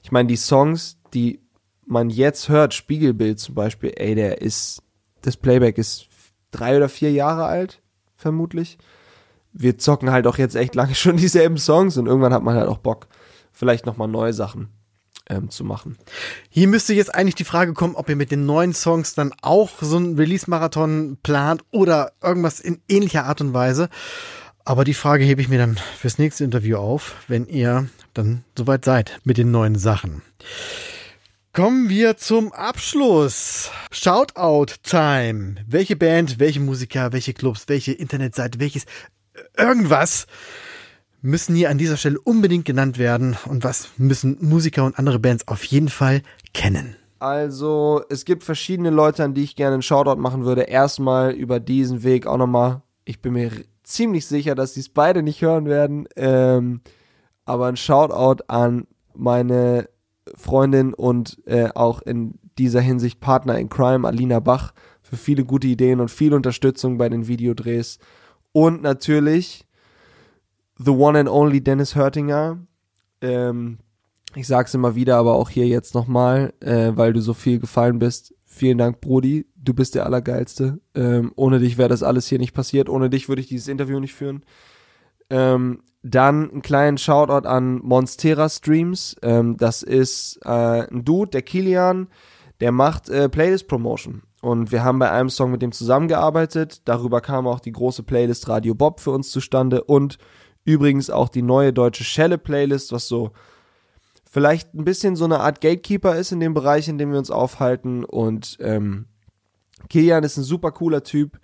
ich 0.05 0.13
meine, 0.13 0.29
die 0.29 0.37
Songs, 0.37 0.99
die 1.13 1.41
man 1.85 2.11
jetzt 2.11 2.49
hört, 2.49 2.75
Spiegelbild 2.75 3.41
zum 3.41 3.57
Beispiel, 3.57 3.93
ey, 3.97 4.15
der 4.15 4.41
ist, 4.41 4.85
das 5.21 5.37
Playback 5.37 5.79
ist 5.79 6.07
drei 6.53 6.77
oder 6.77 6.89
vier 6.89 7.11
Jahre 7.11 7.47
alt, 7.47 7.83
vermutlich. 8.17 8.79
Wir 9.53 9.79
zocken 9.79 10.13
halt 10.13 10.29
auch 10.29 10.39
jetzt 10.39 10.55
echt 10.55 10.75
lange 10.77 10.95
schon 10.95 11.17
dieselben 11.17 11.59
Songs 11.59 11.97
und 11.97 12.07
irgendwann 12.07 12.33
hat 12.33 12.45
man 12.45 12.55
halt 12.55 12.69
auch 12.69 12.79
Bock, 12.79 13.09
vielleicht 13.51 13.85
nochmal 13.85 14.07
neue 14.07 14.33
Sachen 14.33 14.69
ähm, 15.29 15.51
zu 15.51 15.65
machen. 15.65 15.97
Hier 16.49 16.69
müsste 16.69 16.95
jetzt 16.95 17.15
eigentlich 17.15 17.35
die 17.35 17.45
Frage 17.45 17.73
kommen, 17.73 17.97
ob 17.97 18.09
ihr 18.09 18.17
mit 18.17 18.31
den 18.31 18.47
neuen 18.47 18.75
Songs 18.75 19.15
dann 19.15 19.33
auch 19.43 19.71
so 19.81 19.97
einen 19.97 20.17
Release-Marathon 20.17 21.19
plant 21.23 21.63
oder 21.71 22.13
irgendwas 22.23 22.61
in 22.61 22.81
ähnlicher 22.89 23.25
Art 23.25 23.41
und 23.41 23.55
Weise. 23.55 23.89
Aber 24.65 24.85
die 24.85 24.95
Frage 24.95 25.25
hebe 25.25 25.41
ich 25.41 25.49
mir 25.49 25.59
dann 25.59 25.79
fürs 25.99 26.19
nächste 26.19 26.45
Interview 26.45 26.77
auf, 26.79 27.15
wenn 27.29 27.47
ihr 27.47 27.89
dann 28.15 28.45
soweit 28.57 28.85
seid 28.85 29.21
mit 29.25 29.39
den 29.39 29.51
neuen 29.51 29.77
Sachen. 29.77 30.23
Kommen 31.53 31.89
wir 31.89 32.17
zum 32.19 32.53
Abschluss. 32.53 33.71
Shoutout 33.91 34.75
Time. 34.83 35.55
Welche 35.67 35.97
Band, 35.97 36.39
welche 36.39 36.61
Musiker, 36.61 37.13
welche 37.13 37.33
Clubs, 37.33 37.65
welche 37.69 37.93
Internetseite, 37.93 38.61
welches 38.61 38.85
äh, 39.33 39.63
irgendwas 39.63 40.27
müssen 41.27 41.55
hier 41.55 41.71
an 41.71 41.79
dieser 41.79 41.97
Stelle 41.97 42.19
unbedingt 42.21 42.65
genannt 42.65 42.99
werden 42.99 43.37
und 43.49 43.65
was 43.65 43.91
müssen 43.99 44.39
Musiker 44.41 44.85
und 44.85 44.99
andere 44.99 45.19
Bands 45.19 45.47
auf 45.49 45.65
jeden 45.65 45.89
Fall 45.89 46.23
kennen? 46.55 46.97
Also, 47.19 48.03
es 48.11 48.25
gibt 48.25 48.45
verschiedene 48.45 48.91
Leute, 48.91 49.25
an 49.25 49.35
die 49.35 49.43
ich 49.43 49.57
gerne 49.57 49.75
einen 49.75 49.83
Shoutout 49.83 50.21
machen 50.21 50.45
würde. 50.45 50.63
Erstmal 50.63 51.33
über 51.33 51.61
diesen 51.61 52.03
Weg 52.03 52.27
auch 52.27 52.37
nochmal. 52.37 52.83
Ich 53.05 53.21
bin 53.21 53.33
mir 53.33 53.51
ziemlich 53.83 54.27
sicher, 54.27 54.55
dass 54.55 54.75
sie 54.75 54.81
es 54.81 54.89
beide 54.89 55.23
nicht 55.23 55.43
hören 55.43 55.67
werden. 55.67 56.07
Ähm, 56.17 56.81
aber 57.45 57.67
ein 57.67 57.77
Shoutout 57.77 58.45
an 58.49 58.87
meine 59.15 59.89
Freundin 60.35 60.93
und 60.93 61.39
äh, 61.47 61.71
auch 61.75 62.03
in 62.03 62.39
dieser 62.59 62.81
Hinsicht 62.81 63.21
Partner 63.21 63.59
in 63.59 63.69
Crime, 63.69 64.07
Alina 64.07 64.41
Bach, 64.41 64.73
für 65.03 65.17
viele 65.17 65.45
gute 65.45 65.69
Ideen 65.69 66.01
und 66.01 66.11
viel 66.11 66.35
Unterstützung 66.35 66.99
bei 66.99 67.09
den 67.09 67.29
Videodrehs. 67.29 67.99
Und 68.53 68.83
natürlich 68.83 69.66
the 70.79 70.91
one 70.91 71.19
and 71.19 71.29
only 71.29 71.63
Dennis 71.63 71.95
Hörtinger. 71.95 72.59
Ähm, 73.21 73.79
ich 74.35 74.47
sag's 74.47 74.75
immer 74.75 74.95
wieder, 74.95 75.17
aber 75.17 75.35
auch 75.35 75.49
hier 75.49 75.67
jetzt 75.67 75.95
nochmal, 75.95 76.53
äh, 76.61 76.93
weil 76.95 77.13
du 77.13 77.21
so 77.21 77.35
viel 77.35 77.59
gefallen 77.59 77.99
bist. 77.99 78.35
Vielen 78.45 78.79
Dank, 78.79 79.01
Brody. 79.01 79.47
Du 79.57 79.75
bist 79.75 79.95
der 79.95 80.07
Allergeilste. 80.07 80.81
Ähm, 80.95 81.33
ohne 81.37 81.59
dich 81.59 81.79
wäre 81.79 81.89
das 81.89 82.03
alles 82.03 82.27
hier 82.27 82.39
nicht 82.39 82.55
passiert. 82.55 82.89
Ohne 82.89 83.11
dich 83.11 83.29
würde 83.29 83.41
ich 83.41 83.49
dieses 83.49 83.69
Interview 83.69 83.99
nicht 84.01 84.15
führen. 84.15 84.45
Ähm, 85.31 85.83
dann 86.03 86.51
einen 86.51 86.63
kleinen 86.63 86.99
Shoutout 86.99 87.49
an 87.49 87.81
Monstera 87.83 88.49
Streams. 88.49 89.17
Ähm, 89.23 89.57
das 89.57 89.83
ist 89.83 90.39
äh, 90.45 90.87
ein 90.89 91.05
Dude, 91.05 91.33
der 91.33 91.43
Kilian, 91.43 92.09
der 92.61 92.73
macht 92.73 93.09
äh, 93.09 93.29
Playlist 93.29 93.69
Promotion. 93.69 94.23
Und 94.41 94.71
wir 94.71 94.85
haben 94.85 94.99
bei 94.99 95.11
einem 95.11 95.31
Song 95.31 95.51
mit 95.51 95.63
dem 95.63 95.73
zusammengearbeitet. 95.73 96.83
Darüber 96.85 97.21
kam 97.21 97.47
auch 97.47 97.59
die 97.59 97.73
große 97.73 98.05
Playlist 98.05 98.49
Radio 98.49 98.75
Bob 98.75 99.01
für 99.01 99.11
uns 99.11 99.31
zustande 99.31 99.83
und 99.83 100.19
Übrigens 100.67 101.11
auch 101.11 101.29
die 101.29 101.43
neue 101.43 101.73
deutsche 101.73 102.03
Schelle-Playlist, 102.03 102.91
was 102.91 103.07
so 103.07 103.31
vielleicht 104.29 104.75
ein 104.75 104.85
bisschen 104.85 105.15
so 105.15 105.25
eine 105.25 105.39
Art 105.39 105.61
Gatekeeper 105.61 106.17
ist 106.17 106.33
in 106.33 106.41
dem 106.41 106.55
Bereich, 106.55 106.89
in 106.89 106.99
dem 106.99 107.13
wir 107.13 107.19
uns 107.19 107.31
aufhalten. 107.31 108.05
Und 108.05 108.57
ähm, 108.61 109.07
Kilian 109.89 110.25
ist 110.25 110.37
ein 110.37 110.43
super 110.43 110.73
cooler 110.73 111.05
Typ. 111.05 111.39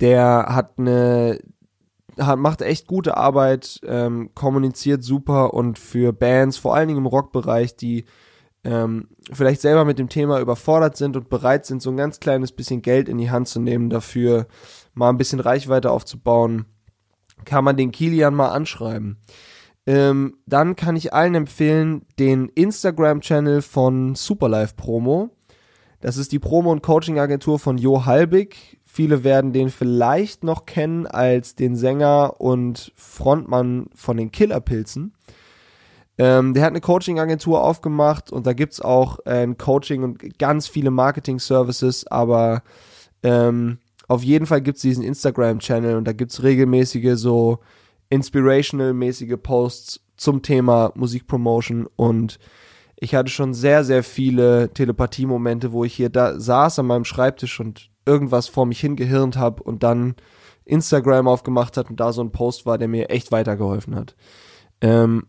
Der 0.00 0.46
hat 0.48 0.78
eine, 0.78 1.38
hat, 2.18 2.38
macht 2.38 2.62
echt 2.62 2.86
gute 2.86 3.18
Arbeit, 3.18 3.80
ähm, 3.86 4.30
kommuniziert 4.34 5.04
super 5.04 5.52
und 5.52 5.78
für 5.78 6.14
Bands, 6.14 6.56
vor 6.56 6.74
allen 6.74 6.88
Dingen 6.88 7.00
im 7.00 7.06
Rockbereich, 7.06 7.76
die 7.76 8.06
ähm, 8.64 9.08
vielleicht 9.30 9.60
selber 9.60 9.84
mit 9.84 9.98
dem 9.98 10.08
Thema 10.08 10.40
überfordert 10.40 10.96
sind 10.96 11.18
und 11.18 11.28
bereit 11.28 11.66
sind, 11.66 11.82
so 11.82 11.90
ein 11.90 11.98
ganz 11.98 12.18
kleines 12.18 12.50
bisschen 12.50 12.80
Geld 12.80 13.10
in 13.10 13.18
die 13.18 13.30
Hand 13.30 13.46
zu 13.46 13.60
nehmen, 13.60 13.90
dafür 13.90 14.46
mal 14.94 15.10
ein 15.10 15.18
bisschen 15.18 15.40
Reichweite 15.40 15.90
aufzubauen 15.90 16.64
kann 17.44 17.64
man 17.64 17.76
den 17.76 17.92
Kilian 17.92 18.34
mal 18.34 18.50
anschreiben. 18.50 19.18
Ähm, 19.86 20.38
dann 20.46 20.76
kann 20.76 20.96
ich 20.96 21.12
allen 21.12 21.34
empfehlen, 21.34 22.06
den 22.18 22.48
Instagram-Channel 22.48 23.60
von 23.62 24.14
Superlife 24.14 24.74
Promo. 24.76 25.30
Das 26.00 26.16
ist 26.16 26.32
die 26.32 26.38
Promo- 26.38 26.72
und 26.72 26.82
Coaching-Agentur 26.82 27.58
von 27.58 27.78
Jo 27.78 28.06
Halbig. 28.06 28.78
Viele 28.84 29.24
werden 29.24 29.52
den 29.52 29.70
vielleicht 29.70 30.44
noch 30.44 30.66
kennen 30.66 31.06
als 31.06 31.54
den 31.54 31.76
Sänger 31.76 32.40
und 32.40 32.92
Frontmann 32.94 33.86
von 33.94 34.16
den 34.16 34.30
Killerpilzen. 34.30 35.14
Ähm, 36.16 36.54
der 36.54 36.62
hat 36.62 36.70
eine 36.70 36.80
Coaching-Agentur 36.80 37.62
aufgemacht 37.62 38.30
und 38.30 38.46
da 38.46 38.52
gibt's 38.52 38.80
auch 38.80 39.18
äh, 39.26 39.42
ein 39.42 39.58
Coaching 39.58 40.04
und 40.04 40.38
ganz 40.38 40.68
viele 40.68 40.90
Marketing-Services, 40.90 42.06
aber 42.06 42.62
ähm, 43.22 43.78
auf 44.08 44.22
jeden 44.22 44.46
Fall 44.46 44.60
gibt 44.60 44.76
es 44.76 44.82
diesen 44.82 45.04
Instagram-Channel 45.04 45.96
und 45.96 46.04
da 46.04 46.12
gibt 46.12 46.32
es 46.32 46.42
regelmäßige 46.42 47.16
so 47.16 47.58
inspirational-mäßige 48.10 49.36
Posts 49.42 50.00
zum 50.16 50.42
Thema 50.42 50.92
Musikpromotion 50.94 51.88
und 51.96 52.38
ich 52.96 53.14
hatte 53.14 53.30
schon 53.30 53.54
sehr, 53.54 53.84
sehr 53.84 54.02
viele 54.02 54.72
Telepathie-Momente, 54.72 55.72
wo 55.72 55.84
ich 55.84 55.94
hier 55.94 56.10
da 56.10 56.38
saß 56.38 56.78
an 56.78 56.86
meinem 56.86 57.04
Schreibtisch 57.04 57.60
und 57.60 57.90
irgendwas 58.06 58.48
vor 58.48 58.66
mich 58.66 58.80
hingehirnt 58.80 59.36
habe 59.36 59.62
und 59.62 59.82
dann 59.82 60.14
Instagram 60.64 61.28
aufgemacht 61.28 61.76
hat 61.76 61.90
und 61.90 62.00
da 62.00 62.12
so 62.12 62.22
ein 62.22 62.32
Post 62.32 62.66
war, 62.66 62.78
der 62.78 62.88
mir 62.88 63.10
echt 63.10 63.32
weitergeholfen 63.32 63.94
hat. 63.94 64.14
Ähm, 64.80 65.26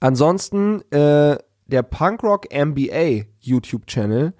ansonsten 0.00 0.80
äh, 0.90 1.38
der 1.66 1.82
Punkrock 1.82 2.48
MBA 2.52 3.26
YouTube-Channel, 3.40 4.34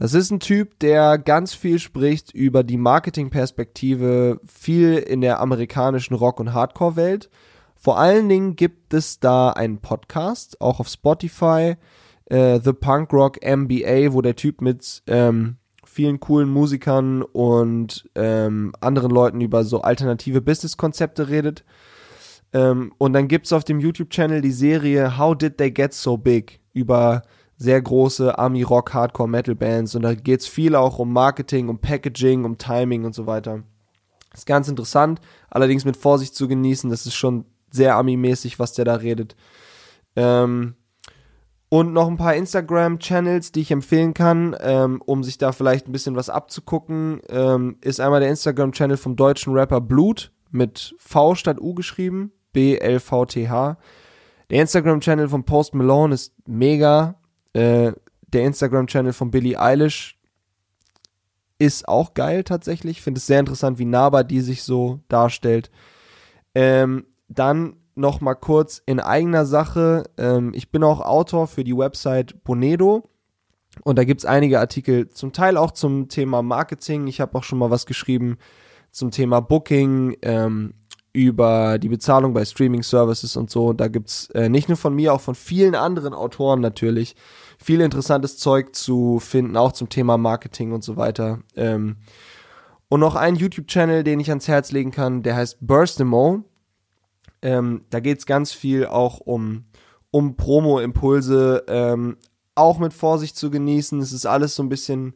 das 0.00 0.14
ist 0.14 0.30
ein 0.30 0.40
Typ, 0.40 0.78
der 0.78 1.18
ganz 1.18 1.52
viel 1.52 1.78
spricht 1.78 2.32
über 2.32 2.64
die 2.64 2.78
Marketingperspektive, 2.78 4.40
viel 4.46 4.96
in 4.96 5.20
der 5.20 5.40
amerikanischen 5.40 6.14
Rock- 6.14 6.40
und 6.40 6.54
Hardcore-Welt. 6.54 7.28
Vor 7.76 7.98
allen 7.98 8.26
Dingen 8.30 8.56
gibt 8.56 8.94
es 8.94 9.20
da 9.20 9.50
einen 9.50 9.82
Podcast, 9.82 10.58
auch 10.58 10.80
auf 10.80 10.88
Spotify, 10.88 11.74
äh, 12.24 12.60
The 12.64 12.72
Punk 12.72 13.12
Rock 13.12 13.44
MBA, 13.44 14.14
wo 14.14 14.22
der 14.22 14.36
Typ 14.36 14.62
mit 14.62 15.02
ähm, 15.06 15.56
vielen 15.84 16.18
coolen 16.18 16.48
Musikern 16.48 17.20
und 17.20 18.08
ähm, 18.14 18.72
anderen 18.80 19.10
Leuten 19.10 19.42
über 19.42 19.64
so 19.64 19.82
alternative 19.82 20.40
Business-Konzepte 20.40 21.28
redet. 21.28 21.62
Ähm, 22.54 22.94
und 22.96 23.12
dann 23.12 23.28
gibt's 23.28 23.52
auf 23.52 23.64
dem 23.64 23.80
YouTube-Channel 23.80 24.40
die 24.40 24.50
Serie 24.50 25.18
How 25.18 25.36
Did 25.36 25.58
They 25.58 25.70
Get 25.70 25.92
So 25.92 26.16
Big 26.16 26.60
über 26.72 27.20
sehr 27.60 27.80
große 27.80 28.38
Army 28.38 28.62
Rock, 28.62 28.94
Hardcore 28.94 29.28
Metal 29.28 29.54
Bands 29.54 29.94
und 29.94 30.00
da 30.00 30.14
geht's 30.14 30.46
viel 30.46 30.74
auch 30.74 30.98
um 30.98 31.12
Marketing, 31.12 31.68
um 31.68 31.78
Packaging, 31.78 32.44
um 32.46 32.56
Timing 32.56 33.04
und 33.04 33.14
so 33.14 33.26
weiter. 33.26 33.62
ist 34.32 34.46
ganz 34.46 34.66
interessant, 34.66 35.20
allerdings 35.50 35.84
mit 35.84 35.98
Vorsicht 35.98 36.34
zu 36.34 36.48
genießen. 36.48 36.88
Das 36.88 37.04
ist 37.04 37.14
schon 37.14 37.44
sehr 37.70 37.96
Ami-mäßig, 37.96 38.58
was 38.58 38.72
der 38.72 38.86
da 38.86 38.94
redet. 38.94 39.36
Ähm, 40.16 40.74
und 41.68 41.92
noch 41.92 42.08
ein 42.08 42.16
paar 42.16 42.34
Instagram-Channels, 42.34 43.52
die 43.52 43.60
ich 43.60 43.70
empfehlen 43.70 44.14
kann, 44.14 44.56
ähm, 44.60 45.02
um 45.04 45.22
sich 45.22 45.36
da 45.36 45.52
vielleicht 45.52 45.86
ein 45.86 45.92
bisschen 45.92 46.16
was 46.16 46.30
abzugucken, 46.30 47.20
ähm, 47.28 47.76
ist 47.82 48.00
einmal 48.00 48.20
der 48.20 48.30
Instagram-Channel 48.30 48.96
vom 48.96 49.16
deutschen 49.16 49.52
Rapper 49.52 49.82
Blut 49.82 50.32
mit 50.50 50.94
V 50.98 51.34
statt 51.34 51.60
U 51.60 51.74
geschrieben, 51.74 52.32
B-L-V-T-H. 52.54 53.76
Der 54.48 54.62
Instagram-Channel 54.62 55.28
von 55.28 55.44
Post 55.44 55.74
Malone 55.74 56.14
ist 56.14 56.32
mega. 56.48 57.19
Äh, 57.52 57.92
der 58.28 58.44
Instagram-Channel 58.44 59.12
von 59.12 59.30
Billie 59.30 59.58
Eilish 59.58 60.18
ist 61.58 61.88
auch 61.88 62.14
geil 62.14 62.44
tatsächlich. 62.44 62.98
Ich 62.98 63.02
finde 63.02 63.18
es 63.18 63.26
sehr 63.26 63.40
interessant, 63.40 63.78
wie 63.78 63.84
nahbar 63.84 64.24
die 64.24 64.40
sich 64.40 64.62
so 64.62 65.00
darstellt. 65.08 65.70
Ähm, 66.54 67.06
dann 67.28 67.76
noch 67.94 68.20
mal 68.20 68.34
kurz 68.34 68.82
in 68.86 68.98
eigener 68.98 69.44
Sache. 69.44 70.04
Ähm, 70.16 70.52
ich 70.54 70.70
bin 70.70 70.82
auch 70.82 71.00
Autor 71.00 71.46
für 71.46 71.64
die 71.64 71.76
Website 71.76 72.42
Bonedo. 72.44 73.08
Und 73.84 73.98
da 73.98 74.04
gibt 74.04 74.22
es 74.22 74.24
einige 74.24 74.58
Artikel, 74.58 75.08
zum 75.10 75.32
Teil 75.32 75.56
auch 75.56 75.70
zum 75.70 76.08
Thema 76.08 76.42
Marketing. 76.42 77.06
Ich 77.06 77.20
habe 77.20 77.36
auch 77.38 77.44
schon 77.44 77.58
mal 77.58 77.70
was 77.70 77.86
geschrieben 77.86 78.38
zum 78.90 79.10
Thema 79.10 79.40
Booking, 79.40 80.16
ähm, 80.22 80.74
über 81.12 81.78
die 81.78 81.88
Bezahlung 81.88 82.32
bei 82.32 82.44
Streaming-Services 82.44 83.36
und 83.36 83.50
so. 83.50 83.72
Da 83.72 83.88
gibt's 83.88 84.28
äh, 84.30 84.48
nicht 84.48 84.68
nur 84.68 84.76
von 84.76 84.94
mir, 84.94 85.12
auch 85.12 85.20
von 85.20 85.34
vielen 85.34 85.74
anderen 85.74 86.14
Autoren 86.14 86.60
natürlich 86.60 87.16
viel 87.58 87.80
interessantes 87.80 88.38
Zeug 88.38 88.74
zu 88.74 89.18
finden, 89.18 89.56
auch 89.56 89.72
zum 89.72 89.88
Thema 89.88 90.16
Marketing 90.16 90.72
und 90.72 90.84
so 90.84 90.96
weiter. 90.96 91.40
Ähm, 91.56 91.96
und 92.88 93.00
noch 93.00 93.14
ein 93.14 93.36
YouTube-Channel, 93.36 94.02
den 94.02 94.20
ich 94.20 94.30
ans 94.30 94.48
Herz 94.48 94.72
legen 94.72 94.90
kann, 94.90 95.22
der 95.22 95.36
heißt 95.36 95.58
Burstimo. 95.60 96.44
Ähm, 97.42 97.82
da 97.90 98.00
geht's 98.00 98.26
ganz 98.26 98.52
viel 98.52 98.86
auch 98.86 99.20
um, 99.20 99.64
um 100.10 100.36
Promo-Impulse, 100.36 101.64
ähm, 101.68 102.16
auch 102.54 102.78
mit 102.78 102.92
Vorsicht 102.92 103.36
zu 103.36 103.50
genießen. 103.50 104.00
Es 104.00 104.12
ist 104.12 104.26
alles 104.26 104.54
so 104.54 104.62
ein 104.62 104.68
bisschen, 104.68 105.14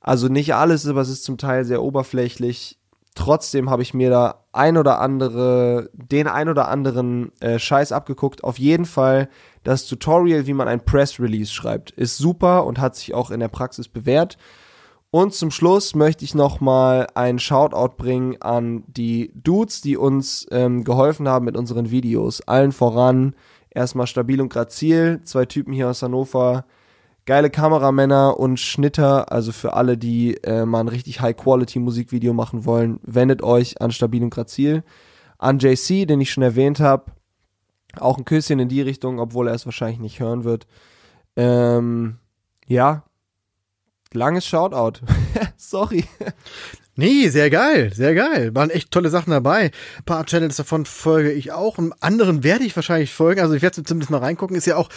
also 0.00 0.28
nicht 0.28 0.54
alles, 0.54 0.86
aber 0.86 1.00
es 1.00 1.08
ist 1.08 1.24
zum 1.24 1.38
Teil 1.38 1.64
sehr 1.64 1.82
oberflächlich. 1.82 2.77
Trotzdem 3.18 3.68
habe 3.68 3.82
ich 3.82 3.94
mir 3.94 4.10
da 4.10 4.44
ein 4.52 4.76
oder 4.76 5.00
andere, 5.00 5.90
den 5.92 6.28
ein 6.28 6.48
oder 6.48 6.68
anderen 6.68 7.32
äh, 7.40 7.58
Scheiß 7.58 7.90
abgeguckt. 7.90 8.44
Auf 8.44 8.60
jeden 8.60 8.84
Fall 8.84 9.28
das 9.64 9.86
Tutorial, 9.86 10.46
wie 10.46 10.52
man 10.52 10.68
ein 10.68 10.84
Press 10.84 11.18
Release 11.18 11.52
schreibt, 11.52 11.90
ist 11.90 12.16
super 12.16 12.64
und 12.64 12.78
hat 12.78 12.94
sich 12.94 13.14
auch 13.14 13.32
in 13.32 13.40
der 13.40 13.48
Praxis 13.48 13.88
bewährt. 13.88 14.38
Und 15.10 15.34
zum 15.34 15.50
Schluss 15.50 15.96
möchte 15.96 16.24
ich 16.24 16.36
nochmal 16.36 17.08
einen 17.16 17.40
Shoutout 17.40 17.96
bringen 17.96 18.36
an 18.40 18.84
die 18.86 19.32
Dudes, 19.34 19.80
die 19.80 19.96
uns 19.96 20.46
ähm, 20.52 20.84
geholfen 20.84 21.26
haben 21.26 21.44
mit 21.44 21.56
unseren 21.56 21.90
Videos. 21.90 22.40
Allen 22.42 22.70
voran 22.70 23.34
erstmal 23.68 24.06
Stabil 24.06 24.40
und 24.40 24.50
Grazil, 24.50 25.22
zwei 25.24 25.44
Typen 25.44 25.72
hier 25.72 25.88
aus 25.88 26.02
Hannover, 26.02 26.66
geile 27.28 27.50
Kameramänner 27.50 28.40
und 28.40 28.58
Schnitter, 28.58 29.30
also 29.30 29.52
für 29.52 29.74
alle, 29.74 29.98
die 29.98 30.42
äh, 30.44 30.64
mal 30.64 30.80
ein 30.80 30.88
richtig 30.88 31.20
High-Quality-Musikvideo 31.20 32.32
machen 32.32 32.64
wollen, 32.64 33.00
wendet 33.02 33.42
euch 33.42 33.82
an 33.82 33.92
Stabil 33.92 34.22
und 34.22 34.30
Grazil. 34.30 34.82
An 35.36 35.58
JC, 35.58 36.06
den 36.06 36.22
ich 36.22 36.32
schon 36.32 36.42
erwähnt 36.42 36.80
habe, 36.80 37.12
auch 38.00 38.16
ein 38.16 38.24
Küsschen 38.24 38.60
in 38.60 38.70
die 38.70 38.80
Richtung, 38.80 39.20
obwohl 39.20 39.46
er 39.48 39.54
es 39.54 39.66
wahrscheinlich 39.66 39.98
nicht 39.98 40.20
hören 40.20 40.44
wird. 40.44 40.66
Ähm, 41.36 42.16
ja, 42.66 43.04
langes 44.14 44.46
Shoutout. 44.46 45.04
Sorry. 45.58 46.06
Nee, 46.98 47.28
sehr 47.28 47.48
geil, 47.48 47.92
sehr 47.94 48.12
geil. 48.12 48.56
Waren 48.56 48.70
echt 48.70 48.90
tolle 48.90 49.08
Sachen 49.08 49.30
dabei. 49.30 49.70
Ein 49.98 50.04
paar 50.04 50.26
Channels 50.26 50.56
davon 50.56 50.84
folge 50.84 51.30
ich 51.30 51.52
auch. 51.52 51.78
Im 51.78 51.94
anderen 52.00 52.42
werde 52.42 52.64
ich 52.64 52.74
wahrscheinlich 52.74 53.14
folgen. 53.14 53.40
Also 53.40 53.54
ich 53.54 53.62
werde 53.62 53.84
zumindest 53.84 54.10
mal 54.10 54.18
reingucken. 54.18 54.56
Ist 54.56 54.66
ja 54.66 54.74
auch, 54.74 54.88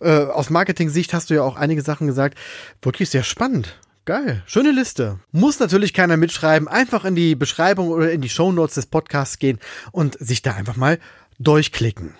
äh, 0.00 0.08
aus 0.08 0.48
Marketing-Sicht 0.48 1.12
hast 1.12 1.28
du 1.28 1.34
ja 1.34 1.42
auch 1.42 1.56
einige 1.56 1.82
Sachen 1.82 2.06
gesagt. 2.06 2.38
Wirklich 2.80 3.10
sehr 3.10 3.24
spannend. 3.24 3.78
Geil. 4.06 4.42
Schöne 4.46 4.70
Liste. 4.70 5.18
Muss 5.32 5.60
natürlich 5.60 5.92
keiner 5.92 6.16
mitschreiben. 6.16 6.66
Einfach 6.66 7.04
in 7.04 7.14
die 7.14 7.34
Beschreibung 7.34 7.88
oder 7.88 8.10
in 8.10 8.22
die 8.22 8.30
Shownotes 8.30 8.76
des 8.76 8.86
Podcasts 8.86 9.38
gehen 9.38 9.58
und 9.92 10.16
sich 10.18 10.40
da 10.40 10.54
einfach 10.54 10.76
mal 10.76 10.98
durchklicken. 11.38 12.14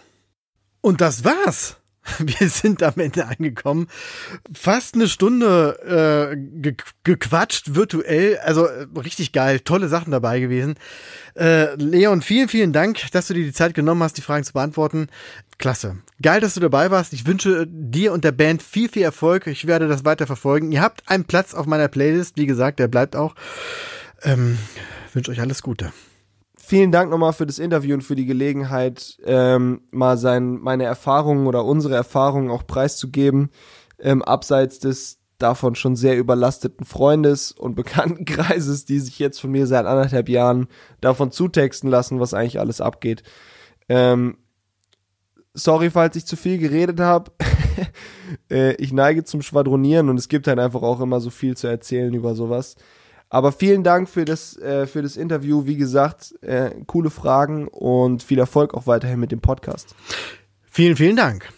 Und 0.83 1.01
das 1.01 1.25
war's. 1.25 1.80
Wir 2.19 2.49
sind 2.49 2.83
am 2.83 2.95
Ende 2.97 3.27
angekommen. 3.27 3.89
Fast 4.53 4.95
eine 4.95 5.09
Stunde 5.09 6.33
äh, 6.33 6.37
ge 6.37 6.77
gequatscht, 7.05 7.75
virtuell. 7.75 8.39
Also 8.39 8.67
äh, 8.67 8.87
richtig 8.97 9.33
geil. 9.33 9.61
Tolle 9.61 9.89
Sachen 9.89 10.11
dabei 10.11 10.41
gewesen. 10.41 10.75
Äh, 11.35 11.75
Leon, 11.75 12.23
vielen, 12.23 12.49
vielen 12.49 12.73
Dank, 12.73 13.11
dass 13.13 13.29
du 13.29 13.35
dir 13.35 13.45
die 13.45 13.53
Zeit 13.53 13.75
genommen 13.75 14.03
hast, 14.03 14.17
die 14.17 14.23
Fragen 14.23 14.45
zu 14.45 14.53
beantworten. 14.53 15.09
Klasse. 15.59 15.99
Geil, 16.23 16.41
dass 16.41 16.55
du 16.55 16.61
dabei 16.61 16.91
warst. 16.91 17.13
Ich 17.13 17.27
wünsche 17.27 17.67
dir 17.67 18.13
und 18.13 18.25
der 18.25 18.33
Band 18.33 18.63
viel, 18.63 18.89
viel 18.89 19.03
Erfolg. 19.03 19.47
Ich 19.47 19.67
werde 19.67 19.89
das 19.89 20.05
weiter 20.05 20.27
verfolgen. 20.27 20.73
Ihr 20.73 20.81
habt 20.81 21.09
einen 21.09 21.25
Platz 21.25 21.55
auf 21.55 21.67
meiner 21.67 21.89
Playlist. 21.89 22.37
Wie 22.37 22.47
gesagt, 22.47 22.79
der 22.79 22.89
bleibt 22.89 23.17
auch. 23.17 23.35
Ähm, 24.23 24.59
wünsche 25.13 25.31
euch 25.31 25.41
alles 25.41 25.63
Gute 25.63 25.93
vielen 26.71 26.93
Dank 26.93 27.11
nochmal 27.11 27.33
für 27.33 27.47
das 27.47 27.59
Interview 27.59 27.95
und 27.95 28.03
für 28.03 28.15
die 28.15 28.27
Gelegenheit, 28.27 29.19
ähm, 29.25 29.83
mal 29.91 30.17
sein, 30.17 30.61
meine 30.61 30.85
Erfahrungen 30.85 31.49
oder 31.49 31.65
unsere 31.65 31.97
Erfahrungen 31.97 32.49
auch 32.49 32.65
preiszugeben, 32.65 33.51
ähm, 33.99 34.23
abseits 34.23 34.79
des 34.79 35.19
davon 35.39 35.75
schon 35.75 35.97
sehr 35.97 36.17
überlasteten 36.17 36.87
Freundes 36.87 37.51
und 37.51 37.75
Bekanntenkreises, 37.83 38.85
die 38.85 39.01
sich 39.01 39.19
jetzt 39.19 39.41
von 39.41 39.51
mir 39.51 39.67
seit 39.67 39.85
anderthalb 39.85 40.29
Jahren 40.29 40.69
davon 41.01 41.33
zutexten 41.33 41.91
lassen, 41.91 42.21
was 42.21 42.35
eigentlich 42.35 42.61
alles 42.61 42.81
abgeht. 42.81 43.25
Ähm, 43.89 44.37
sorry, 45.53 45.91
falls 45.91 46.15
ich 46.15 46.25
zu 46.25 46.37
viel 46.37 46.59
geredet 46.59 47.01
habe. 47.01 47.33
äh, 48.49 48.75
ich 48.75 48.93
neige 48.93 49.25
zum 49.25 49.43
Schwadronieren 49.43 50.09
und 50.09 50.19
es 50.19 50.29
gibt 50.29 50.47
halt 50.47 50.61
einfach 50.61 50.83
auch 50.83 51.01
immer 51.01 51.21
so 51.21 51.31
viel 51.31 51.57
zu 51.57 51.67
erzählen 51.67 52.15
über 52.15 52.37
sowas. 52.37 52.77
Aber 53.31 53.53
vielen 53.53 53.85
Dank 53.85 54.09
für 54.09 54.25
das, 54.25 54.59
äh, 54.59 54.87
für 54.87 55.03
das 55.03 55.17
Interview. 55.17 55.65
Wie 55.65 55.77
gesagt, 55.77 56.35
äh, 56.43 56.73
coole 56.87 57.11
Fragen 57.11 57.69
und 57.69 58.23
viel 58.23 58.39
Erfolg 58.39 58.75
auch 58.75 58.87
weiterhin 58.87 59.21
mit 59.21 59.31
dem 59.31 59.41
Podcast. 59.41 59.95
Vielen, 60.69 60.97
vielen 60.97 61.17
Dank. 61.17 61.49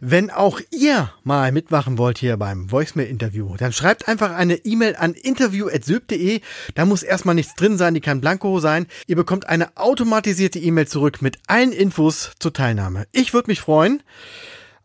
Wenn 0.00 0.30
auch 0.30 0.60
ihr 0.70 1.10
mal 1.24 1.52
mitmachen 1.52 1.98
wollt 1.98 2.18
hier 2.18 2.36
beim 2.36 2.70
Voicemail-Interview, 2.70 3.56
dann 3.56 3.72
schreibt 3.72 4.08
einfach 4.08 4.30
eine 4.30 4.54
E-Mail 4.64 4.96
an 4.96 5.12
interview.syb.de. 5.14 6.40
Da 6.74 6.84
muss 6.84 7.02
erstmal 7.02 7.34
nichts 7.34 7.54
drin 7.54 7.76
sein, 7.76 7.94
die 7.94 8.00
kann 8.00 8.20
blanko 8.20 8.60
sein. 8.60 8.86
Ihr 9.06 9.16
bekommt 9.16 9.48
eine 9.48 9.76
automatisierte 9.76 10.58
E-Mail 10.58 10.88
zurück 10.88 11.22
mit 11.22 11.38
allen 11.46 11.72
Infos 11.72 12.32
zur 12.38 12.52
Teilnahme. 12.52 13.06
Ich 13.12 13.34
würde 13.34 13.50
mich 13.50 13.60
freuen. 13.60 14.02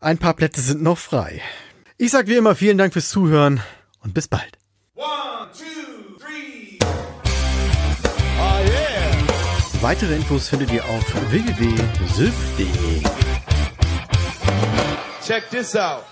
Ein 0.00 0.18
paar 0.18 0.34
Plätze 0.34 0.60
sind 0.60 0.82
noch 0.82 0.98
frei. 0.98 1.40
Ich 1.96 2.10
sage 2.10 2.28
wie 2.28 2.36
immer 2.36 2.56
vielen 2.56 2.78
Dank 2.78 2.92
fürs 2.92 3.08
Zuhören 3.10 3.60
und 4.00 4.14
bis 4.14 4.26
bald. 4.26 4.58
One, 4.96 5.48
Weitere 9.82 10.14
Infos 10.14 10.48
findet 10.48 10.70
ihr 10.70 10.84
auf 10.84 11.04
www.sylph.de. 11.32 13.02
Check 15.26 15.50
this 15.50 15.74
out. 15.74 16.04